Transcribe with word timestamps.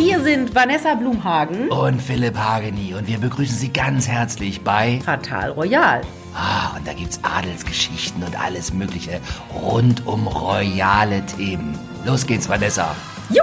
Hier 0.00 0.18
sind 0.20 0.54
Vanessa 0.54 0.94
Blumhagen 0.94 1.68
und 1.68 2.00
Philipp 2.00 2.34
Hageni 2.34 2.94
und 2.94 3.06
wir 3.06 3.18
begrüßen 3.18 3.54
Sie 3.54 3.70
ganz 3.70 4.08
herzlich 4.08 4.62
bei 4.62 4.98
Fatal 5.04 5.50
Royal. 5.50 6.00
Ah, 6.34 6.74
und 6.74 6.88
da 6.88 6.94
gibt's 6.94 7.20
Adelsgeschichten 7.22 8.22
und 8.22 8.40
alles 8.42 8.72
Mögliche 8.72 9.20
rund 9.62 10.06
um 10.06 10.26
royale 10.26 11.22
Themen. 11.26 11.78
Los 12.06 12.26
geht's, 12.26 12.48
Vanessa. 12.48 12.96
Jo! 13.28 13.42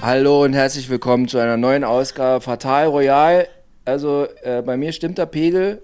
Hallo 0.00 0.44
und 0.44 0.52
herzlich 0.52 0.88
willkommen 0.88 1.26
zu 1.26 1.38
einer 1.38 1.56
neuen 1.56 1.82
Ausgabe 1.82 2.40
Fatal 2.40 2.86
Royal. 2.86 3.48
Also 3.84 4.28
äh, 4.42 4.62
bei 4.62 4.76
mir 4.76 4.92
stimmt 4.92 5.18
der 5.18 5.26
Pegel. 5.26 5.82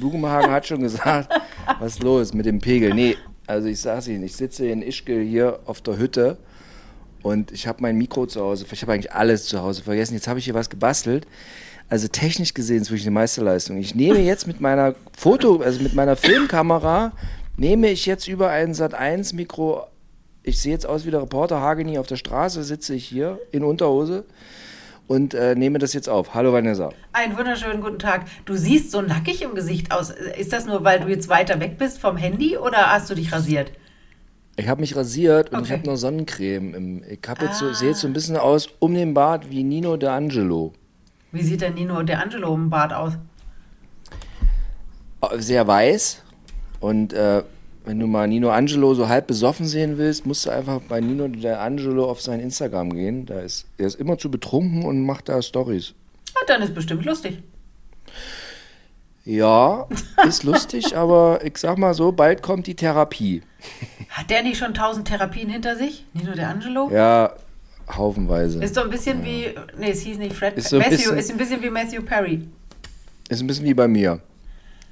Bugenhagen 0.00 0.52
hat 0.52 0.68
schon 0.68 0.82
gesagt, 0.82 1.34
was 1.80 1.94
ist 1.94 2.02
los 2.04 2.32
mit 2.32 2.46
dem 2.46 2.60
Pegel? 2.60 2.94
Nee, 2.94 3.16
also 3.48 3.66
ich 3.66 3.80
sag's 3.80 4.06
Ihnen, 4.06 4.22
ich 4.22 4.36
sitze 4.36 4.68
in 4.68 4.82
Ischgl 4.82 5.20
hier 5.24 5.58
auf 5.66 5.80
der 5.80 5.98
Hütte 5.98 6.38
und 7.28 7.52
ich 7.52 7.66
habe 7.66 7.82
mein 7.82 7.96
Mikro 7.96 8.26
zu 8.26 8.40
Hause. 8.40 8.64
Ich 8.70 8.82
habe 8.82 8.92
eigentlich 8.92 9.12
alles 9.12 9.44
zu 9.44 9.60
Hause 9.60 9.82
vergessen. 9.82 10.14
Jetzt 10.14 10.28
habe 10.28 10.38
ich 10.38 10.46
hier 10.46 10.54
was 10.54 10.70
gebastelt. 10.70 11.26
Also 11.90 12.08
technisch 12.08 12.54
gesehen 12.54 12.82
ist 12.82 12.90
wirklich 12.90 13.06
eine 13.06 13.12
Meisterleistung. 13.12 13.76
Ich 13.78 13.94
nehme 13.94 14.18
jetzt 14.18 14.46
mit 14.46 14.60
meiner 14.60 14.94
Foto, 15.16 15.60
also 15.60 15.82
mit 15.82 15.94
meiner 15.94 16.16
Filmkamera, 16.16 17.12
nehme 17.56 17.90
ich 17.90 18.06
jetzt 18.06 18.28
über 18.28 18.50
ein 18.50 18.74
Sat 18.74 18.94
1 18.94 19.34
Mikro. 19.34 19.86
Ich 20.42 20.60
sehe 20.60 20.72
jetzt 20.72 20.86
aus 20.86 21.04
wie 21.04 21.10
der 21.10 21.22
Reporter 21.22 21.60
Hageni 21.60 21.98
auf 21.98 22.06
der 22.06 22.16
Straße, 22.16 22.62
sitze 22.62 22.94
ich 22.94 23.04
hier 23.04 23.38
in 23.52 23.62
Unterhose 23.62 24.24
und 25.06 25.34
äh, 25.34 25.54
nehme 25.54 25.78
das 25.78 25.92
jetzt 25.92 26.08
auf. 26.08 26.34
Hallo 26.34 26.52
Vanessa. 26.52 26.90
Einen 27.12 27.36
wunderschönen 27.36 27.82
guten 27.82 27.98
Tag. 27.98 28.24
Du 28.44 28.54
siehst 28.54 28.90
so 28.90 29.02
nackig 29.02 29.42
im 29.42 29.54
Gesicht 29.54 29.92
aus. 29.92 30.10
Ist 30.10 30.52
das 30.52 30.66
nur, 30.66 30.84
weil 30.84 31.00
du 31.00 31.08
jetzt 31.08 31.28
weiter 31.28 31.60
weg 31.60 31.78
bist 31.78 31.98
vom 31.98 32.16
Handy 32.16 32.56
oder 32.56 32.90
hast 32.92 33.10
du 33.10 33.14
dich 33.14 33.32
rasiert? 33.32 33.72
Ich 34.58 34.66
habe 34.68 34.80
mich 34.80 34.96
rasiert 34.96 35.50
und 35.50 35.58
Okay. 35.60 35.66
ich 35.66 35.72
habe 35.72 35.86
noch 35.86 35.96
Sonnencreme. 35.96 36.74
Im, 36.74 37.02
ich 37.08 37.20
habe 37.28 37.44
jetzt 37.46 37.58
so, 37.58 37.66
Ah. 37.66 37.74
sehe 37.74 37.90
jetzt 37.90 38.00
so 38.00 38.06
ein 38.08 38.12
bisschen 38.12 38.36
aus 38.36 38.68
um 38.80 38.92
den 38.92 39.14
Bart 39.14 39.50
wie 39.50 39.62
Nino 39.62 39.94
D'Angelo. 39.94 40.72
Wie 41.30 41.42
sieht 41.42 41.60
denn 41.60 41.74
Nino 41.74 42.02
De 42.02 42.16
Angelo 42.16 42.54
im 42.54 42.68
Bart 42.68 42.92
aus? 42.92 43.12
Äh, 45.22 45.38
Sehr 45.40 45.66
weiß 45.66 46.22
und 46.80 47.12
äh, 47.12 47.42
wenn 47.84 48.00
du 48.00 48.06
mal 48.06 48.26
Nino 48.26 48.50
Angelo 48.50 48.94
so 48.94 49.08
halb 49.08 49.28
besoffen 49.28 49.64
sehen 49.66 49.96
willst, 49.96 50.26
musst 50.26 50.44
du 50.46 50.50
einfach 50.50 50.80
bei 50.88 51.00
Nino 51.00 51.24
D'Angelo 51.26 52.04
auf 52.06 52.20
sein 52.20 52.40
Instagram 52.40 52.92
gehen. 52.92 53.26
Da 53.26 53.40
ist, 53.40 53.66
er 53.78 53.86
ist 53.86 53.94
immer 54.00 54.18
zu 54.18 54.30
betrunken 54.30 54.84
und 54.84 55.06
macht 55.06 55.28
da 55.28 55.40
Stories. 55.40 55.94
Ah, 56.34 56.44
dann 56.48 56.62
ist 56.62 56.74
bestimmt 56.74 57.04
lustig. 57.04 57.42
Ja, 59.24 59.86
ist 60.26 60.42
lustig, 60.42 60.96
aber 60.96 61.40
ich 61.44 61.58
sag 61.58 61.78
mal 61.78 61.94
so, 61.94 62.12
bald 62.12 62.42
kommt 62.42 62.66
die 62.66 62.74
Therapie. 62.74 63.42
Hat 64.10 64.30
der 64.30 64.42
nicht 64.42 64.58
schon 64.58 64.74
tausend 64.74 65.08
Therapien 65.08 65.48
hinter 65.48 65.76
sich? 65.76 66.04
Nino 66.12 66.32
De 66.32 66.44
Angelo? 66.44 66.90
Ja, 66.92 67.32
haufenweise. 67.96 68.62
Ist 68.62 68.74
so 68.74 68.82
ein 68.82 68.90
bisschen 68.90 69.24
wie, 69.24 69.54
nee, 69.78 69.90
es 69.90 70.00
hieß 70.02 70.18
nicht 70.18 70.34
Fred, 70.34 70.56
Ist 70.56 70.68
so 70.68 70.78
Matthew, 70.78 70.90
bisschen- 70.96 71.18
ist 71.18 71.30
ein 71.30 71.36
bisschen 71.38 71.62
wie 71.62 71.70
Matthew 71.70 72.02
Perry. 72.02 72.48
Ist 73.28 73.40
ein 73.40 73.46
bisschen 73.46 73.64
wie 73.64 73.74
bei 73.74 73.88
mir. 73.88 74.20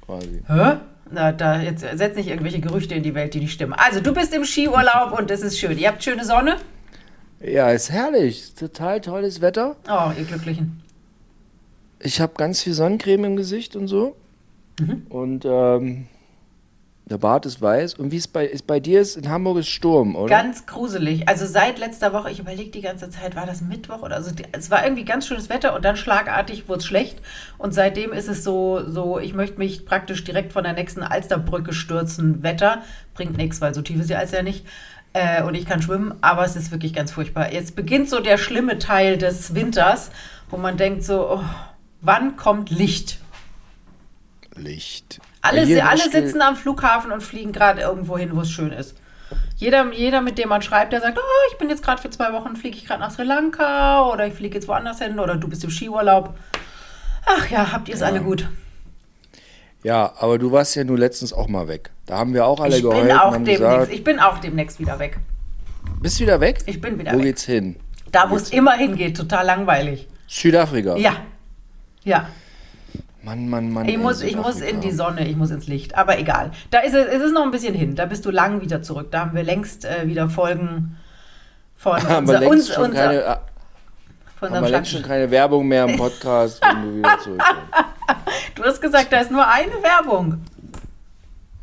Quasi. 0.05 0.41
Hä? 0.47 0.77
Na, 1.11 1.31
da 1.31 1.61
jetzt 1.61 1.81
setz 1.93 2.15
nicht 2.17 2.27
irgendwelche 2.27 2.59
Gerüchte 2.59 2.93
in 2.95 3.03
die 3.03 3.15
Welt, 3.15 3.33
die 3.33 3.39
nicht 3.39 3.53
stimmen. 3.53 3.73
Also, 3.73 4.01
du 4.01 4.13
bist 4.13 4.33
im 4.33 4.43
Skiurlaub 4.43 5.17
und 5.17 5.31
es 5.31 5.41
ist 5.41 5.57
schön. 5.57 5.77
Ihr 5.77 5.87
habt 5.87 6.03
schöne 6.03 6.25
Sonne? 6.25 6.57
Ja, 7.39 7.69
ist 7.71 7.91
herrlich. 7.91 8.53
Total 8.55 8.99
tolles 8.99 9.39
Wetter. 9.41 9.75
Oh, 9.89 10.11
ihr 10.17 10.25
Glücklichen. 10.25 10.81
Ich 11.99 12.19
habe 12.19 12.33
ganz 12.37 12.61
viel 12.61 12.73
Sonnencreme 12.73 13.23
im 13.25 13.35
Gesicht 13.37 13.75
und 13.75 13.87
so. 13.87 14.15
Und 15.09 15.45
ähm, 15.45 16.07
der 17.09 17.17
Bart 17.17 17.45
ist 17.45 17.61
weiß. 17.61 17.93
Und 17.95 18.11
wie 18.11 18.17
es 18.17 18.27
bei, 18.27 18.45
ist 18.45 18.67
bei 18.67 18.79
dir 18.79 18.99
ist, 18.99 19.15
in 19.15 19.29
Hamburg 19.29 19.59
ist 19.59 19.69
Sturm, 19.69 20.15
oder? 20.15 20.29
Ganz 20.29 20.65
gruselig. 20.65 21.27
Also 21.27 21.45
seit 21.45 21.79
letzter 21.79 22.11
Woche, 22.11 22.31
ich 22.31 22.39
überlege 22.39 22.69
die 22.69 22.81
ganze 22.81 23.09
Zeit, 23.09 23.35
war 23.35 23.45
das 23.45 23.61
Mittwoch 23.61 24.01
oder 24.01 24.21
so? 24.21 24.31
Es 24.51 24.69
war 24.69 24.83
irgendwie 24.83 25.05
ganz 25.05 25.25
schönes 25.25 25.49
Wetter 25.49 25.73
und 25.73 25.85
dann 25.85 25.95
schlagartig 25.95 26.67
wurde 26.67 26.79
es 26.79 26.85
schlecht. 26.85 27.21
Und 27.57 27.73
seitdem 27.73 28.11
ist 28.11 28.27
es 28.27 28.43
so, 28.43 28.81
so, 28.89 29.19
ich 29.19 29.33
möchte 29.33 29.57
mich 29.57 29.85
praktisch 29.85 30.23
direkt 30.25 30.51
von 30.51 30.63
der 30.63 30.73
nächsten 30.73 31.01
Alsterbrücke 31.01 31.73
stürzen. 31.73 32.43
Wetter 32.43 32.81
bringt 33.13 33.37
nichts, 33.37 33.61
weil 33.61 33.73
so 33.73 33.81
tief 33.81 34.01
ist 34.01 34.09
die 34.09 34.15
Alster 34.15 34.37
ja 34.37 34.43
nicht. 34.43 34.65
Äh, 35.13 35.43
und 35.43 35.55
ich 35.55 35.65
kann 35.65 35.81
schwimmen, 35.81 36.13
aber 36.19 36.43
es 36.43 36.57
ist 36.57 36.71
wirklich 36.71 36.93
ganz 36.93 37.11
furchtbar. 37.11 37.53
Jetzt 37.53 37.75
beginnt 37.77 38.09
so 38.09 38.19
der 38.19 38.37
schlimme 38.37 38.79
Teil 38.79 39.17
des 39.17 39.55
Winters, 39.55 40.11
wo 40.49 40.57
man 40.57 40.75
denkt 40.75 41.03
so, 41.03 41.37
oh, 41.37 41.43
wann 42.01 42.35
kommt 42.35 42.69
Licht? 42.69 43.19
Licht. 44.55 45.21
Alle, 45.41 45.63
in 45.63 45.81
alle 45.81 46.09
sitzen 46.09 46.41
am 46.41 46.55
Flughafen 46.55 47.11
und 47.11 47.21
fliegen 47.21 47.51
gerade 47.51 47.81
irgendwo 47.81 48.17
hin, 48.17 48.31
wo 48.33 48.41
es 48.41 48.51
schön 48.51 48.71
ist. 48.71 48.95
Jeder, 49.55 49.91
jeder, 49.91 50.21
mit 50.21 50.37
dem 50.37 50.49
man 50.49 50.61
schreibt, 50.61 50.93
der 50.93 51.01
sagt, 51.01 51.17
oh, 51.17 51.51
ich 51.51 51.57
bin 51.57 51.69
jetzt 51.69 51.83
gerade 51.83 52.01
für 52.01 52.09
zwei 52.09 52.31
Wochen, 52.33 52.55
fliege 52.55 52.77
ich 52.77 52.85
gerade 52.85 53.01
nach 53.01 53.11
Sri 53.11 53.23
Lanka 53.23 54.09
oder 54.11 54.27
ich 54.27 54.33
fliege 54.33 54.55
jetzt 54.55 54.67
woanders 54.67 54.99
hin 54.99 55.19
oder 55.19 55.35
du 55.35 55.47
bist 55.47 55.63
im 55.63 55.69
Skiurlaub. 55.69 56.35
Ach 57.25 57.49
ja, 57.49 57.71
habt 57.71 57.89
ihr 57.89 57.95
es 57.95 58.01
alle 58.01 58.21
gut. 58.21 58.47
Ja, 59.83 60.13
aber 60.19 60.37
du 60.37 60.51
warst 60.51 60.75
ja 60.75 60.83
nur 60.83 60.97
letztens 60.97 61.33
auch 61.33 61.47
mal 61.47 61.67
weg. 61.67 61.91
Da 62.05 62.17
haben 62.17 62.33
wir 62.33 62.45
auch 62.45 62.59
alle 62.59 62.77
Ich 62.77 62.83
bin, 62.83 63.11
auch 63.11 63.33
demnächst, 63.33 63.61
gesagt, 63.61 63.91
ich 63.91 64.03
bin 64.03 64.19
auch 64.19 64.37
demnächst 64.39 64.79
wieder 64.79 64.99
weg. 64.99 65.17
bist 66.01 66.19
wieder 66.19 66.39
weg? 66.39 66.59
Ich 66.65 66.81
bin 66.81 66.97
wieder 66.97 67.13
Wo 67.13 67.17
weg. 67.17 67.23
geht's 67.25 67.43
hin? 67.43 67.75
Da, 68.11 68.29
wo 68.29 68.35
es 68.35 68.49
immer 68.51 68.73
hingeht, 68.73 69.17
total 69.17 69.45
langweilig. 69.45 70.07
Südafrika. 70.27 70.95
Ja. 70.97 71.17
Ja. 72.03 72.29
Mann, 73.27 73.49
Mann, 73.49 73.71
Mann. 73.71 73.89
Ich 73.89 73.97
muss, 73.97 74.21
ich 74.21 74.37
muss 74.37 74.61
in 74.61 74.79
die 74.79 74.91
Sonne, 74.91 75.27
ich 75.27 75.35
muss 75.35 75.51
ins 75.51 75.67
Licht. 75.67 75.97
Aber 75.97 76.17
egal. 76.17 76.51
Da 76.71 76.79
ist 76.79 76.93
es, 76.93 77.13
ist 77.13 77.21
es 77.21 77.33
noch 77.33 77.43
ein 77.43 77.51
bisschen 77.51 77.75
hin. 77.75 77.93
Da 77.93 78.05
bist 78.05 78.25
du 78.25 78.31
lang 78.31 78.61
wieder 78.61 78.81
zurück. 78.81 79.11
Da 79.11 79.19
haben 79.19 79.35
wir 79.35 79.43
längst 79.43 79.83
äh, 79.83 80.07
wieder 80.07 80.29
Folgen 80.29 80.95
von 81.75 82.01
Haben 82.09 82.25
unser, 82.25 82.33
wir 82.33 82.39
längst 82.39 82.69
uns, 82.69 82.73
schon 82.73 82.85
unser, 82.85 83.05
keine, 83.05 83.21
von 83.21 83.29
haben 83.29 83.41
wir 84.39 84.57
unserem 84.59 84.71
längst 84.71 84.91
schon 84.91 85.03
keine 85.03 85.29
Werbung 85.29 85.67
mehr 85.67 85.83
im 85.83 85.97
Podcast, 85.97 86.61
wenn 86.61 86.81
du 86.83 86.97
wieder 86.99 87.19
zurück 87.19 87.37
bist. 87.37 87.85
Du 88.55 88.63
hast 88.63 88.81
gesagt, 88.81 89.11
da 89.11 89.19
ist 89.19 89.29
nur 89.29 89.45
eine 89.45 89.73
Werbung. 89.83 90.41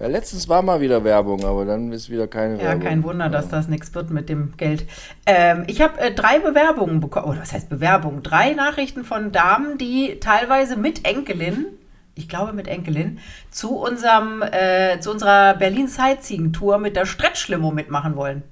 Ja, 0.05 0.11
letztens 0.11 0.51
war 0.51 0.61
mal 0.61 0.83
wieder 0.83 1.03
Werbung, 1.03 1.43
aber 1.47 1.65
dann 1.65 1.91
ist 1.91 2.11
wieder 2.11 2.27
keine 2.27 2.59
Ja, 2.59 2.65
Werbung. 2.65 2.83
kein 2.83 3.03
Wunder, 3.05 3.31
dass 3.31 3.49
das 3.49 3.69
nichts 3.69 3.95
wird 3.95 4.11
mit 4.11 4.29
dem 4.29 4.55
Geld. 4.59 4.85
Ähm, 5.25 5.65
ich 5.67 5.81
habe 5.81 5.99
äh, 5.99 6.13
drei 6.13 6.41
Bewerbungen 6.41 7.01
bekommen, 7.01 7.25
oder 7.25 7.41
was 7.41 7.55
heißt 7.55 7.71
Bewerbungen? 7.71 8.23
Drei 8.23 8.53
Nachrichten 8.53 9.05
von 9.05 9.33
Damen, 9.33 9.79
die 9.79 10.21
teilweise 10.21 10.77
mit 10.77 11.07
Enkelin, 11.07 11.69
ich 12.17 12.29
glaube 12.29 12.53
mit 12.53 12.69
Enkelin, 12.69 13.19
zu 13.51 13.79
unserem, 13.79 14.43
äh, 14.43 15.01
zu 15.01 15.11
unserer 15.11 15.55
Berlin 15.55 15.89
Sightseeing 15.89 16.53
Tour 16.53 16.77
mit 16.77 16.97
der 16.97 17.07
Stretchlimo 17.07 17.71
mitmachen 17.71 18.15
wollen. 18.15 18.43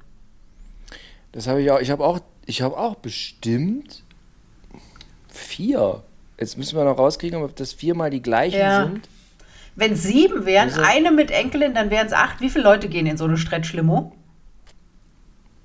Das 1.33 1.49
habe 1.49 1.61
ich 1.61 1.71
auch. 1.71 1.81
Ich 1.81 1.91
habe 1.91 2.03
auch, 2.03 2.21
ich 2.47 2.63
habe 2.63 2.79
auch 2.79 2.95
bestimmt 2.95 4.03
vier. 5.29 6.03
Jetzt 6.41 6.57
müssen 6.57 6.79
wir 6.79 6.85
noch 6.87 6.97
rauskriegen, 6.97 7.43
ob 7.43 7.55
das 7.57 7.75
viermal 7.75 8.09
die 8.09 8.23
gleichen 8.23 8.59
Ja. 8.59 8.85
sind. 8.85 9.07
Wenn 9.75 9.93
es 9.93 10.03
sieben 10.03 10.45
wären, 10.45 10.69
Also- 10.69 10.83
eine 10.83 11.11
mit 11.11 11.31
Enkelin, 11.31 11.75
dann 11.75 11.91
wären 11.91 12.07
es 12.07 12.13
acht. 12.13 12.41
Wie 12.41 12.51
viele 12.51 12.65
Leute 12.65 12.89
gehen 12.89 13.07
in 13.07 13.17
so 13.17 13.25
eine 13.25 13.37
Stretchlimo? 13.39 14.13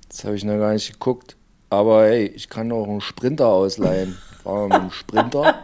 Das 0.08 0.24
habe 0.24 0.36
ich 0.36 0.44
noch 0.44 0.58
gar 0.58 0.72
nicht 0.72 0.92
geguckt. 0.92 1.36
Aber 1.70 2.04
hey, 2.06 2.26
ich 2.26 2.48
kann 2.48 2.72
auch 2.72 2.88
einen 2.88 3.02
Sprinter 3.02 3.48
ausleihen. 3.48 4.16
Fahren 4.42 4.60
wir 4.60 4.64
mit 4.68 4.74
einem 4.80 4.90
Sprinter. 4.90 5.54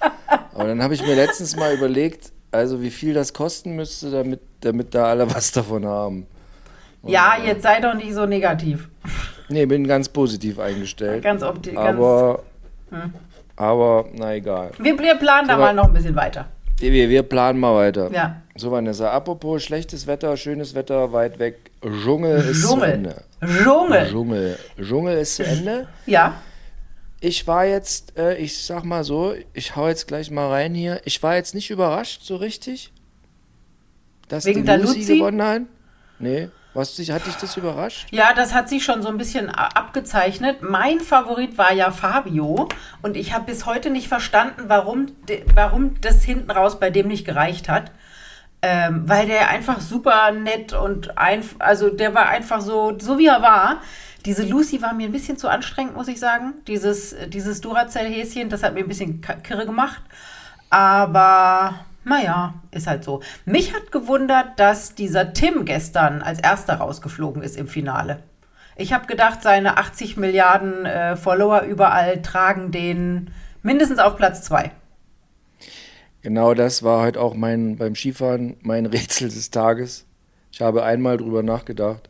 Aber 0.54 0.64
dann 0.68 0.82
habe 0.82 0.92
ich 0.94 1.02
mir 1.04 1.14
letztens 1.14 1.56
mal 1.56 1.74
überlegt, 1.74 2.30
also 2.52 2.82
wie 2.82 2.90
viel 2.90 3.14
das 3.14 3.32
kosten 3.32 3.74
müsste, 3.74 4.10
damit, 4.10 4.40
damit 4.60 4.94
da 4.94 5.06
alle 5.06 5.34
was 5.34 5.50
davon 5.52 5.86
haben. 5.86 6.26
Ja, 7.02 7.36
jetzt 7.42 7.62
sei 7.62 7.80
doch 7.80 7.94
nicht 7.94 8.12
so 8.14 8.26
negativ. 8.26 8.88
Nee, 9.48 9.66
bin 9.66 9.86
ganz 9.86 10.08
positiv 10.08 10.58
eingestellt. 10.58 11.22
Ganz 11.24 11.42
opti- 11.42 11.72
ganz- 11.74 11.96
aber, 11.98 12.42
aber 13.56 14.04
na 14.14 14.34
egal. 14.34 14.70
Wir, 14.78 14.96
planen 15.16 15.48
da 15.48 15.54
Aber- 15.54 15.64
mal 15.64 15.74
noch 15.74 15.84
ein 15.88 15.92
bisschen 15.94 16.14
weiter. 16.14 16.46
Wir, 16.78 17.08
wir 17.08 17.22
planen 17.22 17.60
mal 17.60 17.74
weiter. 17.74 18.10
Ja. 18.12 18.42
So, 18.56 18.70
Vanessa, 18.70 19.10
apropos 19.10 19.62
schlechtes 19.62 20.06
Wetter, 20.06 20.36
schönes 20.36 20.74
Wetter, 20.74 21.12
weit 21.12 21.38
weg. 21.38 21.70
Dschungel 21.82 22.38
ist 22.38 22.62
zu 22.62 22.68
Dschungel. 22.68 22.90
Ende. 22.90 23.22
Dschungel. 23.44 24.08
Dschungel. 24.10 24.58
Dschungel 24.80 25.18
ist 25.18 25.36
zu 25.36 25.44
Ende. 25.44 25.88
Ja. 26.06 26.40
Ich 27.20 27.46
war 27.46 27.64
jetzt, 27.64 28.18
äh, 28.18 28.36
ich 28.36 28.62
sag 28.64 28.84
mal 28.84 29.02
so, 29.02 29.34
ich 29.54 29.76
hau 29.76 29.88
jetzt 29.88 30.06
gleich 30.06 30.30
mal 30.30 30.48
rein 30.50 30.74
hier. 30.74 31.00
Ich 31.04 31.22
war 31.22 31.36
jetzt 31.36 31.54
nicht 31.54 31.70
überrascht 31.70 32.22
so 32.22 32.36
richtig, 32.36 32.92
dass 34.28 34.44
Wegen 34.44 34.64
die 34.66 34.72
Lucy, 34.72 34.98
Luzi? 34.98 35.16
gewonnen 35.18 35.42
hat. 35.42 35.62
Nee, 36.18 36.48
was 36.74 36.98
hat 36.98 37.26
dich 37.26 37.36
das 37.36 37.56
überrascht? 37.56 38.08
Ja, 38.10 38.34
das 38.34 38.52
hat 38.52 38.68
sich 38.68 38.84
schon 38.84 39.02
so 39.02 39.08
ein 39.08 39.16
bisschen 39.16 39.48
abgezeichnet. 39.48 40.62
Mein 40.62 41.00
Favorit 41.00 41.56
war 41.56 41.72
ja 41.72 41.92
Fabio 41.92 42.68
und 43.00 43.16
ich 43.16 43.32
habe 43.32 43.46
bis 43.46 43.64
heute 43.64 43.90
nicht 43.90 44.08
verstanden, 44.08 44.64
warum, 44.66 45.06
warum 45.54 46.00
das 46.00 46.24
hinten 46.24 46.50
raus 46.50 46.80
bei 46.80 46.90
dem 46.90 47.08
nicht 47.08 47.24
gereicht 47.24 47.68
hat. 47.68 47.92
Ähm, 48.60 49.06
weil 49.06 49.26
der 49.26 49.50
einfach 49.50 49.80
super 49.80 50.32
nett 50.32 50.72
und 50.72 51.18
einf 51.18 51.56
also 51.58 51.90
der 51.90 52.14
war 52.14 52.28
einfach 52.28 52.60
so, 52.60 52.98
so 52.98 53.18
wie 53.18 53.26
er 53.26 53.42
war. 53.42 53.82
Diese 54.24 54.42
Lucy 54.42 54.80
war 54.80 54.94
mir 54.94 55.06
ein 55.06 55.12
bisschen 55.12 55.36
zu 55.36 55.48
anstrengend, 55.48 55.94
muss 55.94 56.08
ich 56.08 56.18
sagen. 56.18 56.54
Dieses, 56.66 57.14
dieses 57.28 57.60
Duracell-Häschen, 57.60 58.48
das 58.48 58.62
hat 58.62 58.72
mir 58.72 58.80
ein 58.80 58.88
bisschen 58.88 59.20
kirre 59.20 59.66
gemacht. 59.66 60.00
Aber 60.70 61.84
naja, 62.04 62.54
ist 62.70 62.86
halt 62.86 63.04
so. 63.04 63.20
Mich 63.44 63.74
hat 63.74 63.92
gewundert, 63.92 64.58
dass 64.58 64.94
dieser 64.94 65.32
Tim 65.32 65.64
gestern 65.64 66.22
als 66.22 66.38
erster 66.38 66.74
rausgeflogen 66.74 67.42
ist 67.42 67.56
im 67.56 67.68
Finale. 67.68 68.22
Ich 68.76 68.92
habe 68.92 69.06
gedacht, 69.06 69.42
seine 69.42 69.76
80 69.78 70.16
Milliarden 70.16 70.84
äh, 70.84 71.16
Follower 71.16 71.62
überall 71.62 72.22
tragen 72.22 72.72
den 72.72 73.30
mindestens 73.62 73.98
auf 73.98 74.16
Platz 74.16 74.42
2. 74.42 74.70
Genau 76.22 76.54
das 76.54 76.82
war 76.82 77.02
heute 77.02 77.20
auch 77.20 77.34
mein, 77.34 77.76
beim 77.76 77.94
Skifahren 77.94 78.56
mein 78.62 78.86
Rätsel 78.86 79.28
des 79.28 79.50
Tages. 79.50 80.06
Ich 80.50 80.60
habe 80.60 80.82
einmal 80.82 81.18
drüber 81.18 81.42
nachgedacht, 81.42 82.08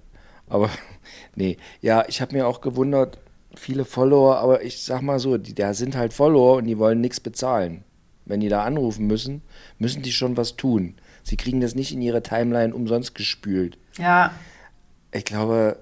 aber 0.48 0.70
nee, 1.34 1.56
ja, 1.80 2.04
ich 2.08 2.20
habe 2.20 2.34
mir 2.34 2.46
auch 2.46 2.60
gewundert, 2.60 3.18
viele 3.56 3.84
Follower, 3.84 4.36
aber 4.36 4.62
ich 4.62 4.82
sag 4.82 5.02
mal 5.02 5.18
so, 5.18 5.36
die, 5.36 5.54
da 5.54 5.74
sind 5.74 5.96
halt 5.96 6.12
Follower 6.12 6.56
und 6.56 6.66
die 6.66 6.78
wollen 6.78 7.00
nichts 7.00 7.20
bezahlen. 7.20 7.84
Wenn 8.26 8.40
die 8.40 8.48
da 8.48 8.64
anrufen 8.64 9.06
müssen, 9.06 9.42
müssen 9.78 10.02
die 10.02 10.12
schon 10.12 10.36
was 10.36 10.56
tun. 10.56 10.94
Sie 11.22 11.36
kriegen 11.36 11.60
das 11.60 11.74
nicht 11.74 11.92
in 11.92 12.00
ihre 12.00 12.22
Timeline 12.22 12.74
umsonst 12.74 13.14
gespült. 13.14 13.78
Ja. 13.98 14.32
Ich 15.12 15.24
glaube, 15.24 15.78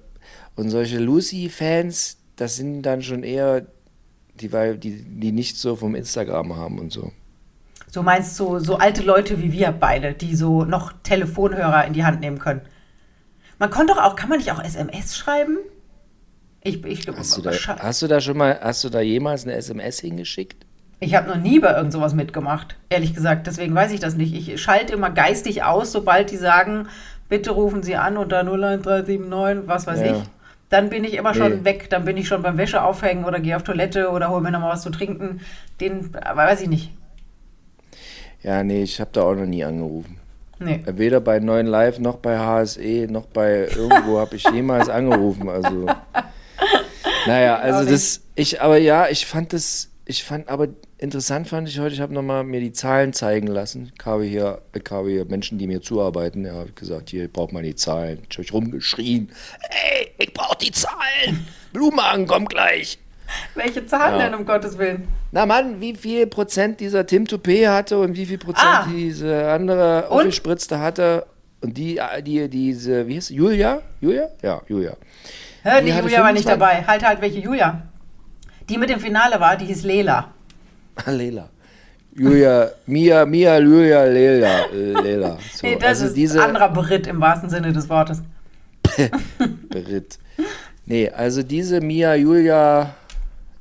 und 0.56 0.70
solche 0.70 0.98
Lucy-Fans, 0.98 2.18
das 2.36 2.56
sind 2.56 2.82
dann 2.82 3.02
schon 3.02 3.22
eher 3.22 3.66
die, 4.40 4.52
weil 4.52 4.78
die, 4.78 5.02
die 5.02 5.32
nicht 5.32 5.56
so 5.56 5.76
vom 5.76 5.94
Instagram 5.94 6.56
haben 6.56 6.78
und 6.78 6.92
so. 6.92 7.12
So 7.90 8.02
meinst 8.02 8.38
du 8.40 8.58
so 8.58 8.76
alte 8.76 9.02
Leute 9.02 9.42
wie 9.42 9.52
wir 9.52 9.70
beide, 9.70 10.14
die 10.14 10.34
so 10.34 10.64
noch 10.64 10.92
Telefonhörer 11.02 11.86
in 11.86 11.92
die 11.92 12.04
Hand 12.04 12.20
nehmen 12.20 12.38
können? 12.38 12.62
Man 13.58 13.70
konnte 13.70 13.94
doch 13.94 14.02
auch, 14.02 14.16
kann 14.16 14.28
man 14.28 14.38
nicht 14.38 14.50
auch 14.50 14.62
SMS 14.62 15.16
schreiben? 15.16 15.58
Ich, 16.64 16.84
ich, 16.84 17.06
hast, 17.08 17.36
du 17.36 17.42
da, 17.42 17.50
hast 17.50 18.02
du 18.02 18.06
da 18.06 18.20
schon 18.20 18.36
mal, 18.36 18.58
hast 18.60 18.84
du 18.84 18.88
da 18.88 19.00
jemals 19.00 19.44
eine 19.44 19.54
SMS 19.54 20.00
hingeschickt? 20.00 20.64
Ich 21.02 21.16
habe 21.16 21.28
noch 21.28 21.36
nie 21.36 21.58
bei 21.58 21.74
irgend 21.74 21.92
sowas 21.92 22.14
mitgemacht, 22.14 22.76
ehrlich 22.88 23.12
gesagt. 23.12 23.48
Deswegen 23.48 23.74
weiß 23.74 23.90
ich 23.90 23.98
das 23.98 24.14
nicht. 24.14 24.32
Ich 24.34 24.62
schalte 24.62 24.92
immer 24.92 25.10
geistig 25.10 25.64
aus, 25.64 25.90
sobald 25.90 26.30
die 26.30 26.36
sagen, 26.36 26.86
bitte 27.28 27.50
rufen 27.50 27.82
Sie 27.82 27.96
an 27.96 28.16
unter 28.16 28.38
01379, 28.38 29.66
was 29.66 29.88
weiß 29.88 30.00
ja. 30.00 30.06
ich. 30.12 30.22
Dann 30.68 30.90
bin 30.90 31.02
ich 31.02 31.14
immer 31.14 31.32
nee. 31.32 31.38
schon 31.38 31.64
weg. 31.64 31.90
Dann 31.90 32.04
bin 32.04 32.16
ich 32.16 32.28
schon 32.28 32.42
beim 32.42 32.56
Wäsche 32.56 32.84
aufhängen 32.84 33.24
oder 33.24 33.40
gehe 33.40 33.56
auf 33.56 33.64
Toilette 33.64 34.10
oder 34.10 34.30
hole 34.30 34.42
mir 34.42 34.52
nochmal 34.52 34.74
was 34.74 34.82
zu 34.82 34.90
trinken. 34.90 35.40
Den, 35.80 36.14
weiß 36.14 36.60
ich 36.60 36.68
nicht. 36.68 36.92
Ja, 38.44 38.62
nee, 38.62 38.84
ich 38.84 39.00
habe 39.00 39.10
da 39.12 39.22
auch 39.22 39.34
noch 39.34 39.46
nie 39.46 39.64
angerufen. 39.64 40.18
Nee. 40.60 40.84
Weder 40.86 41.20
bei 41.20 41.40
9 41.40 41.66
Live 41.66 41.98
noch 41.98 42.18
bei 42.18 42.38
HSE 42.38 43.08
noch 43.10 43.26
bei 43.26 43.66
irgendwo 43.66 44.20
habe 44.20 44.36
ich 44.36 44.48
jemals 44.50 44.88
angerufen. 44.88 45.48
Also, 45.48 45.86
naja, 47.26 47.56
also 47.56 47.90
das, 47.90 48.20
ich, 48.36 48.62
aber 48.62 48.76
ja, 48.78 49.08
ich 49.08 49.26
fand 49.26 49.52
das 49.52 49.88
ich 50.04 50.24
fand 50.24 50.48
aber 50.48 50.68
interessant 51.02 51.48
fand 51.48 51.68
ich 51.68 51.78
heute, 51.80 51.94
ich 51.94 52.00
habe 52.00 52.14
nochmal 52.14 52.44
mir 52.44 52.60
die 52.60 52.72
Zahlen 52.72 53.12
zeigen 53.12 53.48
lassen. 53.48 53.92
Ich 53.98 54.06
habe 54.06 54.24
hier, 54.24 54.62
ich 54.72 54.90
habe 54.90 55.10
hier 55.10 55.24
Menschen, 55.24 55.58
die 55.58 55.66
mir 55.66 55.82
zuarbeiten. 55.82 56.46
Ja, 56.46 56.54
habe 56.54 56.72
gesagt, 56.72 57.10
hier 57.10 57.28
braucht 57.28 57.52
man 57.52 57.64
die 57.64 57.74
Zahlen. 57.74 58.22
Ich 58.28 58.38
habe 58.38 58.48
rumgeschrien, 58.52 59.30
ey, 59.68 60.12
ich 60.18 60.32
brauche 60.32 60.56
die 60.58 60.70
Zahlen. 60.70 61.46
Blumenhagen 61.72 62.26
kommt 62.26 62.48
gleich. 62.48 62.98
Welche 63.54 63.84
Zahlen 63.86 64.20
ja. 64.20 64.26
denn, 64.26 64.34
um 64.34 64.44
Gottes 64.44 64.78
Willen? 64.78 65.08
Na 65.32 65.46
Mann, 65.46 65.80
wie 65.80 65.94
viel 65.94 66.26
Prozent 66.26 66.80
dieser 66.80 67.06
Tim 67.06 67.24
Toupé 67.24 67.68
hatte 67.68 67.98
und 67.98 68.16
wie 68.16 68.26
viel 68.26 68.38
Prozent 68.38 68.66
ah. 68.66 68.86
diese 68.88 69.50
andere 69.50 70.08
aufgespritzte 70.08 70.78
hatte. 70.78 71.26
Und 71.62 71.76
die, 71.78 72.00
die, 72.24 72.48
diese, 72.48 73.06
wie 73.08 73.16
heißt 73.16 73.28
sie? 73.28 73.36
Julia? 73.36 73.80
Julia? 74.00 74.28
Ja, 74.42 74.60
Julia. 74.68 74.96
Hör, 75.62 75.80
die, 75.80 75.90
die 75.90 75.98
Julia 75.98 76.22
war 76.22 76.32
nicht 76.32 76.48
dabei. 76.48 76.84
Halt, 76.86 77.04
halt, 77.04 77.20
welche 77.20 77.38
Julia? 77.38 77.82
Die 78.68 78.78
mit 78.78 78.90
dem 78.90 79.00
Finale 79.00 79.40
war, 79.40 79.56
die 79.56 79.66
hieß 79.66 79.84
Lela. 79.84 80.32
Lela. 81.06 81.48
Julia, 82.14 82.70
Mia, 82.86 83.24
Mia, 83.24 83.58
Julia, 83.58 84.04
Lela. 84.04 84.66
Lela. 85.02 85.38
So, 85.54 85.66
nee, 85.66 85.76
das 85.76 85.88
also 85.88 86.06
ist 86.06 86.16
diese... 86.16 86.44
anderer 86.44 86.68
Brit 86.68 87.06
im 87.06 87.20
wahrsten 87.20 87.48
Sinne 87.48 87.72
des 87.72 87.88
Wortes. 87.88 88.22
Brit. 89.68 90.18
Nee, 90.84 91.08
also 91.08 91.42
diese 91.42 91.80
Mia, 91.80 92.14
Julia, 92.14 92.94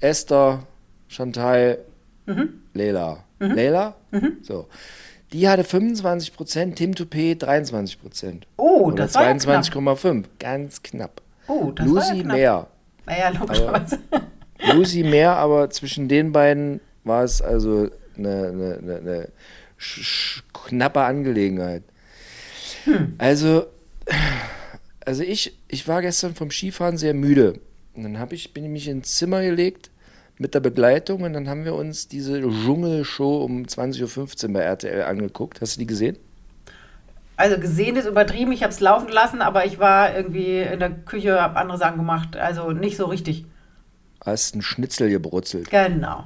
Esther, 0.01 0.63
Chantal, 1.07 1.77
mhm. 2.25 2.61
Lela. 2.73 3.23
Mhm. 3.39 3.51
Lela? 3.53 3.95
Mhm. 4.11 4.37
So. 4.41 4.67
Die 5.31 5.47
hatte 5.47 5.63
25%, 5.63 6.75
Tim 6.75 6.93
Toupé 6.93 7.37
23%. 7.37 8.41
Oh, 8.57 8.87
Oder 8.87 9.05
das 9.05 9.15
war 9.15 9.23
22,5. 9.23 10.25
Ganz 10.39 10.83
knapp. 10.83 11.21
Oh, 11.47 11.71
das 11.71 11.85
Lucy 11.85 11.95
war 11.95 12.15
ja 12.15 12.23
knapp. 12.23 12.35
mehr. 12.35 12.67
Naja, 13.05 13.29
logischerweise. 13.29 13.99
Lucy 14.73 15.03
mehr, 15.03 15.37
aber 15.37 15.69
zwischen 15.69 16.09
den 16.09 16.33
beiden 16.33 16.81
war 17.03 17.23
es 17.23 17.41
also 17.41 17.89
eine, 18.17 18.47
eine, 18.47 18.77
eine, 18.77 18.97
eine 18.97 19.27
knappe 20.53 21.01
Angelegenheit. 21.01 21.83
Hm. 22.85 23.15
Also, 23.17 23.65
also 25.05 25.23
ich, 25.23 25.57
ich 25.67 25.87
war 25.87 26.01
gestern 26.01 26.35
vom 26.35 26.51
Skifahren 26.51 26.97
sehr 26.97 27.13
müde. 27.13 27.59
Und 27.93 28.03
dann 28.03 28.27
ich, 28.31 28.53
bin 28.53 28.63
ich 28.63 28.69
mich 28.69 28.87
ins 28.87 29.15
Zimmer 29.15 29.41
gelegt 29.41 29.89
mit 30.37 30.55
der 30.55 30.59
Begleitung 30.59 31.21
und 31.23 31.33
dann 31.33 31.49
haben 31.49 31.65
wir 31.65 31.75
uns 31.75 32.07
diese 32.07 32.41
Dschungelshow 32.41 33.43
um 33.43 33.63
20.15 33.63 34.47
Uhr 34.47 34.53
bei 34.53 34.61
RTL 34.61 35.03
angeguckt. 35.03 35.61
Hast 35.61 35.75
du 35.75 35.79
die 35.79 35.87
gesehen? 35.87 36.17
Also 37.37 37.59
gesehen 37.59 37.95
ist 37.95 38.05
übertrieben, 38.05 38.51
ich 38.51 38.63
habe 38.63 38.71
es 38.71 38.79
laufen 38.79 39.09
lassen, 39.09 39.41
aber 39.41 39.65
ich 39.65 39.79
war 39.79 40.15
irgendwie 40.15 40.59
in 40.59 40.79
der 40.79 40.91
Küche, 40.91 41.41
habe 41.41 41.57
andere 41.57 41.77
Sachen 41.77 41.97
gemacht, 41.97 42.37
also 42.37 42.71
nicht 42.71 42.97
so 42.97 43.05
richtig 43.05 43.45
hast 44.25 44.53
einen 44.53 44.61
Schnitzel 44.61 45.09
gebrutzelt. 45.09 45.69
Genau. 45.69 46.25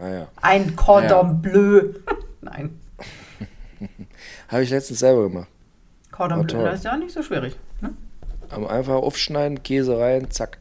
Ah, 0.00 0.08
ja. 0.08 0.28
Ein 0.40 0.74
Cordon 0.76 1.08
ja. 1.08 1.32
Bleu. 1.34 1.82
Nein. 2.40 2.80
Habe 4.48 4.62
ich 4.62 4.70
letztens 4.70 5.00
selber 5.00 5.24
gemacht. 5.24 5.48
Cordon 6.10 6.46
Bleu, 6.46 6.64
das 6.64 6.76
ist 6.76 6.84
ja 6.84 6.96
nicht 6.96 7.12
so 7.12 7.22
schwierig. 7.22 7.56
Ne? 7.80 7.94
Aber 8.50 8.70
einfach 8.70 8.94
aufschneiden, 8.94 9.62
Käse 9.62 9.98
rein, 9.98 10.30
zack. 10.30 10.58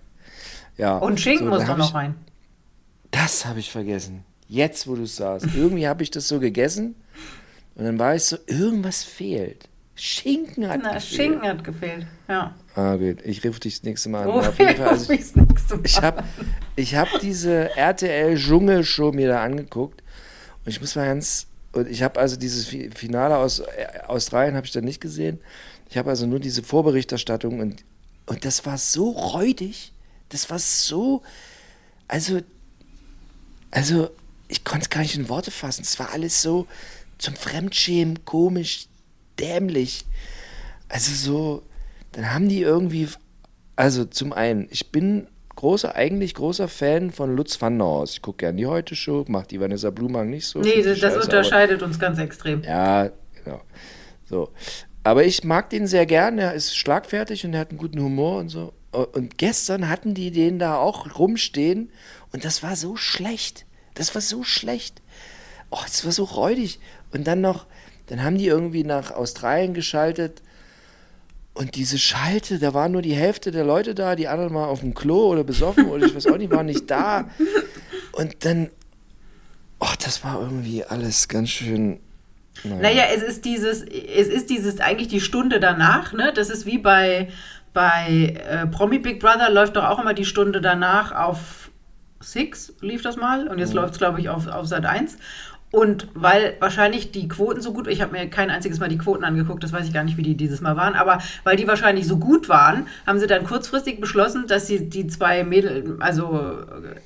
Ja. 0.78 0.98
Und 0.98 1.20
Schinken 1.20 1.48
so, 1.48 1.54
muss 1.54 1.66
doch 1.66 1.78
noch 1.78 1.94
rein. 1.94 2.16
Das 3.12 3.46
habe 3.46 3.60
ich 3.60 3.72
vergessen. 3.72 4.24
Jetzt, 4.48 4.88
wo 4.88 4.96
du 4.96 5.04
es 5.04 5.16
sagst. 5.16 5.48
Irgendwie 5.56 5.88
habe 5.88 6.04
ich 6.04 6.12
das 6.12 6.28
so 6.28 6.40
gegessen 6.40 6.96
und 7.76 7.86
dann 7.86 8.00
war 8.00 8.16
ich 8.16 8.24
so, 8.24 8.38
irgendwas 8.48 9.04
fehlt. 9.04 9.70
Schinken 9.96 10.70
hat 10.70 10.80
Na, 10.82 10.94
gefehlt. 10.94 11.04
Schinken 11.04 11.48
hat 11.48 11.64
gefehlt, 11.64 12.08
ja. 12.30 12.56
Ah, 12.76 12.96
gut. 12.96 13.22
Ich 13.26 13.46
rufe 13.46 13.60
dich 13.60 13.76
das 13.76 13.84
nächste 13.84 14.10
Mal 14.10 14.30
an. 14.30 14.54
Jeden 14.58 14.76
Fall, 14.76 14.88
also 14.88 15.12
ich 15.12 15.34
ich 15.84 16.02
habe 16.02 16.24
ich 16.80 16.96
hab 16.96 17.20
diese 17.20 17.76
RTL-Dschungelshow 17.76 19.12
mir 19.12 19.28
da 19.28 19.44
angeguckt 19.44 20.02
und 20.64 20.72
ich 20.72 20.80
muss 20.80 20.96
mal 20.96 21.06
ganz. 21.06 21.48
Und 21.72 21.88
ich 21.88 22.02
habe 22.02 22.20
also 22.20 22.36
dieses 22.36 22.68
Finale 22.68 23.38
aus 23.38 23.60
äh, 23.60 24.00
Australien 24.08 24.56
habe 24.56 24.66
ich 24.66 24.72
dann 24.72 24.86
nicht 24.86 25.02
gesehen. 25.02 25.40
Ich 25.90 25.98
habe 25.98 26.10
also 26.10 26.26
nur 26.26 26.40
diese 26.40 26.64
Vorberichterstattung 26.64 27.60
und, 27.60 27.84
und 28.26 28.46
das 28.46 28.66
war 28.66 28.78
so 28.78 29.10
räudig. 29.10 29.92
Das 30.30 30.50
war 30.50 30.60
so. 30.60 31.22
Also. 32.08 32.42
Also, 33.72 34.10
ich 34.48 34.64
konnte 34.64 34.86
es 34.86 34.90
gar 34.90 35.02
nicht 35.02 35.16
in 35.16 35.30
Worte 35.30 35.52
fassen. 35.52 35.84
Es 35.84 36.00
war 36.00 36.12
alles 36.12 36.42
so 36.42 36.66
zum 37.20 37.36
Fremdschämen, 37.36 38.26
komisch, 38.26 38.88
dämlich. 39.38 40.06
Also 40.88 41.14
so, 41.14 41.64
dann 42.14 42.34
haben 42.34 42.50
die 42.50 42.62
irgendwie, 42.62 43.08
also 43.76 44.06
zum 44.06 44.34
einen, 44.34 44.68
ich 44.72 44.92
bin 44.92 45.28
großer, 45.60 45.94
eigentlich 45.94 46.36
großer 46.36 46.70
Fan 46.70 47.12
von 47.12 47.36
Lutz 47.36 47.62
van 47.62 47.78
Vanders. 47.78 48.12
Ich 48.12 48.22
gucke 48.22 48.38
gerne 48.38 48.58
die 48.58 48.66
Heute-Show, 48.66 49.26
macht 49.28 49.52
die 49.52 49.60
Vanessa 49.60 49.90
Blumang 49.90 50.30
nicht 50.30 50.48
so. 50.48 50.60
Nee, 50.60 50.82
das, 50.82 51.00
das 51.00 51.18
unterscheidet 51.18 51.84
uns 51.84 52.00
ganz 52.00 52.18
extrem. 52.18 52.64
Ja, 52.64 53.10
genau. 53.44 53.62
So. 54.24 54.52
Aber 55.04 55.26
ich 55.26 55.44
mag 55.44 55.70
den 55.70 55.86
sehr 55.86 56.06
gern, 56.06 56.40
er 56.40 56.54
ist 56.54 56.78
schlagfertig 56.78 57.46
und 57.46 57.54
er 57.54 57.60
hat 57.60 57.72
einen 57.72 57.78
guten 57.78 58.02
Humor 58.02 58.40
und 58.40 58.48
so. 58.48 58.72
Und 58.92 59.38
gestern 59.38 59.90
hatten 59.90 60.14
die 60.14 60.32
den 60.32 60.60
da 60.60 60.78
auch 60.78 61.20
rumstehen 61.20 61.92
und 62.32 62.46
das 62.46 62.64
war 62.64 62.78
so 62.78 62.96
schlecht. 62.96 63.66
Das 63.96 64.16
war 64.16 64.22
so 64.22 64.44
schlecht. 64.44 65.02
Oh, 65.72 65.82
das 65.84 66.06
war 66.06 66.14
so 66.14 66.24
räudig. 66.24 66.80
Und 67.12 67.28
dann 67.28 67.42
noch, 67.42 67.66
dann 68.08 68.24
haben 68.24 68.38
die 68.38 68.48
irgendwie 68.48 68.86
nach 68.86 69.12
Australien 69.12 69.74
geschaltet 69.74 70.42
und 71.54 71.76
diese 71.76 71.98
Schalte, 71.98 72.60
da 72.60 72.74
war 72.74 72.90
nur 72.90 73.02
die 73.02 73.16
Hälfte 73.16 73.52
der 73.52 73.66
Leute 73.66 73.94
da, 73.94 74.16
die 74.16 74.28
anderen 74.28 74.54
mal 74.54 74.66
auf 74.66 74.80
dem 74.80 74.94
Klo 74.94 75.28
oder 75.28 75.44
besoffen 75.44 75.90
oder 75.90 76.06
ich 76.06 76.16
weiß 76.16 76.28
auch 76.28 76.38
nicht, 76.38 76.52
waren 76.52 76.68
nicht 76.68 76.90
da. 76.90 77.30
Und 78.14 78.46
dann, 78.46 78.70
oh, 79.80 79.94
das 80.04 80.24
war 80.24 80.40
irgendwie 80.40 80.84
alles 80.86 81.28
ganz 81.28 81.50
schön. 81.50 82.00
Naja. 82.64 82.82
naja, 82.82 83.04
es 83.16 83.24
ist 83.24 83.46
dieses, 83.46 83.84
es 83.84 84.28
ist 84.28 84.50
dieses 84.50 84.80
eigentlich 84.80 85.08
die 85.08 85.22
Stunde 85.22 85.60
danach, 85.60 86.14
ne? 86.14 86.34
Das 86.34 86.50
ist 86.50 86.66
wie 86.66 86.78
bei, 86.78 87.30
bei 87.74 88.38
äh, 88.50 88.68
Promi 88.68 89.00
Big 89.00 89.20
Brother 89.20 89.50
läuft 89.50 89.76
doch 89.76 89.86
auch 89.86 90.00
immer 90.00 90.14
die 90.14 90.26
Stunde 90.26 90.60
danach 90.60 91.12
auf 91.14 91.70
Six, 92.22 92.74
lief 92.82 93.02
das 93.02 93.16
mal. 93.16 93.48
Und 93.48 93.60
jetzt 93.60 93.70
mhm. 93.70 93.78
läuft 93.78 93.94
es, 93.94 94.00
glaube 94.00 94.20
ich, 94.20 94.30
auf, 94.30 94.48
auf 94.48 94.66
Sat 94.68 94.86
1. 94.86 95.18
Und 95.72 96.08
weil 96.16 96.56
wahrscheinlich 96.60 97.12
die 97.12 97.28
Quoten 97.28 97.62
so 97.62 97.74
gut, 97.74 97.88
ich 97.88 98.02
habe 98.02 98.14
mir 98.14 98.28
kein 98.28 98.50
einziges 98.50 98.80
Mal 98.80 98.90
die 98.90 98.98
Quoten 98.98 99.24
angeguckt, 99.24 99.64
das 99.64 99.72
weiß 99.72 99.86
ich 99.86 99.94
gar 99.94 100.04
nicht, 100.04 100.18
wie 100.18 100.24
die 100.24 100.36
dieses 100.36 100.62
Mal 100.62 100.76
waren, 100.76 100.96
aber 100.96 101.20
weil 101.44 101.58
die 101.58 101.68
wahrscheinlich 101.68 102.08
so 102.08 102.18
gut 102.18 102.50
waren, 102.50 102.88
haben 103.06 103.20
sie 103.20 103.28
dann 103.28 103.44
kurzfristig 103.44 104.02
beschlossen, 104.02 104.48
dass 104.48 104.66
sie 104.66 104.90
die 104.90 105.06
zwei 105.06 105.44
Mädel, 105.44 105.98
also 106.00 106.58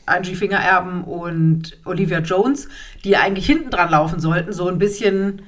Angie 0.05 0.35
Fingererben 0.35 1.03
und 1.03 1.77
Olivia 1.83 2.19
Jones, 2.19 2.69
die 3.03 3.17
eigentlich 3.17 3.45
hinten 3.45 3.69
dran 3.69 3.91
laufen 3.91 4.21
sollten, 4.21 4.53
so 4.53 4.69
ein 4.69 4.79
bisschen 4.79 5.41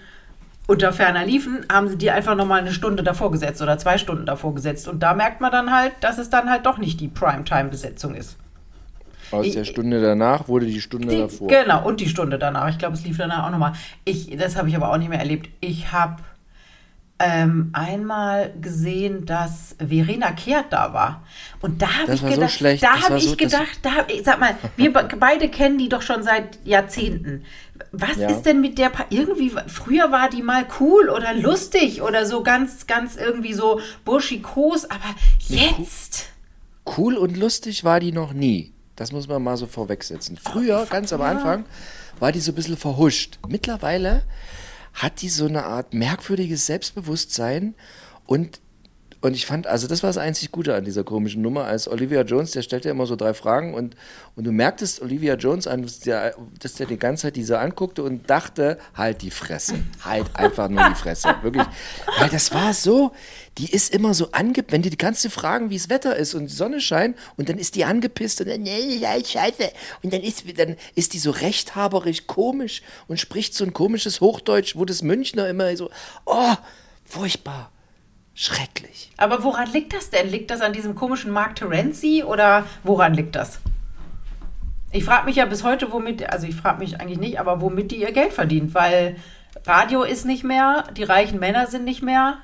unter 0.68 0.92
ferner 0.92 1.26
liefen, 1.26 1.66
haben 1.72 1.88
sie 1.88 1.98
die 1.98 2.12
einfach 2.12 2.36
nochmal 2.36 2.60
eine 2.60 2.74
Stunde 2.74 3.04
davor 3.04 3.32
gesetzt 3.32 3.62
oder 3.62 3.78
zwei 3.78 3.98
Stunden 3.98 4.26
davor 4.26 4.56
gesetzt. 4.56 4.90
Und 4.90 5.04
da 5.04 5.14
merkt 5.14 5.40
man 5.40 5.52
dann 5.52 5.72
halt, 5.72 5.94
dass 6.02 6.18
es 6.18 6.30
dann 6.30 6.50
halt 6.50 6.66
doch 6.66 6.80
nicht 6.80 7.00
die 7.00 7.08
Primetime-Besetzung 7.08 8.16
ist. 8.16 8.36
Aus 9.32 9.52
der 9.52 9.64
Stunde 9.66 10.02
danach 10.02 10.48
wurde 10.48 10.66
die 10.66 10.82
Stunde 10.82 11.08
Die, 11.08 11.18
davor. 11.18 11.48
genau, 11.48 11.86
und 11.86 12.00
die 12.00 12.08
Stunde 12.10 12.38
danach. 12.40 12.70
Ich 12.70 12.78
glaube, 12.78 12.96
es 12.96 13.04
lief 13.04 13.18
danach 13.18 13.46
auch 13.48 13.52
nochmal. 13.52 13.74
Ich, 14.06 14.36
das 14.38 14.56
habe 14.56 14.70
ich 14.70 14.76
aber 14.76 14.92
auch 14.92 14.98
nicht 14.98 15.10
mehr 15.10 15.20
erlebt. 15.20 15.50
Ich 15.62 15.92
habe 15.92 16.22
ähm, 17.18 17.70
einmal 17.72 18.52
gesehen, 18.62 19.26
dass 19.26 19.78
Verena 19.80 20.32
Kehrt 20.34 20.66
da 20.72 20.92
war. 20.94 21.24
Und 21.62 21.82
da 21.82 21.88
habe 22.02 22.14
ich 22.14 22.22
war 22.22 22.30
so 22.30 22.36
gedacht, 22.36 22.52
schlecht. 22.54 22.84
da 22.84 23.02
habe 23.04 23.18
ich 23.18 23.30
so- 23.30 23.36
gedacht, 23.38 23.80
da 23.84 23.92
hab, 23.96 24.12
ich 24.12 24.24
sag 24.26 24.38
mal, 24.40 24.56
wir 24.76 24.92
be- 24.92 25.08
beide 25.18 25.48
kennen 25.48 25.78
die 25.78 25.88
doch 25.88 26.02
schon 26.02 26.24
seit 26.24 26.60
Jahrzehnten. 26.66 27.46
Was 27.94 28.18
Ja. 28.18 28.30
ist 28.30 28.42
denn 28.44 28.60
mit 28.60 28.78
der, 28.78 28.90
Pa- 28.90 29.06
irgendwie, 29.10 29.50
früher 29.68 30.12
war 30.12 30.30
die 30.30 30.42
mal 30.44 30.66
cool 30.82 31.10
oder 31.10 31.34
lustig 31.34 32.02
oder 32.02 32.26
so 32.26 32.44
ganz, 32.44 32.86
ganz 32.86 33.16
irgendwie 33.16 33.54
so 33.54 33.80
burschikos, 34.04 34.84
aber 34.86 35.16
jetzt, 35.48 36.26
Cool 36.98 37.16
und 37.16 37.36
lustig 37.38 37.84
war 37.84 38.00
die 38.00 38.12
noch 38.12 38.34
nie. 38.34 38.72
Das 38.96 39.12
muss 39.12 39.28
man 39.28 39.44
mal 39.44 39.58
so 39.58 39.68
vorwegsetzen. 39.68 40.38
Früher, 40.38 40.86
ganz 40.90 41.12
am 41.12 41.22
Anfang, 41.22 41.66
war 42.20 42.32
die 42.32 42.40
so 42.40 42.52
ein 42.52 42.56
bisschen 42.56 42.78
verhuscht. 42.78 43.40
Mittlerweile 43.48 44.24
hat 44.94 45.22
die 45.22 45.30
so 45.30 45.46
eine 45.46 45.66
Art 45.66 45.94
merkwürdiges 45.94 46.66
Selbstbewusstsein 46.66 47.76
und 48.26 48.62
und 49.26 49.34
ich 49.34 49.48
fand, 49.48 49.66
also 49.66 49.88
das 49.88 50.04
war 50.04 50.10
das 50.10 50.20
einzig 50.20 50.52
Gute 50.52 50.76
an 50.76 50.86
dieser 50.86 51.04
komischen 51.04 51.42
Nummer, 51.42 51.66
als 51.66 51.88
Olivia 51.88 52.22
Jones, 52.22 52.52
der 52.52 52.62
stellte 52.62 52.90
immer 52.90 53.08
so 53.08 53.16
drei 53.16 53.34
Fragen 53.34 53.74
und, 53.74 53.96
und 54.36 54.44
du 54.44 54.52
merktest 54.52 55.02
Olivia 55.02 55.34
Jones 55.34 55.66
an, 55.66 55.82
dass 55.82 56.00
der, 56.02 56.36
dass 56.60 56.76
der 56.76 56.86
die 56.86 57.00
ganze 57.00 57.24
Zeit 57.24 57.36
diese 57.36 57.58
anguckte 57.58 58.04
und 58.04 58.30
dachte, 58.30 58.78
halt 58.94 59.24
die 59.24 59.32
Fresse, 59.32 59.80
halt 60.04 60.28
einfach 60.36 60.70
nur 60.70 60.88
die 60.90 60.94
Fresse, 60.94 61.34
wirklich. 61.42 61.66
Weil 62.20 62.30
das 62.30 62.54
war 62.54 62.72
so, 62.76 63.14
die 63.58 63.72
ist 63.72 63.96
immer 63.96 64.14
so 64.14 64.32
ange, 64.32 64.64
wenn 64.68 64.84
die, 64.84 64.92
die 64.92 64.98
du 64.98 65.30
fragen, 65.32 65.72
wie 65.72 65.78
das 65.78 65.90
Wetter 65.90 66.16
ist 66.16 66.36
und 66.36 66.46
die 66.46 66.54
Sonne 66.54 66.80
scheint 66.80 67.18
und 67.36 67.50
dann 67.50 67.58
ist 67.58 67.74
die 67.74 67.84
angepisst 67.84 68.42
und 68.42 68.50
dann, 68.50 68.62
nee, 68.62 68.96
ja, 68.98 69.16
scheiße. 69.18 69.72
Und 70.04 70.14
dann 70.14 70.22
ist, 70.22 70.44
dann 70.56 70.76
ist 70.94 71.14
die 71.14 71.20
so 71.20 71.32
rechthaberisch 71.32 72.28
komisch 72.28 72.84
und 73.08 73.20
spricht 73.20 73.56
so 73.56 73.66
ein 73.66 73.74
komisches 73.74 74.22
Hochdeutsch, 74.22 74.76
wo 74.76 74.86
das 74.86 75.02
Münchner 75.02 75.50
immer 75.50 75.76
so, 75.76 75.90
oh, 76.28 76.54
furchtbar. 77.06 77.72
Schrecklich. 78.38 79.12
aber 79.16 79.44
woran 79.44 79.72
liegt 79.72 79.94
das 79.94 80.10
denn? 80.10 80.30
Liegt 80.30 80.52
das 80.52 80.60
an 80.60 80.74
diesem 80.74 80.94
komischen 80.94 81.32
Mark 81.32 81.56
Terenzi 81.56 82.24
oder 82.24 82.66
woran 82.84 83.14
liegt 83.14 83.36
das? 83.36 83.60
Ich 84.92 85.06
frage 85.06 85.26
mich 85.26 85.38
ja 85.38 85.46
bis 85.46 85.64
heute, 85.64 85.92
womit, 85.92 86.30
also 86.30 86.46
ich 86.46 86.56
frage 86.56 86.80
mich 86.80 87.00
eigentlich 87.00 87.20
nicht, 87.20 87.40
aber 87.40 87.62
womit 87.62 87.92
die 87.92 88.02
ihr 88.02 88.12
Geld 88.12 88.34
verdient, 88.34 88.74
weil 88.76 89.16
Radio 89.66 90.04
ist 90.04 90.26
nicht 90.26 90.44
mehr, 90.44 90.84
die 90.98 91.04
reichen 91.04 91.40
Männer 91.40 91.68
sind 91.68 91.86
nicht 91.86 92.02
mehr. 92.02 92.40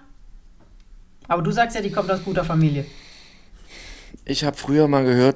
Aber 1.28 1.42
du 1.42 1.52
sagst 1.52 1.76
ja, 1.76 1.82
die 1.82 1.92
kommt 1.92 2.10
aus 2.10 2.24
guter 2.24 2.44
Familie. 2.46 2.86
Ich 4.26 4.44
habe 4.44 4.58
früher 4.58 4.88
mal 4.88 5.04
gehört, 5.04 5.36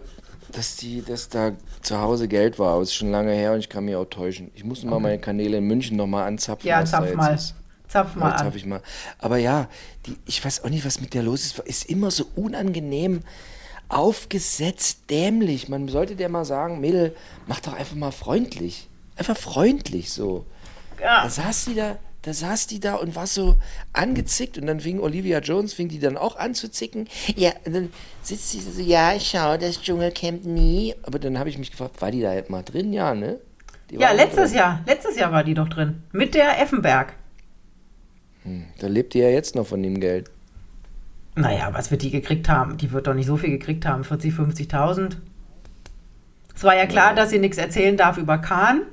dass, 0.52 0.78
die, 0.78 1.02
dass 1.02 1.30
da 1.30 1.52
zu 1.82 2.00
Hause 2.00 2.28
Geld 2.28 2.60
war, 2.60 2.74
aber 2.74 2.82
es 2.82 2.90
ist 2.90 2.96
schon 2.96 3.12
lange 3.12 3.34
her 3.34 3.54
und 3.54 3.60
ich 3.60 3.70
kann 3.70 3.86
mich 3.86 3.96
auch 3.96 4.06
täuschen. 4.06 4.52
Ich 4.56 4.64
muss 4.64 4.84
mal 4.84 5.00
meine 5.00 5.20
Kanäle 5.20 5.58
in 5.58 5.66
München 5.66 5.98
nochmal 5.98 6.28
anzapfen. 6.28 6.68
Ja, 6.68 6.84
zapf 6.86 7.14
mal. 7.14 7.34
ist. 7.36 7.56
Zapf 7.88 8.16
mal 8.16 8.30
Ja, 8.30 8.36
an. 8.36 8.46
zapf 8.46 8.56
ich 8.56 8.66
mal. 8.66 8.82
Aber 9.20 9.38
ja, 9.38 9.68
die, 10.06 10.18
ich 10.26 10.44
weiß 10.44 10.64
auch 10.64 10.70
nicht, 10.70 10.86
was 10.86 11.00
mit 11.02 11.14
der 11.14 11.24
los 11.24 11.46
ist. 11.46 11.60
Ist 11.60 11.90
immer 11.90 12.12
so 12.12 12.26
unangenehm 12.36 13.22
aufgesetzt, 13.88 15.10
dämlich. 15.10 15.70
Man 15.70 15.88
sollte 15.88 16.16
der 16.16 16.30
mal 16.30 16.46
sagen, 16.46 16.80
Mädel, 16.80 17.16
mach 17.48 17.60
doch 17.60 17.74
einfach 17.74 17.96
mal 17.96 18.12
freundlich. 18.12 18.90
Einfach 19.16 19.38
freundlich 19.38 20.12
so. 20.12 20.46
Ja. 21.02 21.24
Da 21.24 21.30
saß 21.30 21.66
die 21.66 21.76
da, 21.76 21.98
da 22.24 22.34
saß 22.34 22.68
die 22.68 22.80
da 22.80 22.96
und 22.96 23.16
war 23.16 23.28
so 23.28 23.56
angezickt 23.94 24.58
und 24.58 24.66
dann 24.66 24.80
fing 24.80 25.00
Olivia 25.00 25.40
Jones, 25.40 25.74
fing 25.74 25.88
die 25.88 26.00
dann 26.00 26.18
auch 26.18 26.36
an 26.38 26.56
zu 26.56 26.70
zicken. 26.70 27.08
Ja, 27.36 27.52
und 27.66 27.74
dann 27.76 27.94
sitzt 28.24 28.50
sie 28.52 28.60
so, 28.62 28.82
ja, 28.82 29.14
schau, 29.20 29.58
das 29.58 29.80
Dschungelcamp 29.82 30.46
nie. 30.46 30.96
Aber 31.04 31.20
dann 31.20 31.38
habe 31.38 31.50
ich 31.50 31.58
mich 31.58 31.72
gefragt, 31.72 32.02
war 32.02 32.12
die 32.12 32.22
da 32.22 32.30
halt 32.30 32.50
mal 32.50 32.64
drin? 32.64 32.92
Ja, 32.92 33.14
ne? 33.14 33.40
Die 33.92 33.96
Ja, 33.96 34.12
letztes 34.12 34.50
drin. 34.50 34.60
Jahr. 34.60 34.80
Letztes 34.88 35.16
Jahr 35.16 35.32
war 35.32 35.44
die 35.44 35.54
doch 35.54 35.70
drin. 35.70 36.02
Mit 36.12 36.34
der 36.34 36.60
Effenberg. 36.60 37.14
Da 38.80 38.88
lebt 38.88 39.14
die 39.14 39.20
ja 39.20 39.30
jetzt 39.30 39.56
noch 39.56 39.66
von 39.66 39.82
dem 39.82 40.00
Geld. 40.00 40.30
Naja, 41.36 41.70
was 41.74 41.92
wird 41.92 42.02
die 42.04 42.12
gekriegt 42.12 42.48
haben? 42.48 42.78
Die 42.78 42.92
wird 42.92 43.08
doch 43.08 43.14
nicht 43.14 43.26
so 43.26 43.38
viel 43.38 43.50
gekriegt 43.50 43.86
haben. 43.86 44.04
40, 44.04 44.34
50.000. 44.34 45.18
Es 46.56 46.64
war 46.64 46.76
ja 46.76 46.86
klar, 46.86 47.14
dass 47.16 47.32
sie 47.32 47.40
nichts 47.40 47.58
erzählen 47.58 47.98
darf 47.98 48.18
über 48.18 48.38
Kahn. 48.38 48.84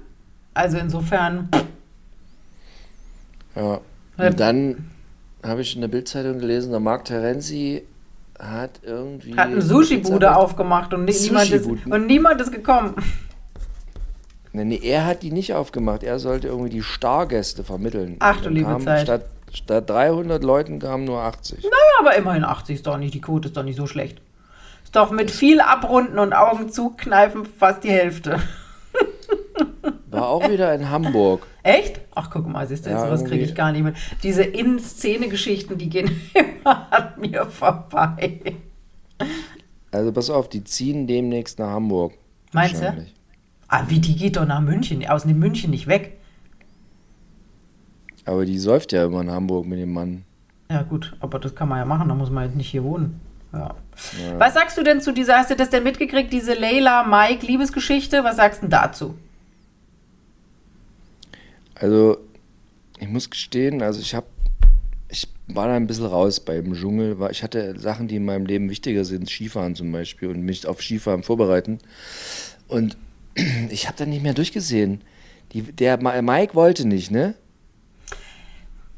Also 0.55 0.79
insofern. 0.79 1.49
Ja. 3.55 3.81
Ja. 4.19 4.27
Und 4.29 4.41
dann 4.41 4.91
habe 5.45 5.61
ich 5.63 5.75
in 5.75 5.81
der 5.81 5.89
Bildzeitung 5.89 6.39
gelesen, 6.39 6.71
der 6.71 6.81
Marc 6.81 7.05
Terenzi 7.05 7.83
hat 8.39 8.81
irgendwie. 8.83 9.37
Hat 9.37 9.49
eine 9.49 9.63
Sushi-Bude 9.63 10.37
aufgemacht 10.37 10.93
und, 10.95 11.05
ni- 11.05 11.13
niemand 11.13 11.51
ist, 11.51 11.67
und 11.67 12.07
niemand 12.07 12.41
ist 12.41 12.53
gekommen. 12.53 12.95
Nee, 14.53 14.65
nee, 14.65 14.81
er 14.83 15.07
hat 15.07 15.23
die 15.23 15.31
nicht 15.33 15.55
aufgemacht. 15.55 16.03
Er 16.03 16.19
sollte 16.19 16.49
irgendwie 16.49 16.69
die 16.71 16.83
Stargäste 16.83 17.65
vermitteln. 17.65 18.17
Ach 18.19 18.41
du 18.41 18.51
liebe 18.51 18.77
Zeit. 18.85 19.03
Statt, 19.03 19.25
statt 19.53 19.89
300 19.91 20.43
Leuten 20.43 20.79
kamen 20.79 21.05
nur 21.05 21.21
80. 21.23 21.63
Naja, 21.63 21.73
aber 22.01 22.17
immerhin 22.17 22.45
80 22.45 22.77
ist 22.77 22.87
doch 22.87 22.99
nicht, 22.99 23.15
die 23.15 23.21
Quote 23.21 23.49
ist 23.49 23.57
doch 23.57 23.63
nicht 23.63 23.77
so 23.77 23.87
schlecht. 23.87 24.21
Ist 24.85 24.97
doch 24.97 25.11
mit 25.11 25.31
viel 25.31 25.61
Abrunden 25.61 26.19
und 26.19 26.33
Augen 26.33 26.71
zukneifen 26.71 27.47
fast 27.47 27.85
die 27.85 27.91
Hälfte. 27.91 28.41
War 30.11 30.29
auch 30.29 30.49
wieder 30.49 30.75
in 30.75 30.91
Hamburg. 30.91 31.47
Echt? 31.63 32.01
Ach, 32.15 32.29
guck 32.31 32.47
mal, 32.47 32.67
siehst 32.67 32.85
du, 32.85 32.91
Ja, 32.91 33.01
sowas 33.01 33.25
kriege 33.25 33.45
ich 33.45 33.55
gar 33.55 33.73
nicht 33.73 33.83
mit. 33.83 33.97
Diese 34.23 34.43
In-Szene-Geschichten, 34.43 35.79
die 35.79 35.89
gehen 35.89 36.21
immer 36.35 36.93
an 36.93 37.13
mir 37.19 37.47
vorbei. 37.47 38.57
Also 39.91 40.13
pass 40.13 40.29
auf, 40.31 40.49
die 40.49 40.65
ziehen 40.65 41.07
demnächst 41.07 41.59
nach 41.59 41.71
Hamburg. 41.71 42.13
Meinst 42.53 42.83
du? 42.83 43.07
Ah, 43.69 43.85
wie, 43.89 44.01
die 44.01 44.17
geht 44.17 44.37
doch 44.37 44.45
nach 44.45 44.61
München, 44.61 45.07
aus 45.09 45.23
dem 45.23 45.39
München 45.39 45.71
nicht 45.71 45.87
weg. 45.87 46.19
Aber 48.25 48.45
die 48.45 48.59
säuft 48.59 48.93
ja 48.93 49.05
immer 49.05 49.21
in 49.21 49.31
Hamburg 49.31 49.67
mit 49.67 49.79
dem 49.79 49.93
Mann. 49.93 50.25
Ja, 50.71 50.83
gut, 50.83 51.14
aber 51.21 51.38
das 51.38 51.55
kann 51.55 51.69
man 51.69 51.79
ja 51.79 51.85
machen, 51.85 52.09
da 52.09 52.14
muss 52.14 52.31
man 52.31 52.45
halt 52.45 52.57
nicht 52.57 52.71
hier 52.71 52.85
wohnen. 52.85 53.21
Ja. 53.52 53.75
Was 54.38 54.55
sagst 54.55 54.79
du 54.79 54.83
denn 54.83 55.00
zu 55.00 55.12
dieser, 55.12 55.37
hast 55.37 55.50
du 55.50 55.57
das 55.57 55.69
denn 55.69 55.83
mitgekriegt, 55.83 56.33
diese 56.33 56.55
Leila 56.55 57.05
Mike 57.05 57.47
Liebesgeschichte? 57.47 58.25
Was 58.25 58.37
sagst 58.37 58.62
du 58.62 58.62
denn 58.62 58.71
dazu? 58.71 59.14
Also, 61.75 62.17
ich 62.99 63.09
muss 63.09 63.29
gestehen, 63.29 63.83
also 63.83 64.00
ich 64.00 64.14
habe, 64.14 64.26
ich 65.09 65.29
war 65.49 65.67
da 65.67 65.75
ein 65.75 65.87
bisschen 65.87 66.07
raus 66.07 66.41
beim 66.41 66.73
Dschungel. 66.73 67.17
Ich 67.31 67.43
hatte 67.43 67.79
Sachen, 67.79 68.09
die 68.09 68.17
in 68.17 68.25
meinem 68.25 68.47
Leben 68.47 68.71
wichtiger 68.71 69.05
sind, 69.05 69.29
Skifahren 69.29 69.75
zum 69.75 69.93
Beispiel 69.93 70.29
und 70.29 70.43
mich 70.43 70.67
auf 70.67 70.81
Skifahren 70.81 71.23
vorbereiten. 71.23 71.79
Und 72.69 72.97
ich 73.69 73.87
habe 73.88 73.99
da 73.99 74.07
nicht 74.07 74.23
mehr 74.23 74.35
durchgesehen. 74.35 75.02
Die, 75.52 75.62
der 75.62 75.99
Mike 76.23 76.55
wollte 76.55 76.87
nicht, 76.88 77.11
ne? 77.11 77.35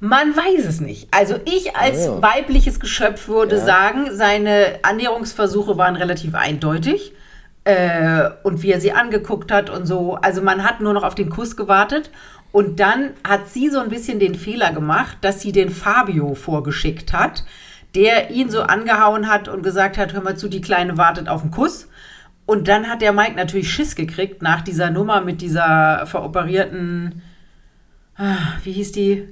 Man 0.04 0.36
weiß 0.36 0.66
es 0.66 0.80
nicht. 0.82 1.08
Also 1.12 1.36
ich 1.46 1.74
als 1.76 2.04
ja. 2.04 2.20
weibliches 2.20 2.78
Geschöpf 2.78 3.26
würde 3.26 3.56
Ja. 3.56 3.64
sagen, 3.64 4.08
seine 4.12 4.80
Annäherungsversuche 4.82 5.78
waren 5.78 5.96
relativ 5.96 6.34
eindeutig. 6.34 7.14
Äh, 7.64 8.28
und 8.42 8.62
wie 8.62 8.70
er 8.70 8.80
sie 8.82 8.92
angeguckt 8.92 9.50
hat 9.50 9.70
und 9.70 9.86
so. 9.86 10.16
Also 10.16 10.42
man 10.42 10.62
hat 10.62 10.82
nur 10.82 10.92
noch 10.92 11.04
auf 11.04 11.14
den 11.14 11.30
Kuss 11.30 11.56
gewartet. 11.56 12.10
Und 12.52 12.80
dann 12.80 13.12
hat 13.26 13.48
sie 13.48 13.70
so 13.70 13.78
ein 13.80 13.88
bisschen 13.88 14.18
den 14.18 14.34
Fehler 14.34 14.72
gemacht, 14.72 15.16
dass 15.22 15.40
sie 15.40 15.52
den 15.52 15.70
Fabio 15.70 16.34
vorgeschickt 16.34 17.14
hat, 17.14 17.42
der 17.94 18.30
ihn 18.30 18.50
so 18.50 18.60
angehauen 18.60 19.30
hat 19.30 19.48
und 19.48 19.62
gesagt 19.62 19.96
hat, 19.96 20.12
hör 20.12 20.20
mal 20.20 20.36
zu, 20.36 20.48
die 20.48 20.60
Kleine 20.60 20.98
wartet 20.98 21.28
auf 21.30 21.40
den 21.40 21.50
Kuss. 21.50 21.88
Und 22.44 22.68
dann 22.68 22.90
hat 22.90 23.00
der 23.00 23.14
Mike 23.14 23.36
natürlich 23.36 23.72
Schiss 23.72 23.96
gekriegt 23.96 24.42
nach 24.42 24.60
dieser 24.60 24.90
Nummer 24.90 25.22
mit 25.22 25.40
dieser 25.40 26.04
veroperierten, 26.04 27.22
ah, 28.18 28.36
wie 28.62 28.72
hieß 28.72 28.92
die? 28.92 29.28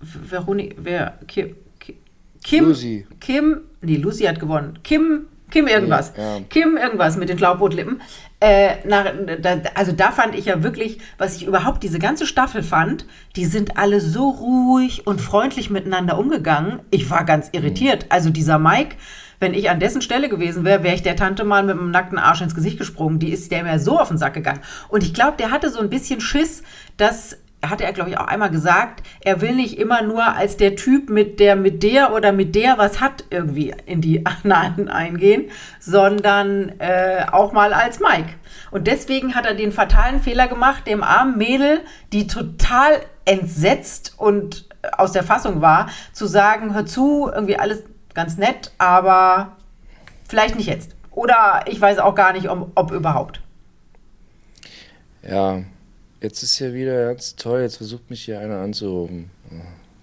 Veronik, 0.00 0.76
wer, 0.78 1.18
Kim, 1.26 1.56
Kim, 1.78 1.96
Kim, 2.42 2.64
Lucy. 2.66 3.06
Kim, 3.20 3.60
nee, 3.82 3.96
Lucy 3.96 4.24
hat 4.24 4.40
gewonnen. 4.40 4.78
Kim, 4.82 5.26
Kim 5.50 5.66
irgendwas. 5.66 6.12
Ja, 6.16 6.38
ja. 6.38 6.44
Kim 6.48 6.76
irgendwas 6.76 7.16
mit 7.16 7.28
den 7.28 7.38
Schlauchbootlippen. 7.38 8.00
Äh, 8.40 8.86
nach, 8.86 9.04
da, 9.42 9.60
also 9.74 9.92
da 9.92 10.12
fand 10.12 10.34
ich 10.34 10.46
ja 10.46 10.62
wirklich, 10.62 10.98
was 11.18 11.36
ich 11.36 11.46
überhaupt 11.46 11.82
diese 11.82 11.98
ganze 11.98 12.26
Staffel 12.26 12.62
fand, 12.62 13.04
die 13.36 13.44
sind 13.44 13.76
alle 13.76 14.00
so 14.00 14.30
ruhig 14.30 15.06
und 15.06 15.20
freundlich 15.20 15.68
miteinander 15.68 16.18
umgegangen. 16.18 16.80
Ich 16.90 17.10
war 17.10 17.24
ganz 17.24 17.50
irritiert. 17.52 18.06
Also 18.08 18.30
dieser 18.30 18.58
Mike, 18.58 18.96
wenn 19.40 19.52
ich 19.52 19.68
an 19.68 19.80
dessen 19.80 20.00
Stelle 20.00 20.28
gewesen 20.28 20.64
wäre, 20.64 20.82
wäre 20.82 20.94
ich 20.94 21.02
der 21.02 21.16
Tante 21.16 21.44
mal 21.44 21.64
mit 21.64 21.76
dem 21.76 21.90
nackten 21.90 22.18
Arsch 22.18 22.40
ins 22.40 22.54
Gesicht 22.54 22.78
gesprungen. 22.78 23.18
Die 23.18 23.30
ist 23.30 23.50
der 23.50 23.64
mir 23.64 23.78
so 23.78 23.98
auf 23.98 24.08
den 24.08 24.18
Sack 24.18 24.34
gegangen. 24.34 24.60
Und 24.88 25.02
ich 25.02 25.12
glaube, 25.12 25.36
der 25.38 25.50
hatte 25.50 25.70
so 25.70 25.80
ein 25.80 25.90
bisschen 25.90 26.20
Schiss, 26.20 26.62
dass 26.96 27.36
hatte 27.64 27.84
er, 27.84 27.92
glaube 27.92 28.10
ich, 28.10 28.18
auch 28.18 28.26
einmal 28.26 28.50
gesagt, 28.50 29.02
er 29.20 29.40
will 29.40 29.54
nicht 29.54 29.78
immer 29.78 30.02
nur 30.02 30.24
als 30.24 30.56
der 30.56 30.76
Typ 30.76 31.10
mit 31.10 31.40
der 31.40 31.56
mit 31.56 31.82
der 31.82 32.12
oder 32.14 32.32
mit 32.32 32.54
der 32.54 32.78
was 32.78 33.00
hat 33.00 33.24
irgendwie 33.30 33.74
in 33.86 34.00
die 34.00 34.24
Annalen 34.44 34.88
eingehen, 34.88 35.50
sondern 35.78 36.72
äh, 36.78 37.26
auch 37.30 37.52
mal 37.52 37.72
als 37.72 38.00
Mike. 38.00 38.30
Und 38.70 38.86
deswegen 38.86 39.34
hat 39.34 39.46
er 39.46 39.54
den 39.54 39.72
fatalen 39.72 40.20
Fehler 40.20 40.48
gemacht, 40.48 40.86
dem 40.86 41.02
armen 41.02 41.36
Mädel, 41.36 41.80
die 42.12 42.26
total 42.26 43.00
entsetzt 43.24 44.14
und 44.16 44.68
aus 44.96 45.12
der 45.12 45.22
Fassung 45.22 45.60
war, 45.60 45.88
zu 46.12 46.26
sagen, 46.26 46.74
hör 46.74 46.86
zu, 46.86 47.30
irgendwie 47.32 47.58
alles 47.58 47.82
ganz 48.14 48.38
nett, 48.38 48.72
aber 48.78 49.56
vielleicht 50.28 50.56
nicht 50.56 50.66
jetzt. 50.66 50.94
Oder 51.10 51.64
ich 51.66 51.80
weiß 51.80 51.98
auch 51.98 52.14
gar 52.14 52.32
nicht, 52.32 52.48
ob, 52.48 52.70
ob 52.74 52.92
überhaupt. 52.92 53.40
Ja, 55.22 55.60
jetzt 56.20 56.42
ist 56.42 56.58
ja 56.58 56.72
wieder 56.72 57.06
ganz 57.06 57.36
toll. 57.36 57.60
Jetzt 57.62 57.76
versucht 57.76 58.08
mich 58.10 58.24
hier 58.24 58.40
einer 58.40 58.58
anzurufen. 58.58 59.30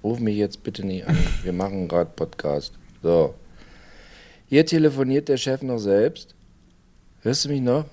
Ruf 0.03 0.19
mich 0.19 0.37
jetzt 0.37 0.63
bitte 0.63 0.85
nicht 0.85 1.07
an. 1.07 1.17
Wir 1.43 1.53
machen 1.53 1.87
gerade 1.87 2.09
Podcast. 2.15 2.73
So. 3.01 3.35
Hier 4.47 4.65
telefoniert 4.65 5.27
der 5.27 5.37
Chef 5.37 5.61
noch 5.61 5.79
selbst. 5.79 6.33
Hörst 7.21 7.45
du 7.45 7.49
mich 7.49 7.61
noch? 7.61 7.85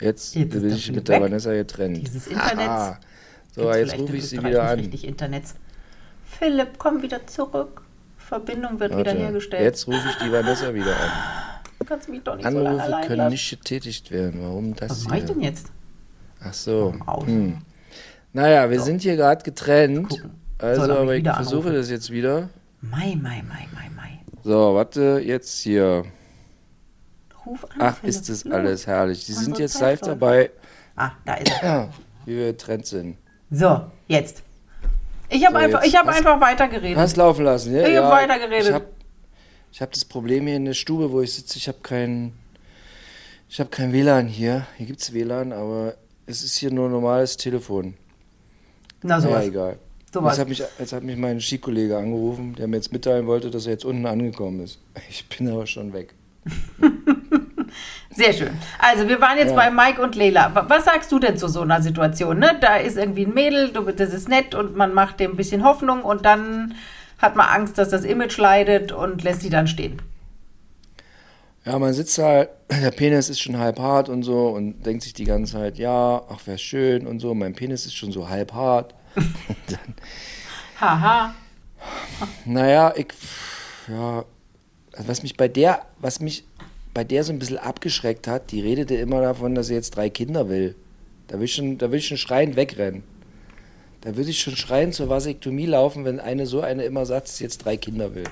Jetzt, 0.00 0.34
Jetzt 0.34 0.50
bin 0.50 0.68
ich 0.68 0.86
wieder 0.88 0.96
mit 0.96 1.08
der 1.08 1.16
weg. 1.16 1.22
Vanessa 1.22 1.52
getrennt. 1.52 1.96
Dieses 1.98 2.26
Internet. 2.26 2.68
Aha. 2.68 3.00
So, 3.54 3.72
jetzt 3.72 3.96
rufe 3.96 4.16
ich 4.16 4.28
sie 4.28 4.42
wieder 4.42 4.64
an. 4.68 4.80
Richtig 4.80 5.04
Internets. 5.04 5.54
Philipp, 6.24 6.78
komm 6.78 7.00
wieder 7.02 7.26
zurück. 7.26 7.82
Verbindung 8.18 8.80
wird 8.80 8.90
wieder 8.92 9.06
Warte, 9.06 9.18
hergestellt. 9.18 9.62
Jetzt 9.62 9.86
rufe 9.86 10.08
ich 10.10 10.16
die 10.16 10.32
Vanessa 10.32 10.74
wieder 10.74 10.96
an. 10.96 11.10
Du 11.78 11.84
kannst 11.84 12.08
mich 12.08 12.22
doch 12.22 12.34
nicht 12.36 12.50
so 12.50 12.58
Anrufe 12.58 12.82
allein 12.82 13.06
können 13.06 13.28
nicht 13.30 13.50
getätigt 13.50 14.10
werden. 14.10 14.40
Warum 14.42 14.74
das 14.74 14.90
Was 14.90 15.04
mache 15.04 15.18
ich 15.18 15.24
hier? 15.24 15.34
denn 15.34 15.42
jetzt? 15.42 15.66
Ach 16.46 16.52
so. 16.52 16.94
Hm. 17.24 17.58
Naja, 18.32 18.68
wir 18.70 18.80
sind 18.80 19.02
hier 19.02 19.16
gerade 19.16 19.42
getrennt. 19.42 20.08
Gucken. 20.10 20.30
Also, 20.58 20.82
Soll 20.82 20.90
er 20.90 20.98
aber 21.00 21.14
ich 21.16 21.24
versuche 21.24 21.56
anrufen? 21.68 21.74
das 21.74 21.90
jetzt 21.90 22.10
wieder. 22.10 22.48
Mai, 22.80 23.16
Mai, 23.20 23.42
Mai, 23.48 23.66
Mai, 23.74 23.90
Mai. 23.94 24.18
So, 24.42 24.74
warte, 24.74 25.20
jetzt 25.24 25.60
hier. 25.60 26.04
Ruf 27.46 27.64
an. 27.64 27.70
Ach, 27.78 27.96
Philipp. 27.98 28.14
ist 28.14 28.28
das 28.28 28.46
alles 28.46 28.86
herrlich. 28.86 29.24
Sie 29.24 29.32
sind 29.32 29.58
jetzt 29.58 29.74
Zeit 29.74 30.00
live 30.00 30.00
läuft. 30.08 30.22
dabei, 30.22 30.50
Ah, 30.96 31.10
da 31.24 31.34
ist 31.34 31.52
er. 31.62 31.88
wie 32.24 32.36
wir 32.36 32.46
getrennt 32.52 32.86
sind. 32.86 33.16
So, 33.50 33.82
jetzt. 34.08 34.42
Ich 35.28 35.44
habe 35.44 35.54
So, 35.56 35.60
einfach, 35.64 35.82
ich 35.84 35.96
hab 35.96 36.06
Hast- 36.06 36.18
einfach 36.18 36.40
weitergeredet. 36.40 36.96
Hast 36.96 37.16
laufen 37.16 37.44
lassen, 37.44 37.74
ja? 37.74 37.86
Ich 37.86 37.94
ja, 37.94 38.10
weitergeredet. 38.10 38.66
Ich 38.68 38.72
habe 38.72 38.86
hab 39.80 39.92
das 39.92 40.04
Problem 40.04 40.46
hier 40.46 40.56
in 40.56 40.64
der 40.64 40.74
Stube, 40.74 41.10
wo 41.10 41.20
ich 41.20 41.32
sitze. 41.34 41.58
Ich 41.58 41.68
habe 41.68 41.78
kein, 41.82 42.32
ich 43.48 43.60
habe 43.60 43.70
kein 43.70 43.92
WLAN 43.92 44.26
hier. 44.28 44.66
Hier 44.76 44.86
gibt 44.86 45.00
es 45.00 45.12
WLAN, 45.12 45.52
aber 45.52 45.94
es 46.26 46.42
ist 46.42 46.56
hier 46.56 46.70
nur 46.72 46.88
normales 46.88 47.36
Telefon. 47.36 47.94
Na 49.02 49.16
Ja, 49.16 49.20
sowas. 49.20 49.44
egal. 49.46 49.78
Sowas. 50.12 50.32
Jetzt 50.36 50.40
hat, 50.40 50.48
mich, 50.48 50.62
jetzt 50.78 50.92
hat 50.92 51.02
mich 51.02 51.16
mein 51.16 51.40
Skikollege 51.40 51.96
angerufen, 51.96 52.54
der 52.56 52.68
mir 52.68 52.76
jetzt 52.76 52.92
mitteilen 52.92 53.26
wollte, 53.26 53.50
dass 53.50 53.66
er 53.66 53.72
jetzt 53.72 53.84
unten 53.84 54.06
angekommen 54.06 54.60
ist. 54.60 54.78
Ich 55.10 55.28
bin 55.28 55.50
aber 55.50 55.66
schon 55.66 55.92
weg. 55.92 56.14
Sehr 58.10 58.32
schön. 58.32 58.50
Also 58.78 59.08
wir 59.08 59.20
waren 59.20 59.36
jetzt 59.38 59.50
Ja. 59.50 59.56
bei 59.56 59.70
Mike 59.70 60.00
und 60.00 60.14
Leila. 60.14 60.54
Wa- 60.54 60.66
Was 60.68 60.84
sagst 60.84 61.10
du 61.10 61.18
denn 61.18 61.36
zu 61.36 61.48
so 61.48 61.62
einer 61.62 61.82
Situation? 61.82 62.38
Ne? 62.38 62.56
Da 62.60 62.76
ist 62.76 62.96
irgendwie 62.96 63.26
ein 63.26 63.34
Mädel, 63.34 63.70
das 63.96 64.12
ist 64.14 64.28
nett 64.28 64.54
und 64.54 64.76
man 64.76 64.94
macht 64.94 65.18
dem 65.18 65.32
ein 65.32 65.36
bisschen 65.36 65.64
Hoffnung 65.64 66.02
und 66.02 66.24
dann 66.24 66.74
hat 67.18 67.34
man 67.34 67.46
Angst, 67.48 67.76
dass 67.78 67.88
das 67.88 68.04
Image 68.04 68.38
leidet 68.38 68.92
und 68.92 69.24
lässt 69.24 69.40
sie 69.40 69.50
dann 69.50 69.66
stehen. 69.66 70.00
Ja, 71.64 71.78
man 71.78 71.94
sitzt 71.94 72.18
halt, 72.18 72.50
der 72.70 72.90
Penis 72.90 73.30
ist 73.30 73.40
schon 73.40 73.58
halb 73.58 73.78
hart 73.78 74.08
und 74.08 74.22
so 74.22 74.48
und 74.48 74.84
denkt 74.84 75.02
sich 75.02 75.14
die 75.14 75.24
ganze 75.24 75.54
Zeit, 75.54 75.78
ja, 75.78 76.22
ach, 76.28 76.46
wäre 76.46 76.58
schön 76.58 77.06
und 77.06 77.20
so. 77.20 77.34
Mein 77.34 77.54
Penis 77.54 77.86
ist 77.86 77.94
schon 77.94 78.12
so 78.12 78.28
halb 78.28 78.52
hart. 78.52 78.94
Dann, 79.14 79.94
Haha. 80.80 81.34
naja, 82.44 82.92
ich, 82.96 83.06
ja, 83.88 84.24
was 84.98 85.22
mich 85.22 85.36
bei 85.36 85.48
der, 85.48 85.82
was 85.98 86.20
mich 86.20 86.44
bei 86.92 87.04
der 87.04 87.24
so 87.24 87.32
ein 87.32 87.38
bisschen 87.38 87.58
abgeschreckt 87.58 88.28
hat, 88.28 88.52
die 88.52 88.60
redete 88.60 88.94
immer 88.94 89.20
davon, 89.20 89.54
dass 89.54 89.66
sie 89.68 89.74
jetzt 89.74 89.96
drei 89.96 90.10
Kinder 90.10 90.48
will. 90.48 90.76
Da 91.28 91.38
will 91.38 91.44
ich 91.44 91.54
schon, 91.54 91.78
da 91.78 91.90
will 91.90 91.98
ich 91.98 92.06
schon 92.06 92.18
schreiend 92.18 92.56
wegrennen. 92.56 93.02
Da 94.02 94.16
würde 94.16 94.30
ich 94.30 94.40
schon 94.40 94.54
schreiend 94.54 94.94
zur 94.94 95.08
Vasektomie 95.08 95.66
laufen, 95.66 96.04
wenn 96.04 96.20
eine 96.20 96.46
so 96.46 96.60
eine 96.60 96.84
immer 96.84 97.06
sagt, 97.06 97.28
dass 97.28 97.38
sie 97.38 97.44
jetzt 97.44 97.64
drei 97.64 97.76
Kinder 97.78 98.14
will. 98.14 98.24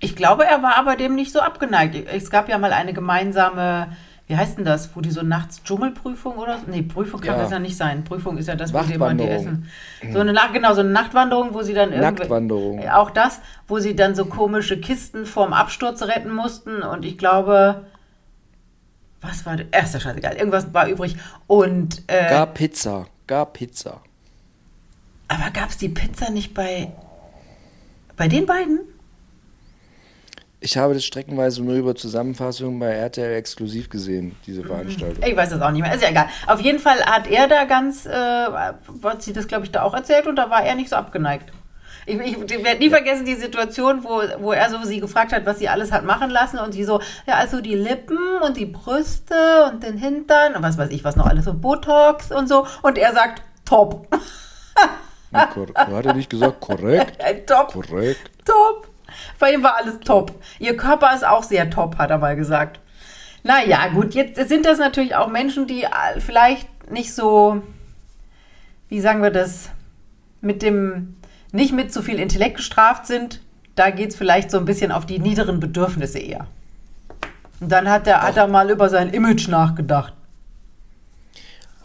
Ich 0.00 0.16
glaube, 0.16 0.44
er 0.46 0.62
war 0.62 0.76
aber 0.76 0.96
dem 0.96 1.14
nicht 1.14 1.30
so 1.32 1.40
abgeneigt. 1.40 1.94
Es 2.12 2.30
gab 2.30 2.48
ja 2.48 2.56
mal 2.58 2.72
eine 2.72 2.92
gemeinsame, 2.94 3.88
wie 4.26 4.36
heißt 4.36 4.56
denn 4.56 4.64
das, 4.64 4.96
wo 4.96 5.00
die 5.02 5.10
so 5.10 5.22
nachts 5.22 5.62
Dschungelprüfung 5.62 6.36
oder 6.38 6.56
so? 6.58 6.64
Nee, 6.68 6.82
Prüfung 6.82 7.20
kann 7.20 7.36
Ja. 7.36 7.42
das 7.42 7.50
ja 7.50 7.58
nicht 7.58 7.76
sein. 7.76 8.02
Prüfung 8.04 8.38
ist 8.38 8.46
ja 8.48 8.54
das, 8.56 8.72
wo 8.72 8.78
die 8.80 8.94
immer 8.94 9.12
die 9.12 9.24
essen. 9.28 9.68
So 10.12 10.20
eine, 10.20 10.32
Nacht- 10.32 10.54
genau, 10.54 10.72
so 10.72 10.80
eine 10.80 10.88
Nachtwanderung, 10.90 11.52
wo 11.52 11.62
sie 11.62 11.74
dann 11.74 11.90
irgendwie. 11.92 12.88
Auch 12.88 13.10
das, 13.10 13.40
wo 13.68 13.78
sie 13.78 13.94
dann 13.94 14.14
so 14.14 14.24
komische 14.24 14.80
Kisten 14.80 15.26
vorm 15.26 15.52
Absturz 15.52 16.02
retten 16.02 16.30
mussten. 16.32 16.80
Und 16.82 17.04
ich 17.04 17.18
glaube, 17.18 17.84
was 19.20 19.44
war 19.44 19.56
das? 19.58 19.92
Ja 19.92 20.00
scheißegal. 20.00 20.36
Irgendwas 20.36 20.72
war 20.72 20.88
übrig. 20.88 21.16
Und, 21.46 22.02
äh, 22.06 22.28
Gar 22.30 22.46
Pizza, 22.46 23.06
gar 23.26 23.44
Pizza. 23.46 24.00
aber 25.28 25.50
gab 25.50 25.68
es 25.68 25.76
die 25.76 25.90
Pizza 25.90 26.30
nicht 26.30 26.54
bei, 26.54 26.90
bei 28.16 28.28
den 28.28 28.46
beiden? 28.46 28.80
Ich 30.62 30.76
habe 30.76 30.92
das 30.92 31.04
streckenweise 31.04 31.62
nur 31.62 31.74
über 31.74 31.94
Zusammenfassungen 31.94 32.78
bei 32.78 32.88
RTL 32.90 33.34
exklusiv 33.34 33.88
gesehen, 33.88 34.36
diese 34.46 34.62
Veranstaltung. 34.62 35.24
Ich 35.26 35.34
weiß 35.34 35.48
das 35.50 35.62
auch 35.62 35.70
nicht 35.70 35.80
mehr, 35.82 35.94
ist 35.94 36.02
ja 36.02 36.10
egal. 36.10 36.26
Auf 36.46 36.60
jeden 36.60 36.78
Fall 36.78 36.98
hat 37.06 37.26
er 37.30 37.48
da 37.48 37.64
ganz, 37.64 38.04
äh, 38.04 38.10
hat 38.10 39.22
sie 39.22 39.32
das, 39.32 39.48
glaube 39.48 39.64
ich, 39.64 39.72
da 39.72 39.82
auch 39.82 39.94
erzählt 39.94 40.26
und 40.26 40.36
da 40.36 40.50
war 40.50 40.62
er 40.62 40.74
nicht 40.74 40.90
so 40.90 40.96
abgeneigt. 40.96 41.50
Ich, 42.04 42.18
ich, 42.18 42.36
ich 42.36 42.64
werde 42.64 42.78
nie 42.78 42.90
vergessen 42.90 43.24
die 43.24 43.36
Situation, 43.36 44.04
wo, 44.04 44.20
wo 44.40 44.52
er 44.52 44.68
so 44.70 44.78
sie 44.84 45.00
gefragt 45.00 45.32
hat, 45.32 45.46
was 45.46 45.58
sie 45.60 45.68
alles 45.68 45.92
hat 45.92 46.04
machen 46.04 46.28
lassen 46.28 46.58
und 46.58 46.72
sie 46.72 46.84
so, 46.84 47.00
ja, 47.26 47.34
also 47.36 47.60
die 47.62 47.74
Lippen 47.74 48.18
und 48.44 48.56
die 48.58 48.66
Brüste 48.66 49.70
und 49.72 49.82
den 49.82 49.96
Hintern 49.96 50.54
und 50.56 50.62
was 50.62 50.76
weiß 50.76 50.90
ich, 50.90 51.04
was 51.04 51.16
noch 51.16 51.26
alles 51.26 51.46
so 51.46 51.54
Botox 51.54 52.32
und 52.32 52.48
so 52.48 52.66
und 52.82 52.98
er 52.98 53.14
sagt, 53.14 53.42
top. 53.64 54.08
Kor- 55.54 55.68
Hat 55.74 56.06
er 56.06 56.14
nicht 56.14 56.28
gesagt, 56.28 56.60
korrekt? 56.60 57.18
Top, 57.46 57.72
Korrekt. 57.72 58.30
top. 58.44 58.88
Bei 59.40 59.54
ihm 59.54 59.64
war 59.64 59.78
alles 59.78 59.98
top. 60.00 60.32
Ihr 60.60 60.76
Körper 60.76 61.12
ist 61.14 61.26
auch 61.26 61.42
sehr 61.42 61.70
top, 61.70 61.98
hat 61.98 62.10
er 62.10 62.18
mal 62.18 62.36
gesagt. 62.36 62.78
Naja, 63.42 63.88
gut, 63.88 64.14
jetzt 64.14 64.48
sind 64.48 64.66
das 64.66 64.78
natürlich 64.78 65.16
auch 65.16 65.28
Menschen, 65.28 65.66
die 65.66 65.84
äh, 65.84 66.20
vielleicht 66.20 66.68
nicht 66.92 67.14
so, 67.14 67.62
wie 68.90 69.00
sagen 69.00 69.22
wir 69.22 69.30
das, 69.30 69.70
mit 70.42 70.60
dem, 70.60 71.16
nicht 71.52 71.72
mit 71.72 71.90
zu 71.90 72.02
viel 72.02 72.20
Intellekt 72.20 72.58
gestraft 72.58 73.06
sind. 73.06 73.40
Da 73.76 73.88
geht 73.90 74.10
es 74.10 74.16
vielleicht 74.16 74.50
so 74.50 74.58
ein 74.58 74.66
bisschen 74.66 74.92
auf 74.92 75.06
die 75.06 75.18
niederen 75.18 75.58
Bedürfnisse 75.58 76.18
eher. 76.18 76.46
Und 77.60 77.72
dann 77.72 77.88
hat 77.88 78.06
er, 78.06 78.22
hat 78.22 78.36
er 78.36 78.46
mal 78.46 78.70
über 78.70 78.90
sein 78.90 79.08
Image 79.08 79.48
nachgedacht. 79.48 80.12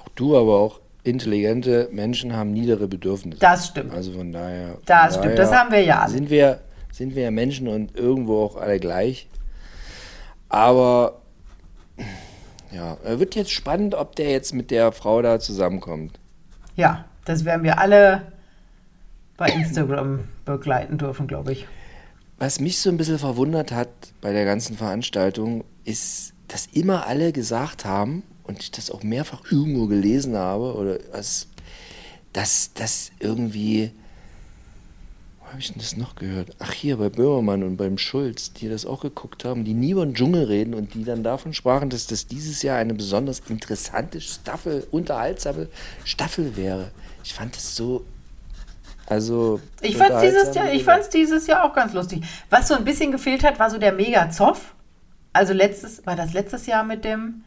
Auch 0.04 0.10
du, 0.16 0.38
aber 0.38 0.58
auch 0.58 0.82
intelligente 1.04 1.88
Menschen 1.94 2.36
haben 2.36 2.52
niedere 2.52 2.90
Bedürfnisse. 2.90 3.40
Das 3.40 3.68
stimmt. 3.68 3.94
Also 3.94 4.12
von 4.12 4.34
daher. 4.34 4.78
Das 4.86 5.16
von 5.16 5.24
stimmt, 5.24 5.26
daher 5.26 5.36
das 5.36 5.54
haben 5.54 5.72
wir 5.72 5.84
ja 5.84 6.00
alle. 6.00 6.12
Sind 6.12 6.30
wir, 6.30 6.60
sind 6.96 7.14
wir 7.14 7.24
ja 7.24 7.32
Menschen 7.32 7.68
und 7.68 7.98
irgendwo 7.98 8.44
auch 8.44 8.56
alle 8.56 8.80
gleich. 8.80 9.28
Aber 10.48 11.22
ja, 12.72 12.98
wird 13.04 13.36
jetzt 13.36 13.52
spannend, 13.52 13.96
ob 13.96 14.16
der 14.16 14.32
jetzt 14.32 14.54
mit 14.54 14.72
der 14.72 14.94
Frau 14.94 15.22
da 15.22 15.40
zusammenkommt. 15.40 16.18
Ja, 16.78 17.04
das 17.26 17.44
werden 17.44 17.64
wir 17.64 17.80
alle 17.80 18.32
bei 19.36 19.50
Instagram 19.50 20.26
begleiten 20.46 20.98
dürfen, 20.98 21.28
glaube 21.28 21.52
ich. 21.52 21.68
Was 22.38 22.62
mich 22.62 22.80
so 22.80 22.90
ein 22.90 22.98
bisschen 22.98 23.20
verwundert 23.20 23.74
hat 23.74 23.90
bei 24.22 24.32
der 24.32 24.46
ganzen 24.46 24.78
Veranstaltung, 24.78 25.66
ist, 25.84 26.34
dass 26.48 26.68
immer 26.68 27.08
alle 27.08 27.34
gesagt 27.34 27.84
haben, 27.84 28.24
und 28.44 28.62
ich 28.62 28.72
das 28.72 28.90
auch 28.90 29.04
mehrfach 29.04 29.42
irgendwo 29.52 29.88
gelesen 29.88 30.38
habe, 30.38 30.76
oder 30.76 30.98
dass 32.32 32.74
das 32.74 33.12
irgendwie, 33.20 33.92
habe 35.56 35.62
ich 35.62 35.72
denn 35.72 35.80
das 35.80 35.96
noch 35.96 36.16
gehört? 36.16 36.50
Ach, 36.60 36.74
hier 36.74 36.98
bei 36.98 37.08
Böhmermann 37.08 37.64
und 37.64 37.78
beim 37.78 37.98
Schulz, 37.98 38.52
die 38.52 38.68
das 38.68 38.86
auch 38.86 39.00
geguckt 39.00 39.46
haben, 39.46 39.64
die 39.64 39.74
nie 39.74 39.92
über 39.92 40.06
den 40.06 40.14
Dschungel 40.14 40.44
reden 40.44 40.74
und 40.74 40.94
die 40.96 41.06
dann 41.06 41.24
davon 41.24 41.54
sprachen, 41.54 41.90
dass 41.90 42.08
das 42.08 42.28
dieses 42.28 42.62
Jahr 42.62 42.78
eine 42.78 42.94
besonders 42.94 43.42
interessante 43.48 44.20
Staffel, 44.20 44.86
unterhaltsame 44.92 45.70
Staffel 46.04 46.58
wäre. 46.58 46.92
Ich 47.24 47.34
fand 47.34 47.56
das 47.56 47.74
so. 47.74 48.04
Also. 49.06 49.62
Ich 49.80 49.96
fand 49.96 50.22
dieses 50.22 50.48
unterhaltsam 50.48 50.56
Jahr, 50.56 50.66
ich 50.66 50.72
gewesen. 50.72 50.86
fand's 50.86 51.10
dieses 51.10 51.48
Jahr 51.48 51.64
auch 51.64 51.74
ganz 51.74 51.94
lustig. 51.94 52.22
Was 52.50 52.68
so 52.68 52.74
ein 52.74 52.84
bisschen 52.84 53.14
gefehlt 53.14 53.46
hat, 53.46 53.58
war 53.58 53.70
so 53.70 53.78
der 53.78 53.94
Mega-Zoff. 53.94 54.76
Also 55.32 55.54
letztes, 55.54 56.06
war 56.06 56.18
das 56.18 56.34
letztes 56.34 56.66
Jahr 56.66 56.84
mit 56.84 57.06
dem, 57.06 57.46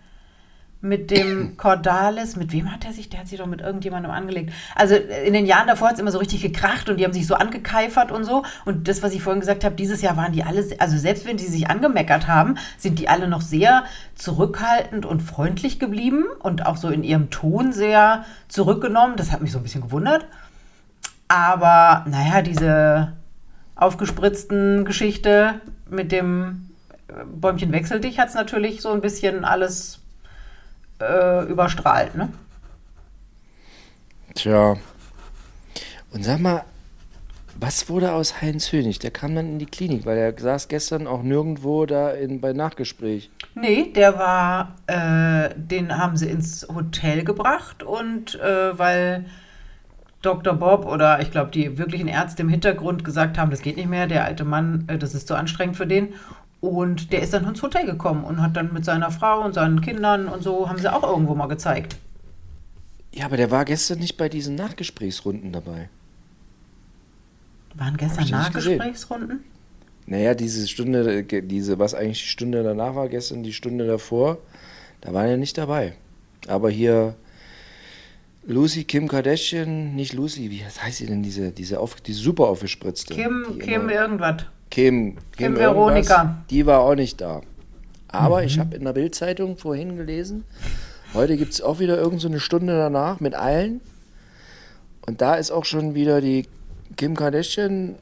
mit 0.80 1.10
dem 1.10 1.56
Cordalis, 1.56 2.36
mit 2.36 2.52
wem 2.52 2.72
hat 2.72 2.84
er 2.84 2.92
sich? 2.92 3.08
Der 3.08 3.20
hat 3.20 3.28
sich 3.28 3.38
doch 3.38 3.46
mit 3.46 3.60
irgendjemandem 3.60 4.12
angelegt. 4.12 4.52
Also 4.74 4.94
in 4.94 5.32
den 5.32 5.46
Jahren 5.46 5.66
davor 5.66 5.88
hat 5.88 5.94
es 5.94 6.00
immer 6.00 6.12
so 6.12 6.18
richtig 6.18 6.42
gekracht 6.42 6.88
und 6.88 6.98
die 6.98 7.04
haben 7.04 7.12
sich 7.12 7.26
so 7.26 7.34
angekeifert 7.34 8.12
und 8.12 8.24
so. 8.24 8.44
Und 8.64 8.88
das, 8.88 9.02
was 9.02 9.12
ich 9.12 9.22
vorhin 9.22 9.40
gesagt 9.40 9.64
habe, 9.64 9.74
dieses 9.74 10.02
Jahr 10.02 10.16
waren 10.16 10.32
die 10.32 10.44
alle, 10.44 10.64
also 10.78 10.96
selbst 10.96 11.26
wenn 11.26 11.36
die 11.36 11.46
sich 11.46 11.68
angemeckert 11.68 12.28
haben, 12.28 12.56
sind 12.76 12.98
die 12.98 13.08
alle 13.08 13.28
noch 13.28 13.40
sehr 13.40 13.84
zurückhaltend 14.14 15.06
und 15.06 15.20
freundlich 15.20 15.78
geblieben 15.78 16.24
und 16.40 16.66
auch 16.66 16.76
so 16.76 16.88
in 16.88 17.02
ihrem 17.02 17.30
Ton 17.30 17.72
sehr 17.72 18.24
zurückgenommen. 18.48 19.16
Das 19.16 19.32
hat 19.32 19.40
mich 19.40 19.52
so 19.52 19.58
ein 19.58 19.64
bisschen 19.64 19.82
gewundert. 19.82 20.26
Aber 21.28 22.04
naja, 22.08 22.40
diese 22.40 23.12
aufgespritzten 23.76 24.84
Geschichte 24.84 25.60
mit 25.88 26.10
dem 26.10 26.70
äh, 27.08 27.12
Bäumchen 27.24 27.72
wechsel 27.72 28.00
dich 28.00 28.18
hat 28.18 28.28
es 28.28 28.34
natürlich 28.34 28.80
so 28.80 28.90
ein 28.90 29.00
bisschen 29.00 29.44
alles 29.44 30.00
äh, 31.00 31.44
überstrahlt. 31.44 32.14
Ne? 32.14 32.28
Tja. 34.34 34.76
Und 36.12 36.24
sag 36.24 36.40
mal, 36.40 36.64
was 37.60 37.88
wurde 37.88 38.12
aus 38.12 38.40
Heinz 38.40 38.72
Hönig? 38.72 39.00
Der 39.00 39.10
kam 39.10 39.34
dann 39.34 39.46
in 39.46 39.58
die 39.58 39.66
Klinik, 39.66 40.06
weil 40.06 40.16
er 40.16 40.38
saß 40.38 40.68
gestern 40.68 41.06
auch 41.06 41.22
nirgendwo 41.22 41.86
da 41.86 42.10
in, 42.10 42.40
bei 42.40 42.52
Nachgespräch. 42.52 43.30
Nee, 43.54 43.92
der 43.94 44.16
war, 44.16 44.76
äh, 44.86 45.50
den 45.56 45.98
haben 45.98 46.16
sie 46.16 46.28
ins 46.28 46.66
Hotel 46.72 47.24
gebracht 47.24 47.82
und 47.82 48.36
äh, 48.36 48.78
weil 48.78 49.24
Dr. 50.22 50.54
Bob 50.54 50.86
oder 50.86 51.20
ich 51.20 51.30
glaube 51.30 51.50
die 51.50 51.78
wirklichen 51.78 52.08
Ärzte 52.08 52.42
im 52.42 52.48
Hintergrund 52.48 53.04
gesagt 53.04 53.38
haben, 53.38 53.50
das 53.50 53.62
geht 53.62 53.76
nicht 53.76 53.88
mehr, 53.88 54.06
der 54.06 54.24
alte 54.24 54.44
Mann, 54.44 54.84
äh, 54.86 54.96
das 54.96 55.14
ist 55.14 55.26
zu 55.26 55.34
anstrengend 55.34 55.76
für 55.76 55.86
den. 55.86 56.14
Und 56.60 57.12
der 57.12 57.22
ist 57.22 57.32
dann 57.32 57.46
ins 57.46 57.62
Hotel 57.62 57.86
gekommen 57.86 58.24
und 58.24 58.42
hat 58.42 58.56
dann 58.56 58.72
mit 58.72 58.84
seiner 58.84 59.10
Frau 59.12 59.44
und 59.44 59.54
seinen 59.54 59.80
Kindern 59.80 60.26
und 60.28 60.42
so, 60.42 60.68
haben 60.68 60.78
sie 60.78 60.92
auch 60.92 61.04
irgendwo 61.04 61.34
mal 61.34 61.46
gezeigt. 61.46 61.96
Ja, 63.14 63.26
aber 63.26 63.36
der 63.36 63.50
war 63.50 63.64
gestern 63.64 64.00
nicht 64.00 64.16
bei 64.16 64.28
diesen 64.28 64.54
Nachgesprächsrunden 64.56 65.52
dabei. 65.52 65.88
Waren 67.74 67.96
gestern. 67.96 68.28
Nachgesprächsrunden? 68.28 69.44
Naja, 70.06 70.34
diese 70.34 70.66
Stunde, 70.66 71.18
äh, 71.20 71.42
diese, 71.42 71.78
was 71.78 71.94
eigentlich 71.94 72.22
die 72.22 72.28
Stunde 72.28 72.62
danach 72.62 72.94
war, 72.94 73.08
gestern 73.08 73.42
die 73.42 73.52
Stunde 73.52 73.86
davor, 73.86 74.38
da 75.00 75.12
war 75.14 75.26
er 75.26 75.36
nicht 75.36 75.56
dabei. 75.58 75.94
Aber 76.48 76.70
hier 76.70 77.14
Lucy, 78.46 78.84
Kim 78.84 79.06
Kardashian, 79.06 79.94
nicht 79.94 80.14
Lucy, 80.14 80.50
wie 80.50 80.64
heißt 80.64 80.96
sie 80.98 81.06
denn, 81.06 81.22
diese, 81.22 81.52
diese, 81.52 81.78
auf, 81.78 82.00
die 82.00 82.14
super 82.14 82.48
aufgespritzte? 82.48 83.14
Kim, 83.14 83.46
die 83.54 83.58
Kim 83.58 83.82
immer- 83.82 83.92
irgendwas. 83.92 84.44
Kim, 84.70 85.16
Kim 85.36 85.56
irgendwas, 85.56 85.74
Veronika. 85.74 86.44
Die 86.50 86.66
war 86.66 86.80
auch 86.80 86.94
nicht 86.94 87.20
da. 87.20 87.42
Aber 88.08 88.42
ich 88.44 88.58
habe 88.58 88.74
in 88.74 88.84
der 88.84 88.94
Bildzeitung 88.94 89.58
vorhin 89.58 89.96
gelesen, 89.96 90.44
heute 91.12 91.36
gibt 91.36 91.52
es 91.52 91.60
auch 91.60 91.78
wieder 91.78 91.98
irgend 91.98 92.20
so 92.20 92.28
eine 92.28 92.40
Stunde 92.40 92.72
danach 92.74 93.20
mit 93.20 93.34
allen. 93.34 93.80
Und 95.06 95.20
da 95.20 95.34
ist 95.34 95.50
auch 95.50 95.64
schon 95.64 95.94
wieder 95.94 96.20
die 96.20 96.46
Kim 96.96 97.14
Kardashian 97.14 97.96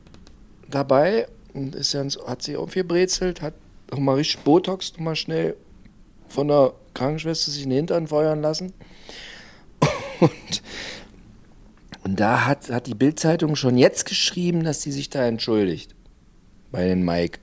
dabei 0.69 1.27
und 1.55 1.75
ist 1.75 1.93
ganz, 1.93 2.19
hat 2.27 2.43
sich 2.43 2.57
aufgebrezelt, 2.57 3.43
hat 3.43 3.55
nochmal 3.91 4.17
richtig 4.17 4.41
Botox 4.43 4.93
nochmal 4.95 5.17
schnell 5.17 5.57
von 6.29 6.49
der 6.49 6.73
Krankenschwester 6.95 7.51
sich 7.51 7.65
in 7.65 7.71
den 7.71 7.77
Hintern 7.77 8.07
feuern 8.07 8.43
lassen. 8.43 8.73
Und, 10.19 10.63
und 12.05 12.19
da 12.19 12.47
hat, 12.47 12.71
hat 12.71 12.87
die 12.87 12.95
Bildzeitung 12.95 13.55
schon 13.55 13.77
jetzt 13.77 14.07
geschrieben, 14.07 14.65
dass 14.65 14.81
sie 14.81 14.93
sich 14.93 15.11
da 15.11 15.27
entschuldigt. 15.27 15.96
Bei 16.71 16.85
den 16.85 17.05
Mike. 17.05 17.39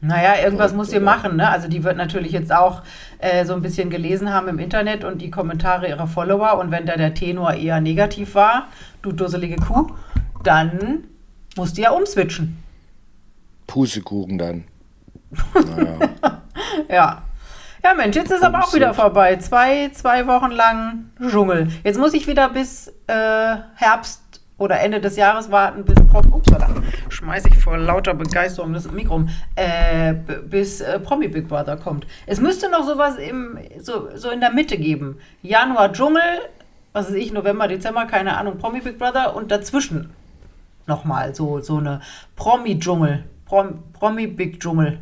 Naja, 0.00 0.42
irgendwas 0.42 0.74
muss 0.74 0.90
sie 0.90 0.96
oder? 0.96 1.04
machen, 1.06 1.36
ne? 1.36 1.48
Also 1.48 1.66
die 1.68 1.82
wird 1.82 1.96
natürlich 1.96 2.32
jetzt 2.32 2.52
auch 2.52 2.82
äh, 3.18 3.44
so 3.44 3.54
ein 3.54 3.62
bisschen 3.62 3.88
gelesen 3.88 4.32
haben 4.32 4.48
im 4.48 4.58
Internet 4.58 5.02
und 5.02 5.22
die 5.22 5.30
Kommentare 5.30 5.88
ihrer 5.88 6.06
Follower. 6.06 6.58
Und 6.58 6.70
wenn 6.70 6.84
da 6.84 6.96
der 6.96 7.14
Tenor 7.14 7.54
eher 7.54 7.80
negativ 7.80 8.34
war, 8.34 8.68
du 9.00 9.12
dusselige 9.12 9.56
Kuh, 9.56 9.92
dann 10.42 11.04
musst 11.56 11.78
du 11.78 11.82
ja 11.82 11.90
umswitchen. 11.90 12.62
Pustekuchen 13.66 14.38
dann. 14.38 14.64
Naja. 15.54 15.98
Ja. 16.88 17.22
Ja, 17.82 17.92
Mensch, 17.94 18.16
jetzt 18.16 18.30
ist 18.30 18.42
aber 18.42 18.60
auch 18.60 18.72
wieder 18.72 18.94
vorbei. 18.94 19.36
Zwei, 19.36 19.90
zwei 19.90 20.26
Wochen 20.26 20.50
lang 20.50 21.10
Dschungel. 21.20 21.68
Jetzt 21.82 21.98
muss 21.98 22.14
ich 22.14 22.26
wieder 22.26 22.48
bis 22.48 22.88
äh, 23.06 23.56
Herbst 23.74 24.23
oder 24.64 24.80
Ende 24.80 25.00
des 25.00 25.16
Jahres 25.16 25.50
warten, 25.50 25.84
bis 25.84 25.94
Prom 26.10 26.32
Ups, 26.32 26.48
verdammt, 26.48 26.82
schmeiß 27.10 27.44
ich 27.46 27.56
vor 27.56 27.76
lauter 27.76 28.14
Begeisterung 28.14 28.72
das 28.72 28.90
Mikro 28.90 29.16
um, 29.16 29.28
äh, 29.56 30.14
bis 30.14 30.80
äh, 30.80 30.98
Promi 30.98 31.28
Big 31.28 31.48
Brother 31.48 31.76
kommt. 31.76 32.06
Es 32.26 32.40
müsste 32.40 32.70
noch 32.70 32.84
sowas 32.84 33.16
im, 33.16 33.58
so, 33.78 34.08
so 34.16 34.30
in 34.30 34.40
der 34.40 34.52
Mitte 34.52 34.78
geben. 34.78 35.18
Januar 35.42 35.92
Dschungel, 35.92 36.22
was 36.92 37.08
weiß 37.08 37.14
ich, 37.14 37.32
November, 37.32 37.68
Dezember, 37.68 38.06
keine 38.06 38.36
Ahnung, 38.36 38.58
Promi 38.58 38.80
Big 38.80 38.98
Brother 38.98 39.36
und 39.36 39.50
dazwischen 39.50 40.10
nochmal 40.86 41.34
so, 41.34 41.60
so 41.60 41.78
eine 41.78 42.00
Promi-Dschungel. 42.36 43.24
Prom, 43.44 43.82
Promi 43.92 44.26
Big 44.26 44.60
Dschungel. 44.60 45.00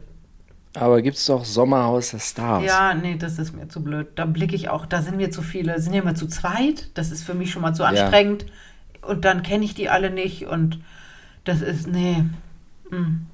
Aber 0.75 1.03
gibt 1.03 1.19
es 1.19 1.27
doch 1.27 1.45
Sommerhaus 1.45 2.13
der 2.13 2.19
Stars. 2.19 2.65
Ja, 2.65 2.95
nee, 2.95 3.17
das 3.17 3.39
ist 3.39 3.55
mir 3.55 3.69
zu 3.69 3.83
blöd. 3.85 4.09
Da 4.15 4.25
blicke 4.25 4.57
ich 4.57 4.71
auch, 4.71 4.87
da 4.87 5.03
sind 5.03 5.19
wir 5.19 5.31
zu 5.31 5.43
viele, 5.43 5.79
sind 5.81 5.93
ja 5.93 6.01
immer 6.01 6.15
zu 6.15 6.27
zweit. 6.27 6.91
Das 6.95 7.11
ist 7.11 7.25
für 7.25 7.35
mich 7.35 7.51
schon 7.51 7.63
mal 7.63 7.75
zu 7.75 7.85
anstrengend. 7.85 8.47
Und 9.03 9.25
dann 9.25 9.43
kenne 9.43 9.65
ich 9.65 9.75
die 9.75 9.89
alle 9.89 10.11
nicht 10.11 10.47
und 10.47 10.79
das 11.45 11.61
ist, 11.61 11.87
nee. 11.89 12.25
Mm. 12.91 13.27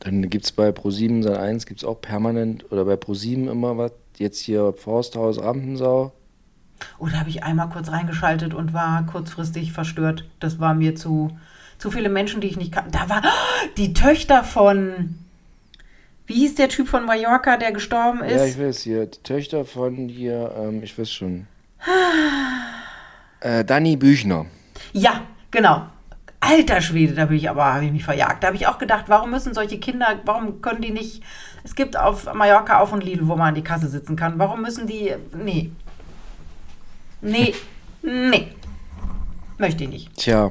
Dann 0.00 0.28
gibt 0.30 0.44
es 0.46 0.52
bei 0.52 0.70
Pro7 0.70 1.22
Sat 1.22 1.36
1 1.38 1.66
gibt 1.66 1.80
es 1.80 1.84
auch 1.84 2.00
permanent 2.00 2.70
oder 2.72 2.84
bei 2.84 2.94
Pro7 2.94 3.50
immer 3.50 3.78
was. 3.78 3.92
Jetzt 4.18 4.40
hier 4.40 4.72
Forsthaus 4.72 5.40
Rampensau. 5.40 6.12
Oh, 6.98 7.06
da 7.06 7.20
habe 7.20 7.30
ich 7.30 7.44
einmal 7.44 7.68
kurz 7.68 7.90
reingeschaltet 7.90 8.54
und 8.54 8.72
war 8.72 9.06
kurzfristig 9.06 9.72
verstört. 9.72 10.24
Das 10.40 10.58
war 10.58 10.74
mir 10.74 10.96
zu, 10.96 11.36
zu 11.78 11.90
viele 11.90 12.08
Menschen, 12.08 12.40
die 12.40 12.48
ich 12.48 12.56
nicht 12.56 12.72
kannte. 12.72 12.90
Da 12.90 13.08
war 13.08 13.22
die 13.76 13.92
Töchter 13.92 14.42
von, 14.42 15.14
wie 16.26 16.34
hieß 16.34 16.56
der 16.56 16.68
Typ 16.68 16.88
von 16.88 17.04
Mallorca, 17.04 17.56
der 17.56 17.72
gestorben 17.72 18.20
Ja, 18.20 18.44
ich 18.44 18.52
ist? 18.52 18.60
weiß 18.60 18.80
hier. 18.80 19.06
Die 19.06 19.22
Töchter 19.22 19.64
von 19.64 20.08
hier, 20.08 20.52
ähm, 20.58 20.82
ich 20.82 20.98
weiß 20.98 21.10
schon. 21.10 21.46
Äh, 23.40 23.64
Dani 23.64 23.96
Büchner. 23.96 24.46
Ja, 24.92 25.22
genau. 25.50 25.86
Alter 26.40 26.80
Schwede, 26.80 27.14
da 27.14 27.26
bin 27.26 27.36
ich 27.36 27.48
aber, 27.48 27.64
habe 27.72 27.84
ich 27.84 27.92
mich 27.92 28.04
verjagt. 28.04 28.42
Da 28.42 28.48
habe 28.48 28.56
ich 28.56 28.66
auch 28.66 28.78
gedacht, 28.78 29.04
warum 29.06 29.30
müssen 29.30 29.54
solche 29.54 29.78
Kinder, 29.78 30.18
warum 30.24 30.60
können 30.60 30.82
die 30.82 30.90
nicht, 30.90 31.22
es 31.62 31.74
gibt 31.76 31.96
auf 31.96 32.32
Mallorca 32.34 32.80
Auf 32.80 32.92
und 32.92 33.04
Lidl, 33.04 33.28
wo 33.28 33.36
man 33.36 33.48
an 33.50 33.54
die 33.54 33.62
Kasse 33.62 33.88
sitzen 33.88 34.16
kann. 34.16 34.38
Warum 34.40 34.62
müssen 34.62 34.86
die, 34.88 35.14
nee. 35.36 35.70
Nee, 37.20 37.54
nee. 38.02 38.48
Möchte 39.58 39.84
ich 39.84 39.90
nicht. 39.90 40.16
Tja. 40.16 40.50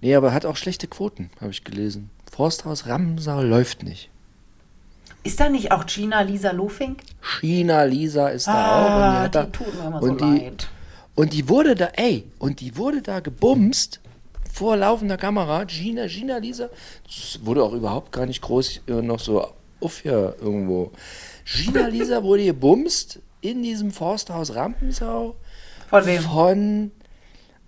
Nee, 0.00 0.14
aber 0.14 0.32
hat 0.32 0.46
auch 0.46 0.56
schlechte 0.56 0.86
Quoten, 0.86 1.30
habe 1.40 1.50
ich 1.50 1.64
gelesen. 1.64 2.10
Forsthaus 2.30 2.86
Rampensau 2.86 3.42
läuft 3.42 3.82
nicht. 3.82 4.10
Ist 5.24 5.40
da 5.40 5.48
nicht 5.48 5.72
auch 5.72 5.84
Gina 5.86 6.20
Lisa 6.20 6.52
Lofink? 6.52 7.00
China 7.40 7.82
Lisa 7.82 8.28
ist 8.28 8.46
da 8.46 8.52
auch. 8.52 8.84
Und 8.84 8.86
die, 8.86 9.02
Ah, 9.02 9.22
hat 9.22 9.34
da, 9.34 9.44
tut 9.46 9.74
mir 9.74 9.86
immer 9.88 10.02
und 10.02 10.20
so 10.20 10.26
die, 10.26 10.38
leid. 10.38 10.68
Und 11.16 11.32
die 11.32 11.48
wurde 11.48 11.74
da, 11.74 11.86
ey, 11.94 12.24
und 12.38 12.60
die 12.60 12.76
wurde 12.76 13.02
da 13.02 13.20
gebumst 13.20 14.00
vor 14.52 14.76
laufender 14.76 15.16
Kamera. 15.16 15.64
Gina, 15.64 16.06
Gina 16.06 16.36
Lisa, 16.36 16.68
das 17.04 17.40
wurde 17.42 17.64
auch 17.64 17.72
überhaupt 17.72 18.12
gar 18.12 18.26
nicht 18.26 18.42
groß 18.42 18.82
äh, 18.86 18.92
noch 19.02 19.18
so 19.18 19.48
auf 19.80 20.00
hier 20.00 20.36
irgendwo. 20.40 20.92
Gina 21.44 21.88
Lisa 21.88 22.22
wurde 22.22 22.44
gebumst 22.44 23.20
in 23.40 23.62
diesem 23.62 23.90
Forsthaus 23.92 24.54
Rampensau 24.54 25.36
Von 25.88 26.06
wem? 26.06 26.22
von 26.22 26.90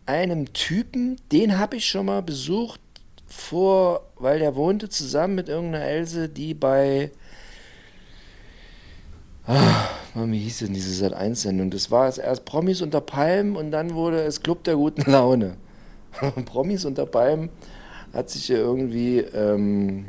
einem 0.07 0.53
Typen, 0.53 1.17
den 1.33 1.59
habe 1.59 1.77
ich 1.77 1.87
schon 1.87 2.07
mal 2.07 2.23
besucht 2.23 2.81
vor, 3.27 4.07
weil 4.17 4.39
der 4.39 4.57
wohnte 4.57 4.89
zusammen 4.89 5.35
mit 5.35 5.49
irgendeiner 5.49 5.85
Else, 5.85 6.29
die 6.29 6.55
bei 6.55 7.11
Ah, 9.51 9.89
Mann, 10.13 10.31
wie 10.31 10.41
hieß 10.41 10.59
denn 10.59 10.75
diese 10.75 10.93
Sat 10.93 11.15
1 11.15 11.41
Sendung? 11.41 11.71
Das 11.71 11.91
war 11.91 12.07
es 12.07 12.19
erst 12.19 12.45
Promis 12.45 12.83
unter 12.83 13.01
Palmen 13.01 13.57
und 13.57 13.71
dann 13.71 13.95
wurde 13.95 14.21
es 14.21 14.43
Club 14.43 14.63
der 14.65 14.77
guten 14.77 15.11
Laune. 15.11 15.57
Promis 16.45 16.85
unter 16.85 17.07
Palmen 17.07 17.49
hat 18.13 18.29
sich 18.29 18.51
irgendwie 18.51 19.21
ähm, 19.21 20.09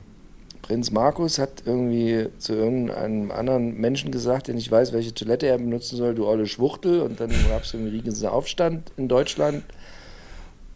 Prinz 0.62 0.92
Markus 0.92 1.40
hat 1.40 1.64
irgendwie 1.66 2.28
zu 2.38 2.52
irgendeinem 2.52 3.32
anderen 3.32 3.80
Menschen 3.80 4.12
gesagt, 4.12 4.50
der 4.50 4.56
nicht 4.56 4.70
weiß, 4.70 4.92
welche 4.92 5.14
Toilette 5.14 5.48
er 5.48 5.58
benutzen 5.58 5.96
soll, 5.96 6.16
du 6.16 6.28
olle 6.28 6.46
Schwuchtel. 6.46 7.00
Und 7.00 7.22
dann 7.22 7.30
gab 7.48 7.64
es 7.64 7.74
irgendwie 7.74 7.98
riesigen 7.98 8.28
Aufstand 8.28 8.92
in 8.98 9.08
Deutschland. 9.08 9.64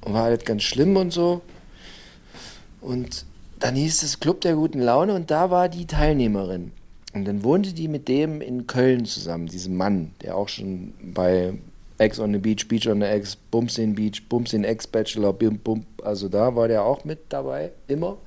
Und 0.06 0.14
war 0.14 0.24
halt 0.24 0.46
ganz 0.46 0.64
schlimm 0.64 0.96
und 0.96 1.12
so. 1.12 1.42
Und 2.80 3.26
dann 3.60 3.76
hieß 3.76 4.04
es 4.04 4.22
Club 4.22 4.40
der 4.40 4.56
guten 4.56 4.80
Laune 4.80 5.16
und 5.16 5.32
da 5.32 5.52
war 5.52 5.68
die 5.68 5.86
Teilnehmerin. 5.86 6.72
Und 7.14 7.26
dann 7.26 7.44
wohnte 7.44 7.74
die 7.74 7.88
mit 7.88 8.08
dem 8.08 8.42
in 8.42 8.66
Köln 8.66 9.06
zusammen, 9.06 9.48
diesem 9.48 9.78
Mann, 9.78 10.14
der 10.22 10.36
auch 10.36 10.50
schon 10.50 10.94
bei 11.14 11.54
Ex 12.00 12.20
on 12.20 12.34
the 12.34 12.40
Beach, 12.40 12.68
Beach 12.68 12.88
on 12.88 13.02
the 13.02 13.08
Ex, 13.08 13.36
Bums 13.36 13.78
in 13.78 13.94
Beach, 13.94 14.28
Bums 14.28 14.54
in 14.54 14.64
Ex 14.64 14.88
Bachelor, 14.88 15.32
Bim 15.32 15.60
Bum, 15.60 15.86
also 16.04 16.28
da 16.28 16.56
war 16.56 16.68
der 16.68 16.84
auch 16.84 17.06
mit 17.06 17.20
dabei, 17.30 17.72
immer. 17.88 18.18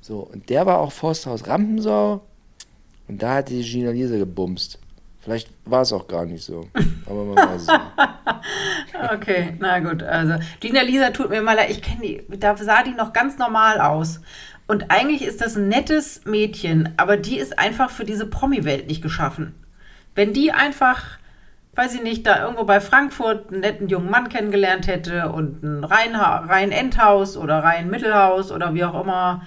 So, 0.00 0.20
und 0.20 0.48
der 0.48 0.64
war 0.64 0.78
auch 0.78 0.92
Forsthaus 0.92 1.46
Rampensau 1.46 2.22
und 3.06 3.22
da 3.22 3.36
hat 3.36 3.50
die 3.50 3.62
Gina 3.62 3.90
Lisa 3.90 4.16
gebumst. 4.16 4.78
Vielleicht 5.20 5.48
war 5.64 5.82
es 5.82 5.92
auch 5.92 6.06
gar 6.06 6.24
nicht 6.24 6.44
so, 6.44 6.68
aber 7.04 7.24
man 7.24 7.36
weiß 7.36 7.62
es 7.62 7.68
nicht. 7.68 7.80
Okay, 9.12 9.54
na 9.58 9.78
gut. 9.80 10.02
Also 10.02 10.34
Gina 10.60 10.80
Lisa 10.80 11.10
tut 11.10 11.28
mir 11.28 11.42
mal 11.42 11.54
leid. 11.54 11.70
Ich 11.70 11.82
kenne 11.82 12.00
die, 12.00 12.22
da 12.38 12.56
sah 12.56 12.82
die 12.82 12.92
noch 12.92 13.12
ganz 13.12 13.36
normal 13.36 13.80
aus. 13.80 14.20
Und 14.66 14.90
eigentlich 14.90 15.22
ist 15.22 15.40
das 15.40 15.56
ein 15.56 15.68
nettes 15.68 16.24
Mädchen, 16.24 16.92
aber 16.96 17.16
die 17.16 17.38
ist 17.38 17.58
einfach 17.58 17.90
für 17.90 18.04
diese 18.04 18.26
Promi-Welt 18.26 18.88
nicht 18.88 19.02
geschaffen. 19.02 19.54
Wenn 20.14 20.32
die 20.32 20.50
einfach, 20.50 21.18
weiß 21.74 21.94
ich 21.94 22.02
nicht, 22.02 22.26
da 22.26 22.42
irgendwo 22.42 22.64
bei 22.64 22.80
Frankfurt 22.80 23.52
einen 23.52 23.60
netten 23.60 23.88
jungen 23.88 24.10
Mann 24.10 24.28
kennengelernt 24.28 24.88
hätte 24.88 25.30
und 25.30 25.62
ein 25.62 25.84
Rhein- 25.84 26.16
Rhein-Endhaus 26.16 27.36
oder 27.36 27.62
Rhein-Mittelhaus 27.62 28.50
oder 28.50 28.74
wie 28.74 28.84
auch 28.84 29.00
immer, 29.00 29.42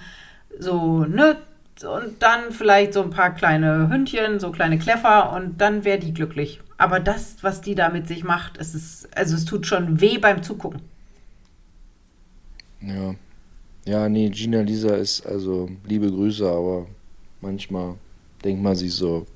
so, 0.58 1.04
ne, 1.04 1.36
und 1.84 2.22
dann 2.22 2.52
vielleicht 2.52 2.92
so 2.92 3.02
ein 3.02 3.10
paar 3.10 3.34
kleine 3.34 3.88
Hündchen, 3.90 4.38
so 4.38 4.50
kleine 4.52 4.78
Kleffer 4.78 5.32
und 5.32 5.60
dann 5.60 5.84
wäre 5.84 5.98
die 5.98 6.12
glücklich. 6.12 6.60
Aber 6.76 7.00
das, 7.00 7.36
was 7.42 7.60
die 7.60 7.74
da 7.74 7.88
mit 7.88 8.06
sich 8.06 8.24
macht, 8.24 8.58
es 8.58 8.74
ist, 8.74 9.08
also 9.16 9.34
es 9.34 9.44
tut 9.44 9.66
schon 9.66 10.00
weh 10.00 10.18
beim 10.18 10.42
Zugucken. 10.42 10.82
Ja. 12.80 13.14
Ja, 13.86 14.08
nee, 14.08 14.28
Gina 14.28 14.60
Lisa 14.60 14.94
ist, 14.94 15.26
also, 15.26 15.68
liebe 15.86 16.10
Grüße, 16.10 16.48
aber 16.48 16.86
manchmal 17.40 17.94
denkt 18.44 18.62
man 18.62 18.76
sich 18.76 18.92
so, 18.94 19.26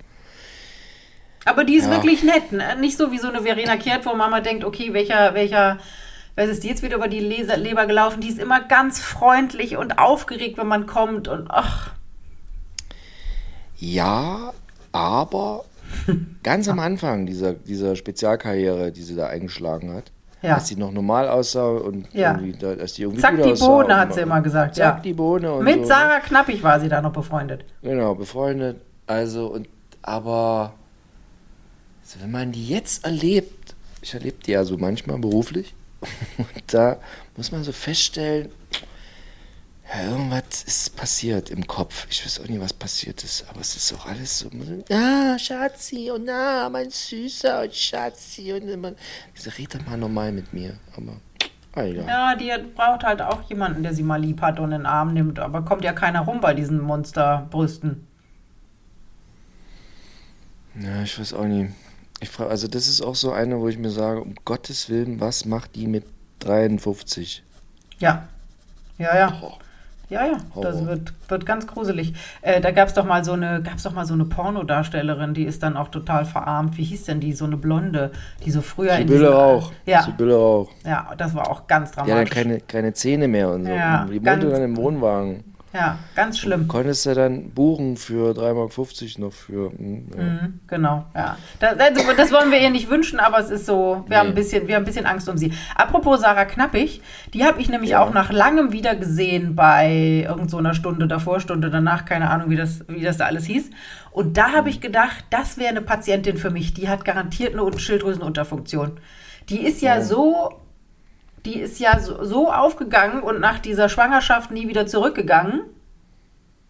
Aber 1.47 1.65
die 1.65 1.77
ist 1.77 1.87
Ja. 1.87 1.91
wirklich 1.91 2.23
nett. 2.23 2.53
Ne? 2.53 2.77
Nicht 2.81 2.97
so 2.97 3.13
wie 3.13 3.19
so 3.19 3.29
eine 3.29 3.43
Verena 3.43 3.77
Kehrt, 3.77 4.07
wo 4.07 4.15
Mama 4.15 4.41
denkt, 4.41 4.65
okay, 4.65 4.93
welcher, 4.95 5.35
welcher, 5.35 5.79
was 6.37 6.49
ist 6.49 6.65
die 6.65 6.69
jetzt 6.69 6.83
wieder 6.83 6.97
über 6.97 7.09
die 7.09 7.21
Leser, 7.21 7.57
Leber 7.59 7.87
gelaufen? 7.87 8.21
Die 8.23 8.29
ist 8.29 8.39
immer 8.39 8.63
ganz 8.63 8.99
freundlich 9.01 9.77
und 9.77 9.99
aufgeregt, 9.99 10.57
wenn 10.57 10.67
man 10.69 10.87
kommt 10.87 11.29
und 11.29 11.51
ach, 11.51 11.93
ja, 13.79 14.53
aber 14.93 15.65
ganz 16.43 16.69
am 16.69 16.79
Anfang 16.79 17.27
dieser, 17.27 17.53
dieser 17.53 17.97
Spezialkarriere, 17.97 18.93
die 18.93 19.03
sie 19.03 19.17
da 19.17 19.27
eingeschlagen 19.27 19.93
hat, 19.93 20.11
Ja. 20.45 20.55
als 20.55 20.69
sie 20.69 20.77
noch 20.77 20.93
normal 20.93 21.29
aussah 21.29 21.67
und 21.69 22.07
Ja. 22.13 22.33
irgendwie, 22.33 22.59
da, 22.59 22.69
als 22.71 22.95
die 22.95 23.03
irgendwie 23.03 23.21
Zack, 23.21 23.43
die 23.43 23.53
Bohne, 23.53 23.97
hat 23.97 24.15
sie 24.15 24.21
immer 24.21 24.41
gesagt, 24.41 24.75
Zack, 24.77 24.97
ja. 24.97 25.01
die 25.03 25.13
Bohne 25.15 25.53
und 25.53 25.65
mit 25.65 25.81
so. 25.81 25.87
Sarah 25.87 26.21
Knappig 26.21 26.63
war 26.63 26.79
sie 26.81 26.89
da 26.89 27.01
noch 27.03 27.13
befreundet. 27.13 27.65
Genau, 27.83 28.15
befreundet. 28.15 28.77
Also, 29.07 29.47
und 29.49 29.69
aber 30.03 30.75
also 32.03 32.21
wenn 32.23 32.31
man 32.31 32.53
die 32.53 32.69
jetzt 32.69 33.05
erlebt, 33.05 33.75
ich 34.03 34.13
erlebe 34.15 34.37
die 34.45 34.53
ja 34.53 34.65
so 34.65 34.77
manchmal 34.77 35.19
beruflich, 35.19 35.75
und 36.39 36.75
da 36.75 36.99
muss 37.37 37.51
man 37.51 37.65
so 37.65 37.73
feststellen, 37.73 38.51
irgendwas 40.03 40.63
ist 40.65 40.97
passiert 40.97 41.51
im 41.51 41.67
Kopf. 41.67 42.07
Ich 42.11 42.25
weiß 42.25 42.41
auch 42.41 42.49
nicht, 42.49 42.61
was 42.61 42.73
passiert 42.73 43.23
ist, 43.23 43.47
aber 43.49 43.61
es 43.61 43.77
ist 43.77 43.93
auch 43.93 44.07
alles 44.07 44.39
so, 44.39 44.51
ah, 44.91 45.39
Schatzi, 45.39 46.11
und 46.11 46.25
na, 46.25 46.69
mein 46.69 46.91
Süßer, 46.91 47.63
und 47.63 47.75
Schatzi, 47.75 48.53
und 48.53 48.69
immer, 48.69 48.93
diese 49.37 49.57
redet 49.57 49.81
doch 49.81 49.87
mal 49.87 49.97
normal 49.97 50.33
mit 50.33 50.53
mir, 50.53 50.79
aber, 50.97 51.13
ah, 51.75 51.83
egal. 51.83 52.07
Ja, 52.07 52.35
die 52.35 52.53
braucht 52.75 53.05
halt 53.05 53.23
auch 53.23 53.43
jemanden, 53.49 53.83
der 53.83 53.95
sie 53.95 54.03
mal 54.03 54.21
lieb 54.21 54.41
hat 54.41 54.59
und 54.59 54.73
in 54.73 54.79
den 54.79 54.87
Arm 54.87 55.13
nimmt. 55.13 55.39
Aber 55.39 55.63
kommt 55.63 55.85
ja 55.85 55.93
keiner 55.93 56.23
rum 56.23 56.41
bei 56.41 56.55
diesen 56.55 56.81
Monsterbrüsten. 56.81 58.07
Ja, 60.81 61.03
ich 61.03 61.19
weiß 61.19 61.35
auch 61.35 61.45
nicht. 61.45 61.73
Ich 62.21 62.31
frage, 62.31 62.51
also 62.51 62.69
das 62.69 62.89
ist 62.89 63.01
auch 63.03 63.15
so 63.15 63.33
eine, 63.33 63.61
wo 63.61 63.69
ich 63.69 63.79
mir 63.79 63.91
sage, 63.91 64.21
um 64.23 64.35
Gottes 64.45 64.89
Willen, 64.89 65.21
was 65.21 65.45
macht 65.45 65.77
die 65.77 65.87
mit 65.87 66.05
53? 66.41 67.43
Ja. 67.99 68.29
Ja, 68.99 69.17
ja. 69.17 69.31
Boah. 69.31 69.59
Ja, 70.11 70.27
ja, 70.27 70.37
das 70.61 70.77
Horror. 70.77 70.87
wird, 70.87 71.15
wird 71.29 71.47
ganz 71.47 71.67
gruselig. 71.67 72.13
Äh, 72.43 72.61
da 72.61 72.71
gab 72.73 72.89
es 72.89 72.95
doch 72.95 73.05
mal 73.05 73.25
so 73.25 73.33
eine, 73.33 73.63
gab's 73.63 73.83
doch 73.85 73.93
mal 73.93 74.05
so 74.07 74.15
eine 74.15 74.27
Pornodarstellerin, 74.27 75.35
die 75.35 75.45
ist 75.45 75.63
dann 75.63 75.77
auch 75.77 75.89
total 75.89 76.25
verarmt. 76.25 76.77
Wie 76.77 76.85
hieß 76.85 77.05
denn 77.05 77.21
die? 77.21 77.33
So 77.33 77.47
eine 77.47 77.57
Blonde, 77.57 78.11
die 78.45 78.51
so 78.51 78.61
früher 78.61 78.93
in 78.93 79.09
Sibylle 79.09 79.19
diesen- 79.21 79.33
Rauch. 79.35 79.73
Ja, 79.87 80.03
Sibylle 80.03 80.37
Rauch. 80.37 80.71
ja, 80.85 81.11
das 81.17 81.35
war 81.35 81.51
auch 81.51 81.67
ganz 81.67 81.93
dramatisch. 81.93 82.15
dann 82.15 82.43
keine, 82.45 82.61
keine 82.61 82.93
Zähne 82.93 83.29
mehr 83.29 83.51
und 83.51 83.65
so. 83.65 83.71
Ja, 83.71 84.05
die 84.05 84.25
wohnte 84.25 84.51
dann 84.51 84.63
im 84.63 84.77
Wohnwagen. 84.77 85.54
Ja, 85.75 85.99
ganz 86.15 86.39
schlimm. 86.39 86.69
Konntest 86.69 87.05
du 87.05 87.15
dann 87.15 87.51
buchen 87.51 87.97
für 87.97 88.31
3,50 88.33 88.55
Mark 88.55 89.19
noch 89.19 89.33
für. 89.33 89.71
hm, 89.77 90.07
ja. 90.17 90.23
Mhm, 90.23 90.61
genau, 90.69 91.05
ja. 91.15 91.37
Das, 91.59 91.79
also, 91.79 92.01
das 92.17 92.31
wollen 92.33 92.51
wir 92.53 92.61
ihr 92.61 92.71
nicht 92.71 92.89
wünschen, 92.89 93.19
aber 93.19 93.41
es 93.41 93.51
ist 93.51 93.67
so, 93.67 94.05
wir, 94.09 94.19
haben, 94.19 94.29
ein 94.29 94.35
Nee. 94.35 94.41
bisschen, 94.41 94.69
wir 94.69 94.77
haben 94.77 94.83
ein 94.83 94.87
bisschen 94.87 95.07
Angst 95.07 95.29
um 95.29 95.37
sie. 95.37 95.53
Apropos 95.75 96.21
Sarah 96.21 96.45
Knappig, 96.45 97.03
die 97.35 97.45
habe 97.45 97.61
ich 97.61 97.69
nämlich 97.69 97.91
Ja. 97.91 98.03
auch 98.05 98.15
nach 98.15 98.31
langem 98.33 98.73
wieder 98.73 98.95
gesehen 98.95 99.55
bei 99.57 100.25
irgend 100.29 100.51
so 100.51 100.59
einer 100.59 100.75
Stunde 100.75 101.09
davor, 101.09 101.41
Stunde 101.41 101.71
danach, 101.71 102.05
keine 102.05 102.31
Ahnung, 102.31 102.51
wie 102.51 102.57
das, 102.57 102.85
wie 102.89 103.03
das 103.03 103.17
da 103.17 103.27
alles 103.27 103.45
hieß. 103.47 103.71
Und 104.13 104.37
da 104.37 104.53
habe 104.53 104.71
ich 104.71 104.81
gedacht, 104.81 105.25
das 105.31 105.59
wäre 105.59 105.71
eine 105.71 105.81
Patientin 105.83 106.37
für 106.37 106.51
mich, 106.51 106.73
die 106.73 106.89
hat 106.89 107.05
garantiert 107.05 107.59
eine 107.59 107.79
Schilddrüsenunterfunktion. 107.79 108.93
Die 109.49 109.59
ist 109.67 109.83
ja, 109.83 109.97
Ja. 109.97 110.01
so, 110.03 110.51
die 111.45 111.61
ist 111.61 111.79
ja 111.79 111.99
so, 112.01 112.25
so 112.25 112.53
aufgegangen 112.53 113.23
und 113.23 113.41
nach 113.41 113.59
dieser 113.59 113.89
Schwangerschaft 113.89 114.51
nie 114.51 114.69
wieder 114.69 114.87
zurückgegangen. 114.87 115.63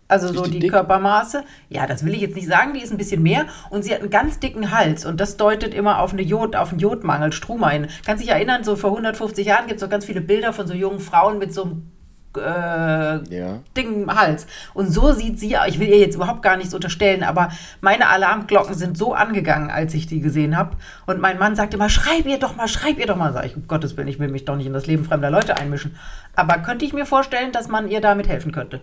Also 0.06 0.32
so 0.32 0.44
die 0.44 0.50
die 0.50 0.58
dick? 0.60 0.72
Körpermaße. 0.72 1.44
Ja, 1.70 1.86
das 1.86 2.04
will 2.04 2.14
ich 2.14 2.20
jetzt 2.20 2.36
nicht 2.36 2.48
sagen, 2.48 2.74
die 2.74 2.82
ist 2.82 2.90
ein 2.90 2.98
bisschen 2.98 3.22
mehr 3.22 3.46
und 3.70 3.84
sie 3.84 3.92
hat 3.92 4.00
einen 4.00 4.10
ganz 4.10 4.38
dicken 4.38 4.70
Hals 4.70 5.06
und 5.06 5.18
das 5.18 5.36
deutet 5.36 5.72
immer 5.72 6.00
auf 6.00 6.12
eine 6.12 6.22
Jod, 6.22 6.56
auf 6.56 6.70
einen 6.70 6.78
Jodmangel, 6.78 7.32
Struma 7.32 7.70
hin. 7.70 7.88
Kannst 8.04 8.22
dich 8.22 8.30
erinnern, 8.30 8.64
so 8.64 8.76
vor 8.76 8.90
150 8.90 9.46
Jahren 9.46 9.66
gibt 9.66 9.80
es 9.80 9.86
auch 9.86 9.90
ganz 9.90 10.04
viele 10.04 10.20
Bilder 10.20 10.52
von 10.52 10.66
so 10.66 10.74
jungen 10.74 11.00
Frauen 11.00 11.38
mit 11.38 11.54
so 11.54 11.62
einem 11.64 11.90
äh, 12.36 12.40
Ja. 13.34 13.60
dicken 13.76 14.14
Hals. 14.14 14.46
Und 14.74 14.92
so 14.92 15.12
sieht 15.12 15.38
sie, 15.38 15.56
ich 15.68 15.78
will 15.78 15.88
ihr 15.88 15.98
jetzt 15.98 16.14
überhaupt 16.16 16.42
gar 16.42 16.56
nichts 16.56 16.74
unterstellen, 16.74 17.22
aber 17.22 17.50
meine 17.80 18.08
Alarmglocken 18.08 18.74
sind 18.74 18.96
so 18.98 19.14
angegangen, 19.14 19.70
als 19.70 19.94
ich 19.94 20.06
die 20.06 20.20
gesehen 20.20 20.56
habe. 20.56 20.76
Und 21.06 21.20
mein 21.20 21.38
Mann 21.38 21.56
sagt 21.56 21.74
immer, 21.74 21.88
schreib 21.88 22.26
ihr 22.26 22.38
doch 22.38 22.56
mal, 22.56 22.68
schreib 22.68 22.98
ihr 22.98 23.06
doch 23.06 23.16
mal. 23.16 23.32
Sag 23.32 23.46
ich, 23.46 23.56
um 23.56 23.66
Gottes 23.68 23.96
Willen, 23.96 24.08
ich 24.08 24.18
will 24.18 24.28
mich 24.28 24.44
doch 24.44 24.56
nicht 24.56 24.66
in 24.66 24.72
das 24.72 24.86
Leben 24.86 25.04
fremder 25.04 25.30
Leute 25.30 25.56
einmischen. 25.56 25.96
Aber 26.36 26.58
könnte 26.58 26.84
ich 26.84 26.92
mir 26.92 27.06
vorstellen, 27.06 27.52
dass 27.52 27.68
man 27.68 27.88
ihr 27.88 28.00
damit 28.00 28.28
helfen 28.28 28.52
könnte. 28.52 28.80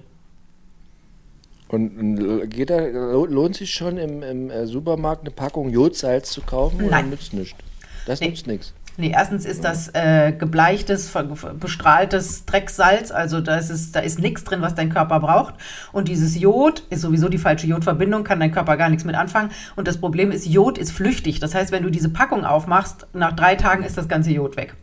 Und, 1.68 2.50
geht 2.50 2.70
da, 2.70 2.80
lohnt 2.80 3.56
sich 3.56 3.74
schon 3.74 3.98
im, 3.98 4.22
im 4.24 4.50
äh, 4.50 4.68
Supermarkt 4.68 5.22
eine 5.22 5.32
Packung 5.32 5.70
Jodsalz 5.70 6.30
zu 6.32 6.42
kaufen? 6.42 6.82
Oder 6.82 6.90
Nein. 6.92 7.10
nützt 7.12 7.34
nichts? 7.34 7.58
Das 8.06 8.20
Nee. 8.20 8.28
nützt 8.30 8.48
nichts. 8.48 8.74
Nee, 8.98 9.12
erstens 9.12 9.46
ist 9.46 9.64
das 9.64 9.90
äh, 9.94 10.34
gebleichtes, 10.34 11.12
bestrahltes 11.60 12.46
Drecksalz, 12.46 13.12
also 13.12 13.40
da 13.40 13.56
ist, 13.56 13.96
ist 13.96 14.20
nichts 14.20 14.44
drin, 14.44 14.62
was 14.62 14.76
dein 14.76 14.90
Körper 14.90 15.20
braucht. 15.20 15.56
Und 15.92 16.08
dieses 16.08 16.38
Jod 16.40 16.84
ist 16.90 17.02
sowieso 17.02 17.30
die 17.30 17.38
falsche 17.38 17.68
Jodverbindung, 17.68 18.24
kann 18.24 18.40
dein 18.40 18.52
Körper 18.52 18.76
gar 18.78 18.90
nichts 18.90 19.06
mit 19.06 19.16
anfangen. 19.16 19.52
Und 19.76 19.88
das 19.88 19.98
Problem 19.98 20.32
ist, 20.32 20.46
Jod 20.46 20.78
ist 20.78 20.92
flüchtig. 20.92 21.40
Das 21.40 21.56
heißt, 21.56 21.72
wenn 21.72 21.84
du 21.84 21.90
diese 21.90 22.10
Packung 22.10 22.44
aufmachst, 22.44 23.08
nach 23.14 23.34
drei 23.34 23.56
Tagen 23.56 23.84
ist 23.84 23.98
das 23.98 24.08
ganze 24.08 24.32
Jod 24.32 24.58
weg. 24.58 24.76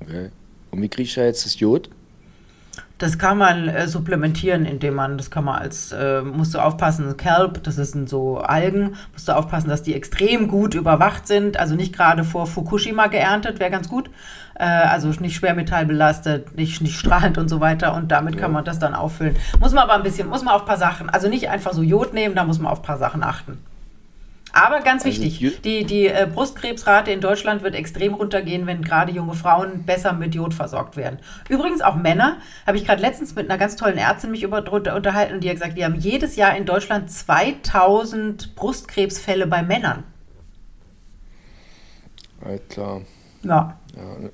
Okay. 0.00 0.30
Und 0.70 0.82
wie 0.82 0.88
kriege 0.88 1.06
ich 1.06 1.14
da 1.14 1.24
jetzt 1.24 1.44
das 1.44 1.60
Jod? 1.60 1.90
Das 2.98 3.18
kann 3.18 3.36
man 3.36 3.68
äh, 3.68 3.88
supplementieren, 3.88 4.64
indem 4.64 4.94
man, 4.94 5.18
das 5.18 5.30
kann 5.30 5.44
man 5.44 5.60
als, 5.60 5.92
äh, 5.92 6.22
musst 6.22 6.54
du 6.54 6.58
aufpassen, 6.58 7.16
Kelp, 7.18 7.62
das 7.62 7.76
sind 7.76 8.08
so 8.08 8.38
Algen, 8.38 8.96
musst 9.12 9.28
du 9.28 9.36
aufpassen, 9.36 9.68
dass 9.68 9.82
die 9.82 9.94
extrem 9.94 10.48
gut 10.48 10.74
überwacht 10.74 11.26
sind, 11.26 11.58
also 11.58 11.74
nicht 11.74 11.94
gerade 11.94 12.24
vor 12.24 12.46
Fukushima 12.46 13.08
geerntet, 13.08 13.60
wäre 13.60 13.70
ganz 13.70 13.90
gut. 13.90 14.08
Äh, 14.58 14.64
also 14.64 15.08
nicht 15.20 15.36
schwermetallbelastet, 15.36 16.56
nicht, 16.56 16.80
nicht 16.80 16.98
strahlend 16.98 17.36
und 17.36 17.48
so 17.48 17.60
weiter 17.60 17.94
und 17.94 18.10
damit 18.10 18.38
kann 18.38 18.52
man 18.52 18.64
das 18.64 18.78
dann 18.78 18.94
auffüllen. 18.94 19.36
Muss 19.60 19.74
man 19.74 19.84
aber 19.84 19.94
ein 19.94 20.02
bisschen, 20.02 20.28
muss 20.28 20.42
man 20.42 20.54
auf 20.54 20.62
ein 20.62 20.66
paar 20.66 20.78
Sachen, 20.78 21.10
also 21.10 21.28
nicht 21.28 21.50
einfach 21.50 21.74
so 21.74 21.82
Jod 21.82 22.14
nehmen, 22.14 22.34
da 22.34 22.44
muss 22.44 22.58
man 22.58 22.72
auf 22.72 22.80
ein 22.80 22.86
paar 22.86 22.98
Sachen 22.98 23.22
achten. 23.22 23.58
Aber 24.58 24.80
ganz 24.80 25.04
Also 25.04 25.20
wichtig, 25.20 25.40
Ju- 25.40 25.60
die, 25.62 25.84
die 25.84 26.06
äh, 26.06 26.26
Brustkrebsrate 26.32 27.10
in 27.10 27.20
Deutschland 27.20 27.62
wird 27.62 27.74
extrem 27.74 28.14
runtergehen, 28.14 28.66
wenn 28.66 28.80
gerade 28.82 29.12
junge 29.12 29.34
Frauen 29.34 29.84
besser 29.84 30.14
mit 30.14 30.34
Jod 30.34 30.54
versorgt 30.54 30.96
werden. 30.96 31.18
Übrigens 31.50 31.82
auch 31.82 31.96
Männer, 31.96 32.38
habe 32.66 32.78
ich 32.78 32.86
gerade 32.86 33.02
letztens 33.02 33.34
mit 33.34 33.50
einer 33.50 33.58
ganz 33.58 33.76
tollen 33.76 33.98
Ärztin 33.98 34.30
mich 34.30 34.42
über, 34.42 34.58
unterhalten 34.72 35.34
und 35.34 35.44
die 35.44 35.48
hat 35.50 35.56
gesagt, 35.56 35.76
wir 35.76 35.84
haben 35.84 35.96
jedes 35.96 36.36
Jahr 36.36 36.56
in 36.56 36.64
Deutschland 36.64 37.10
2000 37.10 38.54
Brustkrebsfälle 38.56 39.46
bei 39.46 39.62
Männern. 39.62 40.04
Klar. 42.70 43.02
Ja. 43.42 43.76
Ja. 43.96 44.18
ne. 44.20 44.30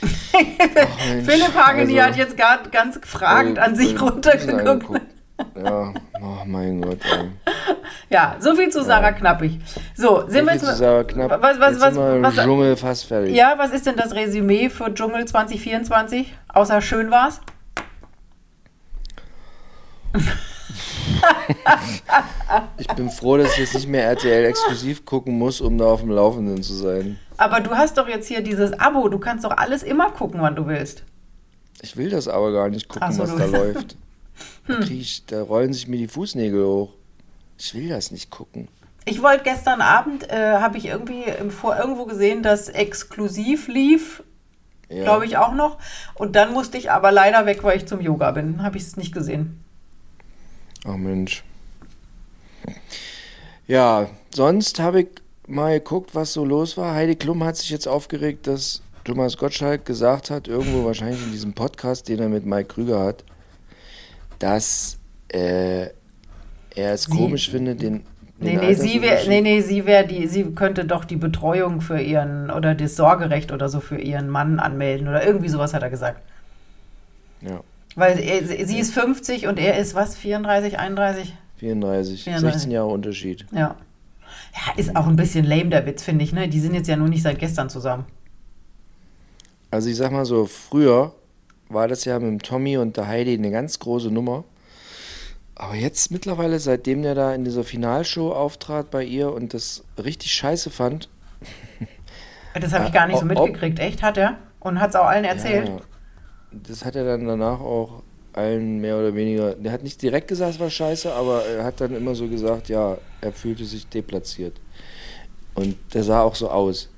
Ach, 0.02 0.98
Philipp 1.24 1.54
Hageni 1.56 1.98
also- 2.00 2.10
hat 2.12 2.16
jetzt 2.16 2.36
gerade 2.36 2.70
ganz 2.70 3.00
fragend 3.02 3.58
Äh, 3.58 3.62
an 3.62 3.74
sich 3.74 4.00
runtergeguckt. 4.00 5.00
Ja, 5.56 5.94
oh 6.20 6.44
mein 6.46 6.80
Gott, 6.80 6.98
ey. 7.04 7.28
Ja, 8.10 8.36
so 8.38 8.54
viel 8.54 8.70
zu 8.70 8.82
Sarah 8.82 9.12
Knappig. 9.12 9.58
So, 9.94 10.24
sind 10.26 10.46
wir 10.46 10.54
Jetzt 10.54 10.62
ist 10.62 10.82
aber 10.82 11.04
knapp. 11.04 11.30
Was, 11.42 11.60
was, 11.60 11.72
Jetzt 11.72 11.80
was, 11.80 11.94
sind 11.94 12.22
was, 12.22 12.34
Dschungel 12.36 12.76
fast 12.76 13.04
fertig. 13.04 13.34
ja, 13.34 13.54
was 13.56 13.70
ist 13.70 13.86
denn 13.86 13.96
das 13.96 14.14
Resümee 14.14 14.70
für 14.70 14.92
Dschungel 14.92 15.26
2024? 15.26 16.32
Außer 16.48 16.80
schön 16.80 17.10
war's? 17.10 17.40
Ich 22.76 22.86
bin 22.88 23.10
froh, 23.10 23.36
dass 23.36 23.52
ich 23.52 23.58
jetzt 23.58 23.74
nicht 23.74 23.88
mehr 23.88 24.04
RTL 24.04 24.44
exklusiv 24.44 25.04
gucken 25.04 25.38
muss, 25.38 25.60
um 25.60 25.78
da 25.78 25.86
auf 25.86 26.00
dem 26.00 26.10
Laufenden 26.10 26.62
zu 26.62 26.74
sein. 26.74 27.18
Aber 27.36 27.60
du 27.60 27.70
hast 27.70 27.98
doch 27.98 28.08
jetzt 28.08 28.28
hier 28.28 28.40
dieses 28.40 28.78
Abo, 28.78 29.08
du 29.08 29.18
kannst 29.18 29.44
doch 29.44 29.56
alles 29.56 29.82
immer 29.82 30.10
gucken, 30.10 30.40
wann 30.40 30.54
du 30.54 30.66
willst. 30.66 31.04
Ich 31.80 31.96
will 31.96 32.10
das 32.10 32.28
aber 32.28 32.52
gar 32.52 32.68
nicht 32.68 32.88
gucken, 32.88 33.12
so, 33.12 33.22
was 33.22 33.36
da 33.36 33.44
läuft. 33.46 33.96
Da, 34.68 34.74
krieg 34.76 35.00
ich, 35.00 35.24
da 35.26 35.42
rollen 35.42 35.72
sich 35.72 35.88
mir 35.88 35.96
die 35.96 36.08
Fußnägel 36.08 36.64
hoch. 36.64 36.92
Ich 37.58 37.74
will 37.74 37.88
das 37.88 38.10
nicht 38.10 38.30
gucken. 38.30 38.68
Ich 39.04 39.22
wollte 39.22 39.42
gestern 39.44 39.80
Abend, 39.80 40.28
äh, 40.30 40.58
habe 40.58 40.76
ich 40.78 40.86
irgendwie 40.86 41.22
im 41.24 41.50
Vor 41.50 41.76
irgendwo 41.78 42.04
gesehen, 42.04 42.42
dass 42.42 42.68
exklusiv 42.68 43.66
lief, 43.68 44.22
Ja. 44.90 45.02
glaube 45.04 45.24
ich 45.26 45.38
auch 45.38 45.54
noch. 45.54 45.78
Und 46.14 46.36
dann 46.36 46.52
musste 46.52 46.76
ich 46.78 46.90
aber 46.90 47.10
leider 47.10 47.46
weg, 47.46 47.64
weil 47.64 47.78
ich 47.78 47.86
zum 47.86 48.00
Yoga 48.00 48.30
bin. 48.32 48.62
Habe 48.62 48.76
ich 48.76 48.82
es 48.84 48.96
nicht 48.96 49.12
gesehen. 49.14 49.64
Ach 50.84 50.96
Mensch. 50.96 51.42
Ja, 53.66 54.08
sonst 54.34 54.80
habe 54.80 55.02
ich 55.02 55.08
mal 55.46 55.78
geguckt, 55.78 56.14
was 56.14 56.32
so 56.32 56.44
los 56.44 56.76
war. 56.76 56.94
Heidi 56.94 57.16
Klum 57.16 57.42
hat 57.44 57.56
sich 57.56 57.70
jetzt 57.70 57.88
aufgeregt, 57.88 58.46
dass 58.46 58.82
Thomas 59.04 59.36
Gottschalk 59.36 59.84
gesagt 59.86 60.30
hat, 60.30 60.48
irgendwo 60.48 60.84
wahrscheinlich 60.84 61.22
in 61.22 61.32
diesem 61.32 61.52
Podcast, 61.54 62.08
den 62.08 62.18
er 62.20 62.28
mit 62.28 62.44
Mike 62.44 62.74
Krüger 62.74 63.00
hat, 63.02 63.24
dass 64.38 64.98
äh, 65.28 65.86
er 66.74 66.92
es 66.92 67.04
Sie- 67.04 67.10
komisch 67.16 67.50
findet, 67.50 67.82
den. 67.82 68.04
Nee, 68.40 68.52
den 68.52 68.60
nee, 68.60 68.74
sie 68.74 69.02
wäre, 69.02 69.16
Altersunterschied- 69.16 69.28
nee, 69.28 69.40
nee, 69.40 69.60
sie 69.62 69.84
wäre 69.84 70.06
die, 70.06 70.28
sie 70.28 70.44
könnte 70.54 70.84
doch 70.84 71.04
die 71.04 71.16
Betreuung 71.16 71.80
für 71.80 72.00
ihren 72.00 72.52
oder 72.52 72.76
das 72.76 72.94
Sorgerecht 72.94 73.50
oder 73.50 73.68
so 73.68 73.80
für 73.80 73.98
ihren 73.98 74.28
Mann 74.28 74.60
anmelden 74.60 75.08
oder 75.08 75.26
irgendwie 75.26 75.48
sowas 75.48 75.74
hat 75.74 75.82
er 75.82 75.90
gesagt. 75.90 76.22
Ja, 77.40 77.60
Weil 77.96 78.20
er, 78.20 78.44
sie 78.66 78.78
ist 78.78 78.94
50 78.94 79.48
und 79.48 79.58
er 79.58 79.76
ist 79.78 79.96
was, 79.96 80.16
34, 80.16 80.78
31? 80.78 81.34
34, 81.56 82.22
34. 82.24 82.52
16 82.52 82.70
Jahre 82.70 82.86
Unterschied. 82.88 83.44
Ja. 83.50 83.74
Ja, 84.54 84.72
ist 84.76 84.94
auch 84.94 85.08
ein 85.08 85.16
bisschen 85.16 85.44
lame, 85.44 85.70
der 85.70 85.84
Witz, 85.86 86.04
finde 86.04 86.22
ich, 86.24 86.32
ne? 86.32 86.48
Die 86.48 86.60
sind 86.60 86.74
jetzt 86.74 86.86
ja 86.86 86.96
nur 86.96 87.08
nicht 87.08 87.22
seit 87.22 87.40
gestern 87.40 87.68
zusammen. 87.68 88.04
Also 89.72 89.88
ich 89.90 89.96
sag 89.96 90.12
mal 90.12 90.24
so, 90.24 90.46
früher 90.46 91.12
war 91.68 91.88
das 91.88 92.04
ja 92.04 92.18
mit 92.18 92.28
dem 92.28 92.42
Tommy 92.42 92.76
und 92.76 92.96
der 92.96 93.06
Heidi 93.06 93.34
eine 93.34 93.50
ganz 93.50 93.78
große 93.78 94.10
Nummer. 94.10 94.44
Aber 95.54 95.74
jetzt 95.74 96.10
mittlerweile, 96.10 96.60
seitdem 96.60 97.02
der 97.02 97.14
da 97.14 97.34
in 97.34 97.44
dieser 97.44 97.64
Finalshow 97.64 98.32
auftrat 98.32 98.90
bei 98.90 99.02
ihr 99.02 99.32
und 99.32 99.54
das 99.54 99.84
richtig 100.02 100.32
scheiße 100.32 100.70
fand, 100.70 101.08
Das 102.60 102.72
habe 102.72 102.86
ich 102.86 102.92
gar 102.92 103.06
nicht 103.06 103.18
so 103.18 103.24
mitgekriegt, 103.24 103.78
echt, 103.78 104.02
hat 104.02 104.16
er? 104.16 104.38
Und 104.60 104.80
hat 104.80 104.90
es 104.90 104.96
auch 104.96 105.06
allen 105.06 105.24
erzählt? 105.24 105.68
Ja, 105.68 105.80
das 106.50 106.84
hat 106.84 106.96
er 106.96 107.04
dann 107.04 107.26
danach 107.26 107.60
auch 107.60 108.02
allen 108.32 108.80
mehr 108.80 108.96
oder 108.98 109.14
weniger, 109.14 109.54
der 109.54 109.72
hat 109.72 109.82
nicht 109.82 110.00
direkt 110.00 110.28
gesagt, 110.28 110.54
es 110.54 110.60
war 110.60 110.70
scheiße, 110.70 111.12
aber 111.12 111.44
er 111.44 111.64
hat 111.64 111.80
dann 111.80 111.94
immer 111.94 112.14
so 112.14 112.28
gesagt, 112.28 112.68
ja, 112.68 112.98
er 113.20 113.32
fühlte 113.32 113.64
sich 113.64 113.86
deplatziert. 113.88 114.54
Und 115.54 115.76
der 115.92 116.04
sah 116.04 116.22
auch 116.22 116.34
so 116.34 116.50
aus. 116.50 116.88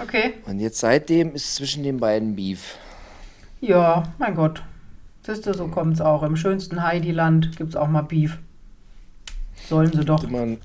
Okay. 0.00 0.34
Und 0.46 0.60
jetzt 0.60 0.78
seitdem 0.78 1.34
ist 1.34 1.56
zwischen 1.56 1.82
den 1.82 1.98
beiden 1.98 2.36
Beef. 2.36 2.76
Ja, 3.62 4.02
mein 4.18 4.34
Gott. 4.34 4.60
Siehst 5.24 5.46
du, 5.46 5.54
so 5.54 5.68
kommt 5.68 5.94
es 5.94 6.00
auch. 6.00 6.24
Im 6.24 6.34
schönsten 6.34 6.82
Heidi-Land 6.82 7.56
gibt 7.56 7.70
es 7.70 7.76
auch 7.76 7.86
mal 7.86 8.02
Beef. 8.02 8.38
Sollen 9.68 9.92
sie 9.92 10.04
doch. 10.04 10.24
Wenn 10.24 10.32
man, 10.32 10.58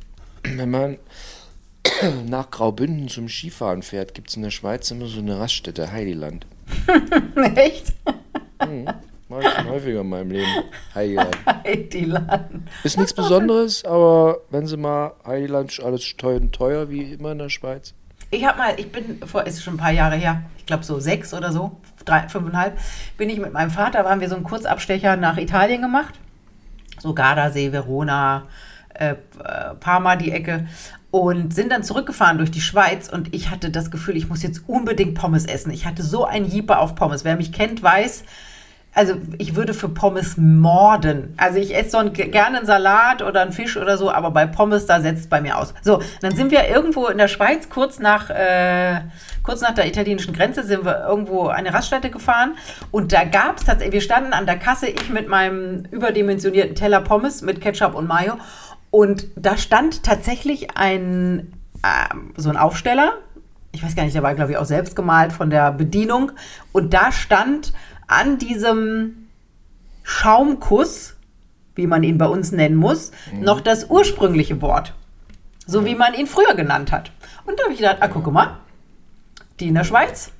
wenn 0.43 0.71
man 0.71 0.97
nach 2.25 2.49
Graubünden 2.49 3.07
zum 3.07 3.29
Skifahren 3.29 3.83
fährt, 3.83 4.15
gibt 4.15 4.29
es 4.29 4.36
in 4.36 4.41
der 4.41 4.49
Schweiz 4.49 4.89
immer 4.89 5.05
so 5.05 5.19
eine 5.19 5.39
Raststätte, 5.39 5.91
Heidiland. 5.91 6.47
Echt? 7.55 7.93
War 9.29 9.41
ich 9.41 9.47
schon 9.47 9.69
häufiger 9.69 10.01
in 10.01 10.10
meinem 10.10 10.31
Leben. 10.31 10.63
Heidiland. 10.95 11.38
Heidi-Land. 11.45 12.67
Ist 12.83 12.97
nichts 12.97 13.13
Besonderes, 13.13 13.86
aber 13.86 14.39
wenn 14.49 14.65
sie 14.65 14.75
mal 14.75 15.13
Heidiland 15.23 15.71
ist 15.71 15.81
alles 15.81 16.17
teuer, 16.17 16.41
teuer 16.51 16.89
wie 16.89 17.13
immer 17.13 17.33
in 17.33 17.38
der 17.38 17.49
Schweiz. 17.49 17.93
Ich 18.31 18.43
habe 18.43 18.57
mal, 18.57 18.79
ich 18.79 18.91
bin 18.91 19.19
vor, 19.27 19.45
ist 19.45 19.63
schon 19.63 19.75
ein 19.75 19.77
paar 19.77 19.91
Jahre 19.91 20.15
her, 20.15 20.41
ich 20.57 20.65
glaube 20.65 20.83
so 20.83 20.99
sechs 20.99 21.33
oder 21.33 21.51
so, 21.53 21.77
drei, 22.07 22.27
fünfeinhalb, 22.27 22.77
bin 23.17 23.29
ich 23.29 23.39
mit 23.39 23.53
meinem 23.53 23.71
Vater, 23.71 24.05
waren 24.05 24.19
wir 24.19 24.29
so 24.29 24.35
einen 24.35 24.43
Kurzabstecher 24.43 25.15
nach 25.17 25.37
Italien 25.37 25.81
gemacht. 25.81 26.13
So 26.99 27.13
Gardasee, 27.13 27.71
Verona, 27.71 28.43
äh, 28.93 29.11
äh, 29.11 29.75
Parma, 29.79 30.15
die 30.15 30.31
Ecke. 30.31 30.67
Und 31.11 31.53
sind 31.53 31.71
dann 31.71 31.83
zurückgefahren 31.83 32.37
durch 32.37 32.51
die 32.51 32.61
Schweiz 32.61 33.07
und 33.07 33.33
ich 33.33 33.49
hatte 33.49 33.69
das 33.69 33.91
Gefühl, 33.91 34.17
ich 34.17 34.27
muss 34.27 34.43
jetzt 34.43 34.63
unbedingt 34.67 35.15
Pommes 35.15 35.45
essen. 35.45 35.71
Ich 35.71 35.85
hatte 35.85 36.03
so 36.03 36.25
ein 36.25 36.45
Jeeper 36.45 36.79
auf 36.79 36.95
Pommes. 36.95 37.23
Wer 37.23 37.37
mich 37.37 37.51
kennt, 37.53 37.81
weiß, 37.81 38.23
also 38.97 39.13
ich 39.38 39.55
würde 39.55 39.75
für 39.75 39.89
Pommes 39.89 40.38
morden. 40.38 41.36
Also 41.38 41.60
ich 41.60 41.75
esse 41.75 41.91
so 41.91 41.97
einen, 41.99 42.13
gerne 42.13 42.57
einen 42.57 42.65
Salat 42.65 43.21
oder 43.21 43.41
einen 43.41 43.51
Fisch 43.51 43.77
oder 43.77 43.95
so, 43.95 44.12
aber 44.12 44.31
bei 44.31 44.47
Pommes, 44.47 44.88
da 44.88 45.01
setzt 45.01 45.21
es 45.21 45.27
bei 45.27 45.39
mir 45.39 45.55
aus. 45.60 45.75
So, 45.83 46.01
dann 46.21 46.36
sind 46.36 46.49
wir 46.49 46.67
irgendwo 46.67 47.05
in 47.05 47.19
der 47.19 47.27
Schweiz, 47.27 47.69
kurz 47.69 47.99
nach, 47.99 48.31
äh, 48.31 49.01
kurz 49.43 49.62
nach 49.62 49.75
der 49.75 49.86
italienischen 49.86 50.33
Grenze, 50.33 50.63
sind 50.63 50.83
wir 50.83 51.05
irgendwo 51.07 51.47
eine 51.47 51.75
Raststätte 51.75 52.10
gefahren 52.10 52.55
und 52.89 53.13
da 53.13 53.23
gab 53.23 53.57
es 53.57 53.65
tatsächlich, 53.65 53.93
wir 53.93 54.01
standen 54.01 54.33
an 54.33 54.47
der 54.47 54.57
Kasse, 54.57 54.88
ich 54.88 55.10
mit 55.10 55.27
meinem 55.27 55.86
überdimensionierten 55.91 56.73
Teller 56.73 57.01
Pommes 57.01 57.43
mit 57.43 57.62
Ketchup 57.62 57.93
und 57.93 58.07
Mayo 58.07 58.33
und 58.89 59.27
da 59.36 59.57
stand 59.57 60.01
tatsächlich 60.01 60.75
ein, 60.75 61.53
ähm, 61.83 62.33
so 62.36 62.49
ein 62.49 62.57
Aufsteller, 62.57 63.13
ich 63.73 63.83
weiß 63.83 63.95
gar 63.95 64.03
nicht, 64.03 64.15
der 64.15 64.23
war, 64.23 64.33
glaube 64.33 64.53
ich, 64.53 64.57
auch 64.57 64.65
selbst 64.65 64.95
gemalt 64.95 65.31
von 65.31 65.51
der 65.51 65.71
Bedienung. 65.71 66.31
Und 66.71 66.95
da 66.95 67.12
stand 67.12 67.73
an 68.07 68.37
diesem 68.37 69.27
Schaumkuss, 70.03 71.15
wie 71.75 71.87
man 71.87 72.03
ihn 72.03 72.17
bei 72.17 72.27
uns 72.27 72.51
nennen 72.51 72.75
muss, 72.75 73.11
noch 73.39 73.61
das 73.61 73.89
ursprüngliche 73.89 74.61
Wort. 74.61 74.93
So 75.65 75.85
wie 75.85 75.95
man 75.95 76.13
ihn 76.13 76.27
früher 76.27 76.55
genannt 76.55 76.91
hat. 76.91 77.11
Und 77.45 77.59
da 77.59 77.63
habe 77.63 77.73
ich 77.73 77.79
gedacht, 77.79 77.97
ah, 77.99 78.07
guck 78.07 78.31
mal, 78.31 78.57
die 79.59 79.67
in 79.67 79.75
der 79.75 79.83
Schweiz, 79.83 80.31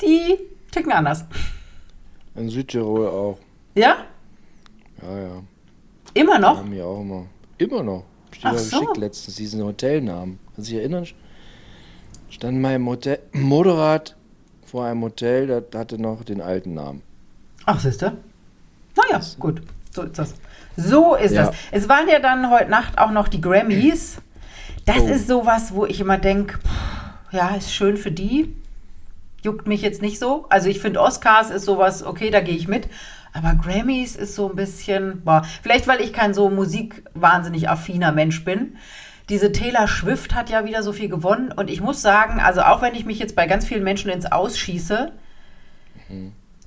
die 0.00 0.38
ticken 0.70 0.92
anders. 0.92 1.24
In 2.34 2.48
Südtirol 2.48 3.06
auch. 3.06 3.38
Ja? 3.74 4.06
Ja, 5.02 5.18
ja. 5.18 5.42
Immer 6.14 6.38
noch? 6.38 6.58
Haben 6.58 6.72
wir 6.72 6.86
auch 6.86 7.00
immer. 7.00 7.26
Immer 7.58 7.82
noch. 7.82 8.04
Dir 8.34 8.38
Ach 8.44 8.58
so. 8.58 8.80
geschickt 8.80 8.96
letztens, 8.96 9.36
diesen 9.36 9.62
Hotelnamen. 9.62 10.38
Kannst 10.54 10.70
du 10.70 10.74
dich 10.74 10.80
erinnern? 10.80 11.06
Stand 12.30 12.56
in 12.56 12.62
meinem 12.62 12.88
Hotel, 12.88 13.18
Motorrad 13.32 14.16
vor 14.72 14.86
einem 14.86 15.02
Hotel, 15.02 15.46
das 15.46 15.78
hatte 15.78 16.00
noch 16.00 16.24
den 16.24 16.40
alten 16.40 16.72
Namen. 16.74 17.02
Ach, 17.66 17.78
siehst 17.78 18.00
du? 18.00 18.06
Naja, 18.96 19.20
gut. 19.38 19.60
So 19.94 20.02
ist 20.02 20.18
das. 20.18 20.34
So 20.78 21.14
ist 21.14 21.32
Ja. 21.32 21.46
das. 21.46 21.56
Es 21.70 21.88
waren 21.90 22.08
ja 22.08 22.18
dann 22.18 22.50
heute 22.50 22.70
Nacht 22.70 22.96
auch 22.98 23.10
noch 23.10 23.28
die 23.28 23.42
Grammys. 23.42 24.16
Das 24.86 25.00
Oh. 25.00 25.06
ist 25.08 25.28
sowas, 25.28 25.74
wo 25.74 25.84
ich 25.84 26.00
immer 26.00 26.16
denke, 26.16 26.58
ja, 27.30 27.54
ist 27.54 27.74
schön 27.74 27.98
für 27.98 28.10
die. 28.10 28.56
Juckt 29.44 29.68
mich 29.68 29.82
jetzt 29.82 30.00
nicht 30.00 30.18
so. 30.18 30.46
Also 30.48 30.68
ich 30.70 30.80
finde 30.80 31.00
Oscars 31.02 31.50
ist 31.50 31.66
sowas, 31.66 32.02
okay, 32.02 32.30
da 32.30 32.40
gehe 32.40 32.56
ich 32.56 32.66
mit. 32.66 32.88
Aber 33.34 33.54
Grammys 33.54 34.16
ist 34.16 34.34
so 34.34 34.48
ein 34.48 34.56
bisschen, 34.56 35.20
boah, 35.22 35.42
vielleicht 35.62 35.86
weil 35.86 36.00
ich 36.00 36.14
kein 36.14 36.32
so 36.32 36.48
musikwahnsinnig 36.48 37.68
affiner 37.68 38.12
Mensch 38.12 38.42
bin. 38.44 38.76
Diese 39.32 39.50
Taylor 39.50 39.88
Swift 39.88 40.34
hat 40.34 40.50
ja 40.50 40.66
wieder 40.66 40.82
so 40.82 40.92
viel 40.92 41.08
gewonnen 41.08 41.52
und 41.52 41.70
ich 41.70 41.80
muss 41.80 42.02
sagen, 42.02 42.38
also 42.38 42.60
auch 42.60 42.82
wenn 42.82 42.94
ich 42.94 43.06
mich 43.06 43.18
jetzt 43.18 43.34
bei 43.34 43.46
ganz 43.46 43.64
vielen 43.64 43.82
Menschen 43.82 44.10
ins 44.10 44.30
Ausschieße, 44.30 45.10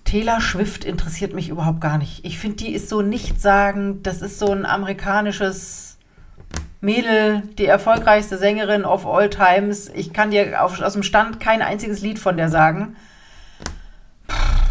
Taylor 0.03 0.41
Swift 0.41 0.83
interessiert 0.83 1.35
mich 1.35 1.49
überhaupt 1.49 1.79
gar 1.79 1.99
nicht. 1.99 2.25
Ich 2.25 2.39
finde, 2.39 2.55
die 2.55 2.73
ist 2.73 2.89
so 2.89 3.03
nichtssagend. 3.03 4.07
Das 4.07 4.23
ist 4.23 4.39
so 4.39 4.51
ein 4.51 4.65
amerikanisches 4.65 5.99
Mädel, 6.81 7.43
die 7.59 7.67
erfolgreichste 7.67 8.39
Sängerin 8.39 8.83
of 8.83 9.05
all 9.05 9.29
times. 9.29 9.89
Ich 9.89 10.11
kann 10.11 10.31
dir 10.31 10.63
auf, 10.63 10.81
aus 10.81 10.93
dem 10.93 11.03
Stand 11.03 11.39
kein 11.39 11.61
einziges 11.61 12.01
Lied 12.01 12.17
von 12.17 12.35
der 12.35 12.49
sagen. 12.49 12.95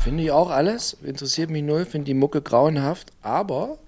Finde 0.02 0.24
ich 0.24 0.32
auch 0.32 0.50
alles. 0.50 0.94
Interessiert 1.04 1.48
mich 1.48 1.62
null. 1.62 1.86
Finde 1.86 2.06
die 2.06 2.14
Mucke 2.14 2.42
grauenhaft. 2.42 3.12
Aber 3.22 3.78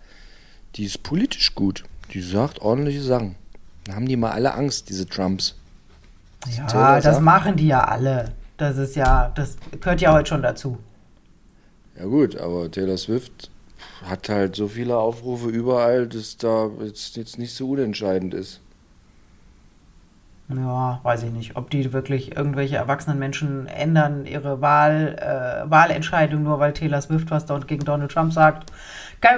die 0.76 0.84
ist 0.84 1.02
politisch 1.02 1.56
gut. 1.56 1.82
Die 2.12 2.20
sagt 2.20 2.60
ordentliche 2.60 3.02
Sachen. 3.02 3.34
Dann 3.86 3.96
haben 3.96 4.06
die 4.06 4.16
mal 4.16 4.32
alle 4.32 4.54
Angst, 4.54 4.88
diese 4.88 5.06
Trumps. 5.06 5.54
Ja, 6.56 6.66
Taylor 6.66 7.00
das 7.00 7.20
machen 7.20 7.56
die 7.56 7.68
ja 7.68 7.84
alle. 7.84 8.32
Das 8.56 8.76
ist 8.76 8.96
ja, 8.96 9.30
das 9.34 9.56
gehört 9.80 10.00
ja 10.00 10.12
heute 10.12 10.28
schon 10.28 10.42
dazu. 10.42 10.78
Ja 11.98 12.04
gut, 12.04 12.36
aber 12.36 12.70
Taylor 12.70 12.98
Swift 12.98 13.50
hat 14.04 14.28
halt 14.28 14.56
so 14.56 14.68
viele 14.68 14.96
Aufrufe 14.96 15.48
überall, 15.48 16.06
dass 16.06 16.36
da 16.36 16.70
jetzt, 16.82 17.16
jetzt 17.16 17.38
nicht 17.38 17.54
so 17.54 17.70
unentscheidend 17.70 18.34
ist. 18.34 18.60
Ja, 20.48 21.00
weiß 21.02 21.24
ich 21.24 21.32
nicht, 21.32 21.56
ob 21.56 21.70
die 21.70 21.92
wirklich 21.92 22.36
irgendwelche 22.36 22.76
erwachsenen 22.76 23.18
Menschen 23.18 23.66
ändern 23.66 24.26
ihre 24.26 24.60
Wahl, 24.60 25.16
äh, 25.18 25.68
Wahlentscheidung 25.68 26.44
nur, 26.44 26.60
weil 26.60 26.72
Taylor 26.72 27.00
Swift 27.00 27.32
was 27.32 27.46
dort 27.46 27.66
gegen 27.66 27.84
Donald 27.84 28.12
Trump 28.12 28.32
sagt. 28.32 28.70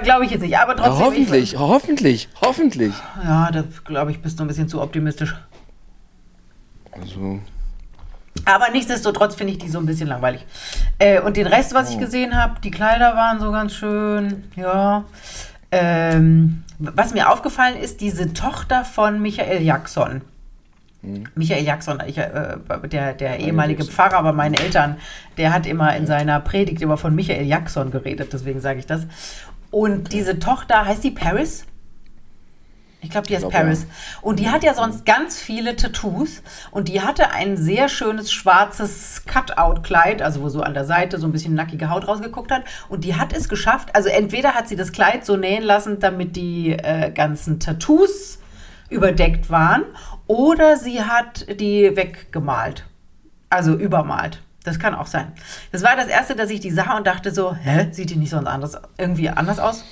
Glaube 0.03 0.25
ich 0.25 0.31
jetzt 0.31 0.41
nicht, 0.41 0.55
aber 0.57 0.77
Ja, 0.77 0.83
trotzdem. 0.83 1.05
hoffentlich, 1.05 1.57
hoffentlich, 1.57 2.29
hoffentlich. 2.41 2.93
Ich, 2.93 3.23
ja, 3.27 3.49
da 3.51 3.63
glaube 3.85 4.11
ich, 4.11 4.21
bist 4.21 4.39
du 4.39 4.43
ein 4.43 4.47
bisschen 4.47 4.67
zu 4.69 4.81
optimistisch. 4.81 5.35
Also, 6.91 7.39
Aber 8.45 8.69
nichtsdestotrotz 8.71 9.33
finde 9.35 9.53
ich 9.53 9.59
die 9.59 9.69
so 9.69 9.79
ein 9.79 9.85
bisschen 9.87 10.07
langweilig. 10.07 10.45
Äh, 10.99 11.21
und 11.21 11.37
den 11.37 11.47
Rest, 11.47 11.73
was 11.73 11.89
ich 11.89 11.97
gesehen 11.97 12.37
habe, 12.37 12.59
die 12.61 12.71
Kleider 12.71 13.15
waren 13.15 13.39
so 13.39 13.51
ganz 13.51 13.73
schön, 13.73 14.43
ja. 14.55 15.05
Ähm, 15.71 16.63
was 16.77 17.13
mir 17.13 17.31
aufgefallen 17.31 17.77
ist, 17.77 18.01
diese 18.01 18.33
Tochter 18.33 18.85
von 18.85 19.21
Michael 19.21 19.61
Jackson. 19.63 20.21
Michael 21.01 21.63
Jackson, 21.63 22.01
ich, 22.07 22.17
äh, 22.17 22.57
der, 22.91 23.13
der 23.13 23.39
ehemalige. 23.39 23.85
Pfarrer 23.85 24.21
bei 24.21 24.33
meinen 24.33 24.55
Eltern, 24.55 24.97
der 25.37 25.53
hat 25.53 25.65
immer 25.65 25.95
in 25.95 26.05
seiner 26.05 26.39
Predigt 26.41 26.81
immer 26.81 26.97
von 26.97 27.15
Michael 27.15 27.45
Jackson 27.45 27.89
geredet, 27.89 28.33
deswegen 28.33 28.59
sage 28.59 28.79
ich 28.79 28.85
das. 28.85 29.07
Und 29.71 30.11
diese 30.11 30.39
Tochter, 30.39 30.85
heißt 30.85 31.03
die 31.03 31.11
Paris? 31.11 31.65
Ich 33.01 33.09
glaube, 33.09 33.27
die 33.27 33.35
heißt 33.35 33.43
glaub, 33.47 33.53
Paris. 33.53 33.83
ja. 33.83 34.19
Und 34.21 34.39
die 34.39 34.49
hat 34.49 34.61
ja 34.63 34.73
sonst 34.73 35.05
ganz 35.05 35.39
viele 35.39 35.77
Tattoos. 35.77 36.41
Und 36.71 36.89
die 36.89 37.01
hatte 37.01 37.31
ein 37.31 37.55
sehr 37.55 37.87
schönes 37.87 38.29
schwarzes 38.29 39.23
Cutout-Kleid, 39.25 40.21
also 40.21 40.41
wo 40.41 40.49
so 40.49 40.61
an 40.61 40.73
der 40.73 40.83
Seite 40.83 41.17
so 41.17 41.27
ein 41.27 41.31
bisschen 41.31 41.53
nackige 41.53 41.89
Haut 41.89 42.09
rausgeguckt 42.09 42.51
hat. 42.51 42.63
Und 42.89 43.05
die 43.05 43.15
hat 43.15 43.31
es 43.31 43.47
geschafft. 43.47 43.95
Also 43.95 44.09
entweder 44.09 44.53
hat 44.53 44.67
sie 44.67 44.75
das 44.75 44.91
Kleid 44.91 45.25
so 45.25 45.37
nähen 45.37 45.63
lassen, 45.63 45.99
damit 45.99 46.35
die 46.35 46.73
äh, 46.73 47.11
ganzen 47.11 47.61
Tattoos 47.61 48.39
überdeckt 48.89 49.49
waren, 49.49 49.83
oder 50.29 50.77
sie 50.77 51.01
hat 51.01 51.59
die 51.59 51.95
weggemalt. 51.95 52.85
Also 53.49 53.73
übermalt. 53.73 54.43
Das 54.63 54.77
kann 54.77 54.93
auch 54.93 55.07
sein. 55.07 55.31
Das 55.71 55.81
war 55.81 55.95
das 55.95 56.07
erste, 56.07 56.35
dass 56.35 56.51
ich 56.51 56.59
die 56.59 56.69
sah 56.69 56.95
und 56.97 57.07
dachte 57.07 57.31
so, 57.33 57.55
hä, 57.55 57.87
sieht 57.91 58.11
die 58.11 58.15
nicht 58.15 58.29
sonst 58.29 58.45
anders, 58.45 58.77
irgendwie 58.99 59.29
anders 59.29 59.57
aus? 59.57 59.83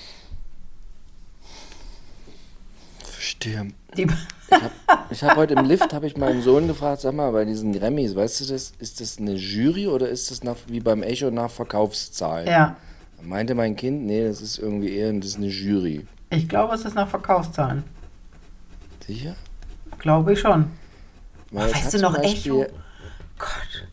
Stimmt. 3.19 3.73
Die, 3.97 4.07
Ich 5.09 5.23
habe 5.23 5.35
heute 5.37 5.55
im 5.55 5.65
Lift, 5.65 5.91
habe 5.93 6.05
ich 6.05 6.15
meinen 6.17 6.41
Sohn 6.43 6.67
gefragt, 6.67 7.01
sag 7.01 7.13
mal, 7.15 7.31
bei 7.31 7.43
diesen 7.43 7.73
Grammys, 7.73 8.15
weißt 8.15 8.41
du 8.41 8.45
das, 8.53 8.73
ist 8.77 9.01
das 9.01 9.17
eine 9.17 9.33
Jury 9.33 9.87
oder 9.87 10.07
ist 10.07 10.29
das 10.29 10.43
nach, 10.43 10.55
wie 10.67 10.79
beim 10.79 11.01
Echo 11.01 11.31
nach 11.31 11.49
Verkaufszahlen? 11.49 12.47
ja, 12.47 12.75
Da 13.17 13.23
meinte 13.23 13.55
mein 13.55 13.75
Kind, 13.75 14.05
nee, 14.05 14.23
das 14.25 14.41
ist 14.41 14.59
irgendwie 14.59 14.95
eher, 14.95 15.11
das 15.13 15.25
ist 15.29 15.37
eine 15.37 15.47
Jury. 15.47 16.05
ich 16.29 16.47
glaube, 16.47 16.75
es 16.75 16.85
ist 16.85 16.93
nach 16.93 17.07
Verkaufszahlen. 17.09 17.83
Sicher? 19.05 19.35
Glaube 19.99 20.33
ich 20.33 20.39
schon. 20.39 20.71
Weil 21.51 21.73
weißt 21.73 21.93
du 21.93 21.99
noch 21.99 22.15
Beispiel- 22.17 22.51
Echo? 22.63 22.65
Gott. 23.39 23.87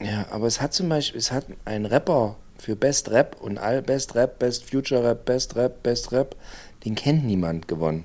Ja, 0.00 0.26
aber 0.30 0.46
es 0.46 0.60
hat 0.60 0.72
zum 0.74 0.88
Beispiel, 0.88 1.18
es 1.18 1.32
hat 1.32 1.46
ein 1.64 1.86
Rapper 1.86 2.36
für 2.58 2.76
Best 2.76 3.10
Rap 3.10 3.36
und 3.40 3.58
all 3.58 3.82
Best 3.82 4.14
Rap, 4.14 4.38
Best 4.38 4.68
Future 4.70 5.02
Rap, 5.02 5.24
Best 5.24 5.56
Rap, 5.56 5.82
Best 5.82 6.12
Rap, 6.12 6.36
den 6.84 6.94
kennt 6.94 7.24
niemand 7.24 7.66
gewonnen. 7.68 8.04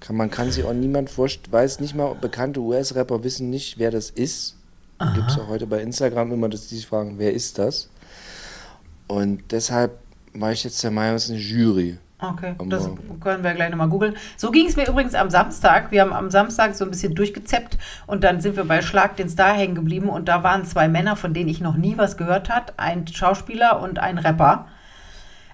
Kann, 0.00 0.16
man 0.16 0.30
kann 0.30 0.50
sich 0.50 0.64
auch 0.64 0.72
niemand 0.72 1.10
vorstellen, 1.10 1.52
weiß 1.52 1.80
nicht 1.80 1.94
mal, 1.94 2.14
bekannte 2.14 2.60
US-Rapper 2.60 3.24
wissen 3.24 3.50
nicht, 3.50 3.78
wer 3.78 3.90
das 3.90 4.10
ist. 4.10 4.56
Gibt 5.14 5.30
es 5.30 5.38
auch 5.38 5.48
heute 5.48 5.66
bei 5.66 5.80
Instagram 5.82 6.32
immer, 6.32 6.48
dass 6.48 6.68
die 6.68 6.76
sich 6.76 6.86
fragen, 6.86 7.18
wer 7.18 7.32
ist 7.34 7.58
das? 7.58 7.90
Und 9.08 9.42
deshalb 9.52 9.98
war 10.32 10.52
ich 10.52 10.64
jetzt 10.64 10.82
der 10.82 10.90
Meinung, 10.90 11.16
es 11.16 11.24
ist 11.24 11.30
eine 11.30 11.38
Jury. 11.40 11.98
Okay, 12.18 12.54
Aber- 12.56 12.70
das 12.70 12.88
können 13.20 13.44
wir 13.44 13.52
gleich 13.52 13.70
nochmal 13.70 13.88
googeln. 13.90 14.16
So 14.38 14.50
ging 14.50 14.66
es 14.66 14.76
mir 14.76 14.88
übrigens 14.88 15.14
am 15.14 15.28
Samstag. 15.28 15.90
Wir 15.90 16.00
haben 16.00 16.14
am 16.14 16.30
Samstag 16.30 16.74
so 16.74 16.84
ein 16.84 16.90
bisschen 16.90 17.14
durchgezeppt 17.14 17.76
und 18.06 18.24
dann 18.24 18.40
sind 18.40 18.56
wir 18.56 18.64
bei 18.64 18.80
Schlag 18.80 19.16
den 19.16 19.28
Star 19.28 19.52
hängen 19.54 19.74
geblieben 19.74 20.08
und 20.08 20.26
da 20.26 20.42
waren 20.42 20.64
zwei 20.64 20.88
Männer, 20.88 21.16
von 21.16 21.34
denen 21.34 21.50
ich 21.50 21.60
noch 21.60 21.76
nie 21.76 21.98
was 21.98 22.16
gehört 22.16 22.48
hat, 22.48 22.72
ein 22.78 23.06
Schauspieler 23.06 23.82
und 23.82 23.98
ein 23.98 24.16
Rapper. 24.16 24.66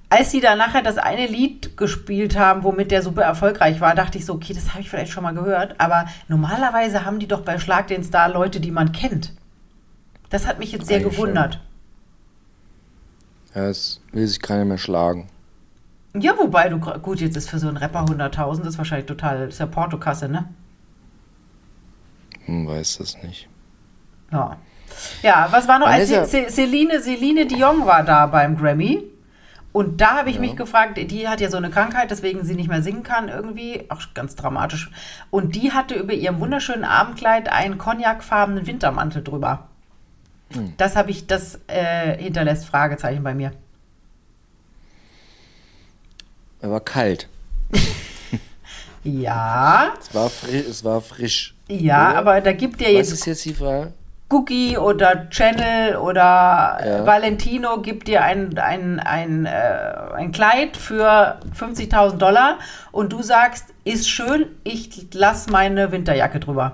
Als 0.08 0.30
sie 0.30 0.40
dann 0.40 0.58
nachher 0.58 0.82
das 0.82 0.98
eine 0.98 1.26
Lied 1.26 1.76
gespielt 1.76 2.38
haben, 2.38 2.62
womit 2.62 2.90
der 2.90 3.02
super 3.02 3.22
erfolgreich 3.22 3.80
war, 3.80 3.94
dachte 3.96 4.18
ich 4.18 4.26
so, 4.26 4.34
okay, 4.34 4.52
das 4.52 4.70
habe 4.70 4.82
ich 4.82 4.90
vielleicht 4.90 5.10
schon 5.10 5.22
mal 5.24 5.34
gehört, 5.34 5.80
aber 5.80 6.04
normalerweise 6.28 7.04
haben 7.04 7.18
die 7.18 7.26
doch 7.26 7.40
bei 7.40 7.58
Schlag 7.58 7.88
den 7.88 8.04
Star 8.04 8.28
Leute, 8.28 8.60
die 8.60 8.70
man 8.70 8.92
kennt. 8.92 9.32
Das 10.28 10.46
hat 10.46 10.58
mich 10.60 10.70
jetzt 10.70 10.86
sehr 10.86 10.98
Eigentlich 10.98 11.16
schon. 11.16 11.22
gewundert. 11.24 11.60
Ja, 13.54 13.66
es 13.68 14.00
will 14.12 14.26
sich 14.26 14.40
keiner 14.40 14.64
mehr 14.64 14.78
schlagen. 14.78 15.28
Ja, 16.14 16.34
wobei 16.38 16.68
du, 16.68 16.78
gut, 16.78 17.20
jetzt 17.20 17.36
ist 17.36 17.48
für 17.48 17.58
so 17.58 17.68
einen 17.68 17.78
Rapper 17.78 18.04
100.000, 18.04 18.58
das 18.58 18.68
ist 18.74 18.78
wahrscheinlich 18.78 19.06
total, 19.06 19.48
ist 19.48 19.60
ja 19.60 19.66
Portokasse, 19.66 20.28
ne? 20.28 20.44
Hm, 22.46 22.66
weiß 22.66 22.98
das 22.98 23.22
nicht. 23.22 23.48
Ja. 24.30 24.56
Ja, 25.22 25.48
was 25.50 25.68
war 25.68 25.78
noch? 25.78 25.86
Als 25.86 26.10
Vanessa- 26.10 26.26
Ce- 26.26 26.46
Ce- 26.48 26.50
Celine, 26.50 27.00
Celine 27.00 27.46
Dion 27.46 27.86
war 27.86 28.02
da 28.02 28.26
beim 28.26 28.56
Grammy. 28.56 29.04
Und 29.72 30.02
da 30.02 30.18
habe 30.18 30.28
ich 30.28 30.38
mich 30.38 30.54
gefragt, 30.54 30.98
die 30.98 31.28
hat 31.28 31.40
ja 31.40 31.48
so 31.48 31.56
eine 31.56 31.70
Krankheit, 31.70 32.10
deswegen 32.10 32.44
sie 32.44 32.54
nicht 32.54 32.68
mehr 32.68 32.82
singen 32.82 33.02
kann 33.02 33.30
irgendwie. 33.30 33.86
Auch 33.88 34.02
ganz 34.12 34.36
dramatisch. 34.36 34.90
Und 35.30 35.54
die 35.54 35.72
hatte 35.72 35.94
über 35.94 36.12
ihrem 36.12 36.40
wunderschönen 36.40 36.84
Abendkleid 36.84 37.50
einen 37.50 37.78
cognacfarbenen 37.78 38.66
Wintermantel 38.66 39.22
drüber. 39.24 39.68
Hm. 40.52 40.74
Das 40.76 40.94
habe 40.94 41.10
ich, 41.10 41.26
das 41.26 41.58
äh, 41.68 42.18
hinterlässt 42.22 42.66
Fragezeichen 42.66 43.22
bei 43.24 43.32
mir. 43.34 43.52
Er 46.62 46.70
war 46.70 46.80
kalt. 46.80 47.28
Ja, 49.04 49.94
Es 50.00 50.14
war, 50.14 50.30
fri 50.30 50.58
es 50.58 50.84
war 50.84 51.00
frisch. 51.00 51.54
ja, 51.68 52.10
Oder? 52.10 52.18
aber 52.18 52.40
da 52.40 52.52
gibt 52.52 52.80
ja 52.80 52.86
Was 52.86 52.94
jetzt 52.94 53.12
ist 53.12 53.26
jetzt 53.26 53.44
die 53.44 53.54
Frage? 53.54 53.92
Cookie 54.30 54.78
oder 54.78 55.28
Channel 55.28 55.96
oder 55.96 56.78
äh, 56.80 56.88
Ja. 56.88 57.06
Valentino 57.06 57.82
gibt 57.82 58.06
dir 58.08 58.22
ein, 58.22 58.56
ein, 58.58 59.00
ein, 59.00 59.44
äh, 59.44 59.50
ein 60.14 60.30
Kleid 60.32 60.76
für 60.76 61.38
50.000 61.58 62.16
Dollar 62.16 62.58
und 62.92 63.12
du 63.12 63.22
sagst, 63.22 63.66
ist 63.84 64.08
schön, 64.08 64.46
ich 64.64 65.08
lass 65.12 65.48
meine 65.50 65.90
Winterjacke 65.92 66.38
drüber. 66.40 66.72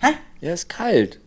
Hä? 0.00 0.08
Ja, 0.40 0.52
ist 0.52 0.68
kalt. 0.68 1.20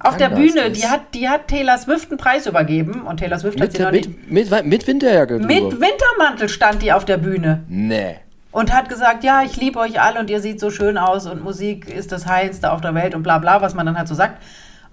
Auf 0.00 0.16
der. 0.16 0.30
Bühne, 0.30 0.70
die 0.70 0.84
hat, 0.86 1.14
die 1.14 1.28
hat 1.28 1.48
Taylor 1.48 1.78
Swift 1.78 2.10
einen 2.10 2.18
Preis 2.18 2.46
übergeben 2.46 3.02
und 3.02 3.18
Taylor 3.18 3.38
Swift 3.38 3.60
hat 3.60 3.68
mit, 3.68 3.76
sie 3.76 3.82
noch 3.82 3.90
nicht. 3.92 4.08
mit, 4.30 4.50
mit, 4.50 4.66
mit 4.66 4.86
Winterjacke 4.86 5.38
Mit 5.38 5.60
drüber. 5.62 5.80
Wintermantel 5.80 6.48
stand 6.48 6.82
die 6.82 6.92
auf 6.92 7.04
der 7.04 7.16
Bühne 7.18 7.62
Nee. 7.68 8.16
und 8.52 8.72
hat 8.74 8.88
gesagt, 8.88 9.24
ja, 9.24 9.42
ich 9.42 9.56
liebe 9.56 9.78
euch 9.78 10.00
alle 10.00 10.18
und 10.20 10.28
ihr 10.30 10.40
seht 10.40 10.60
so 10.60 10.70
schön 10.70 10.98
aus 10.98 11.26
und 11.26 11.42
Musik 11.44 11.88
ist 11.88 12.12
das 12.12 12.26
Heilste 12.26 12.72
auf 12.72 12.80
der 12.80 12.94
Welt 12.94 13.14
und 13.14 13.22
bla 13.22 13.38
bla, 13.38 13.60
was 13.62 13.74
man 13.74 13.86
dann 13.86 13.96
halt 13.98 14.08
so 14.08 14.14
sagt. 14.14 14.42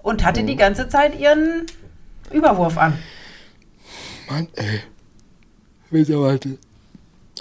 Und 0.02 0.24
hatte 0.24 0.42
Mhm. 0.42 0.46
die 0.48 0.56
ganze 0.56 0.88
Zeit 0.88 1.18
ihren 1.18 1.64
Überwurf 2.30 2.76
an. 2.78 2.94
Mann, 4.30 4.48
ey. 4.56 4.80
Wintermantel. 5.90 6.58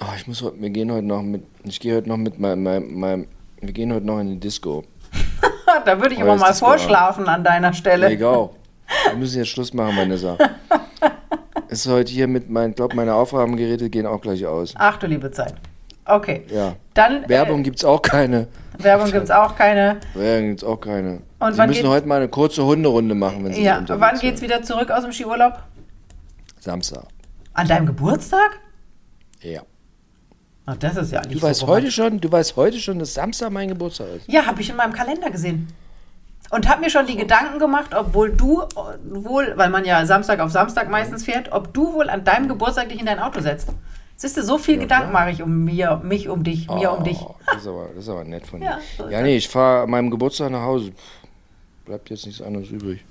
Oh, 0.01 0.05
ich 0.18 0.28
muss 0.28 0.41
heute, 0.41 0.59
wir 0.61 0.70
gehen 0.70 0.91
heute 0.91 1.05
noch 1.05 1.22
mit, 1.22 1.43
ich 1.64 1.80
gehe 1.80 1.95
heute 1.95 2.09
noch 2.09 2.18
mit 2.18 2.39
meinem, 2.39 2.64
meinem, 2.64 2.93
meinem 2.99 3.28
wir 3.61 3.74
gehen 3.74 3.93
heute 3.93 4.05
noch 4.05 4.20
in 4.20 4.30
die 4.32 4.39
Disco. 4.39 4.84
Da 5.86 6.00
würde 6.02 6.16
ich 6.16 6.22
Aber 6.22 6.36
ist 6.36 6.42
mal 6.42 6.54
vorschlafen 6.54 7.28
an 7.28 7.44
deiner 7.44 7.74
Stelle. 7.74 8.08
Egal. 8.10 8.50
Wir 9.10 9.18
müssen 9.18 9.38
jetzt 9.40 9.50
Schluss 9.50 9.74
machen, 9.74 9.96
Vanessa. 9.98 10.38
Ist 11.70 11.88
heute 11.88 12.12
hier 12.12 12.28
mit 12.28 12.50
meinen, 12.50 12.72
ich 12.72 12.76
glaube, 12.76 12.96
meine 12.96 13.16
Aufgabengeräte 13.16 13.90
gehen 13.90 14.06
auch 14.06 14.22
gleich 14.22 14.46
aus. 14.46 14.74
Ach 14.78 14.98
du 14.98 15.08
liebe 15.08 15.32
Zeit. 15.32 15.56
Okay. 16.06 16.44
Ja. 16.50 16.76
Dann 16.94 17.28
Werbung 17.28 17.62
Äh, 17.62 17.64
gibt's 17.64 17.84
auch 17.84 18.02
keine. 18.02 18.48
Werbung 18.78 19.12
gibt 19.12 19.24
es 19.24 19.32
auch 19.32 19.56
keine. 19.56 19.98
Werbung 20.14 20.50
gibt's 20.50 20.64
auch 20.64 20.80
keine. 20.80 21.22
Und 21.40 21.54
Sie 21.54 21.62
müssen 21.66 21.82
geht- 21.82 21.90
heute 21.92 22.08
mal 22.08 22.18
eine 22.18 22.28
kurze 22.28 22.64
Hunderunde 22.64 23.16
machen, 23.16 23.44
wenn 23.46 23.54
Sie 23.54 23.64
Ja, 23.64 23.82
wann 23.88 24.18
sind. 24.18 24.22
geht's 24.22 24.42
wieder 24.42 24.62
zurück 24.62 24.92
aus 24.92 25.04
dem 25.04 25.12
Skiurlaub? 25.14 25.60
Samstag. 26.60 27.06
An 27.54 27.68
deinem 27.68 27.86
Geburtstag? 27.88 28.60
Ja. 29.42 29.62
Ach, 30.66 30.78
das 30.78 30.95
ist 30.95 31.11
ja 31.11 31.22
nicht 31.22 31.34
Du 31.36 31.39
so 31.39 31.47
weißt 31.47 31.61
heute 31.64 31.70
romantisch. 31.70 31.95
schon, 31.95 32.20
du 32.22 32.32
weißt 32.32 32.55
heute 32.55 32.80
schon, 32.80 32.99
dass 32.99 33.14
Samstag 33.14 33.51
mein 33.51 33.68
Geburtstag 33.70 34.07
ist. 34.18 34.30
Ja, 34.30 34.45
habe 34.45 34.61
ich 34.61 34.70
in 34.70 34.76
meinem 34.78 34.93
Kalender 34.93 35.30
gesehen. 35.30 35.68
Und 36.51 36.70
habe 36.70 36.82
mir 36.82 36.89
schon 36.89 37.05
die 37.07 37.16
Gedanken 37.18 37.59
gemacht, 37.59 37.93
obwohl 37.95 38.32
du 38.32 38.61
äh, 38.61 38.66
wohl, 39.03 39.53
weil 39.55 39.70
man 39.70 39.86
ja 39.86 40.05
Samstag 40.05 40.39
auf 40.39 40.51
Samstag 40.51 40.89
meistens 40.89 41.26
fährt, 41.26 41.51
ob 41.51 41.74
du 41.74 41.93
wohl 41.93 42.09
an 42.09 42.24
deinem 42.24 42.47
Geburtstag 42.47 42.89
dich 42.89 42.99
in 42.99 43.05
dein 43.05 43.20
Auto 43.20 43.41
setzt. 43.41 43.70
Siehst 44.16 44.38
du, 44.38 44.43
so 44.43 44.57
viel 44.57 44.78
Gedanken 44.78 45.11
mache 45.11 45.32
ich 45.32 45.41
um 45.41 45.64
mir, 45.66 45.99
mich 46.03 46.30
um 46.30 46.43
dich, 46.43 46.70
mir 46.70 46.91
um 46.91 47.03
dich. 47.03 47.20
Oh, 47.20 47.36
das, 47.47 47.57
ist 47.64 47.68
aber, 47.68 47.88
das 47.95 48.03
ist 48.03 48.09
aber 48.09 48.24
nett 48.24 48.45
von 48.45 48.59
dir. 48.61 48.68
Ja, 48.68 48.80
so 48.97 49.09
ja, 49.09 49.22
nee, 49.22 49.36
ich 49.36 49.49
fahre 49.49 49.84
an 49.84 49.89
meinem 49.89 50.11
Geburtstag 50.11 50.51
nach 50.51 50.61
Hause. 50.61 50.91
Bleibt 51.86 52.09
jetzt 52.09 52.26
nichts 52.26 52.41
anderes 52.41 52.70
übrig. 52.70 53.03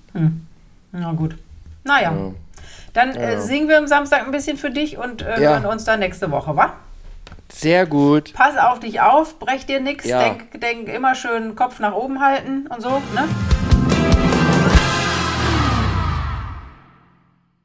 Na 0.92 1.12
gut. 1.12 1.36
Naja. 1.84 2.12
Ja. 2.12 2.32
Dann 2.94 3.10
äh, 3.16 3.32
Ja. 3.32 3.40
singen 3.40 3.68
wir 3.68 3.78
am 3.78 3.86
Samstag 3.88 4.24
ein 4.24 4.30
bisschen 4.30 4.56
für 4.56 4.70
dich 4.70 4.96
und 4.96 5.22
äh, 5.22 5.42
Ja. 5.42 5.50
hören 5.50 5.66
uns 5.66 5.84
dann 5.84 5.98
nächste 5.98 6.30
Woche, 6.30 6.54
wa? 6.56 6.74
Sehr 7.50 7.86
gut. 7.86 8.32
Pass 8.34 8.56
auf 8.56 8.80
dich 8.80 9.00
auf, 9.00 9.38
brech 9.38 9.66
dir 9.66 9.80
nix, 9.80 10.04
Ja. 10.04 10.18
denk, 10.20 10.60
denk 10.60 10.88
immer 10.88 11.14
schön 11.14 11.54
Kopf 11.56 11.80
nach 11.80 11.94
oben 11.94 12.20
halten 12.20 12.66
und 12.68 12.80
so, 12.80 12.88
ne? 13.14 13.28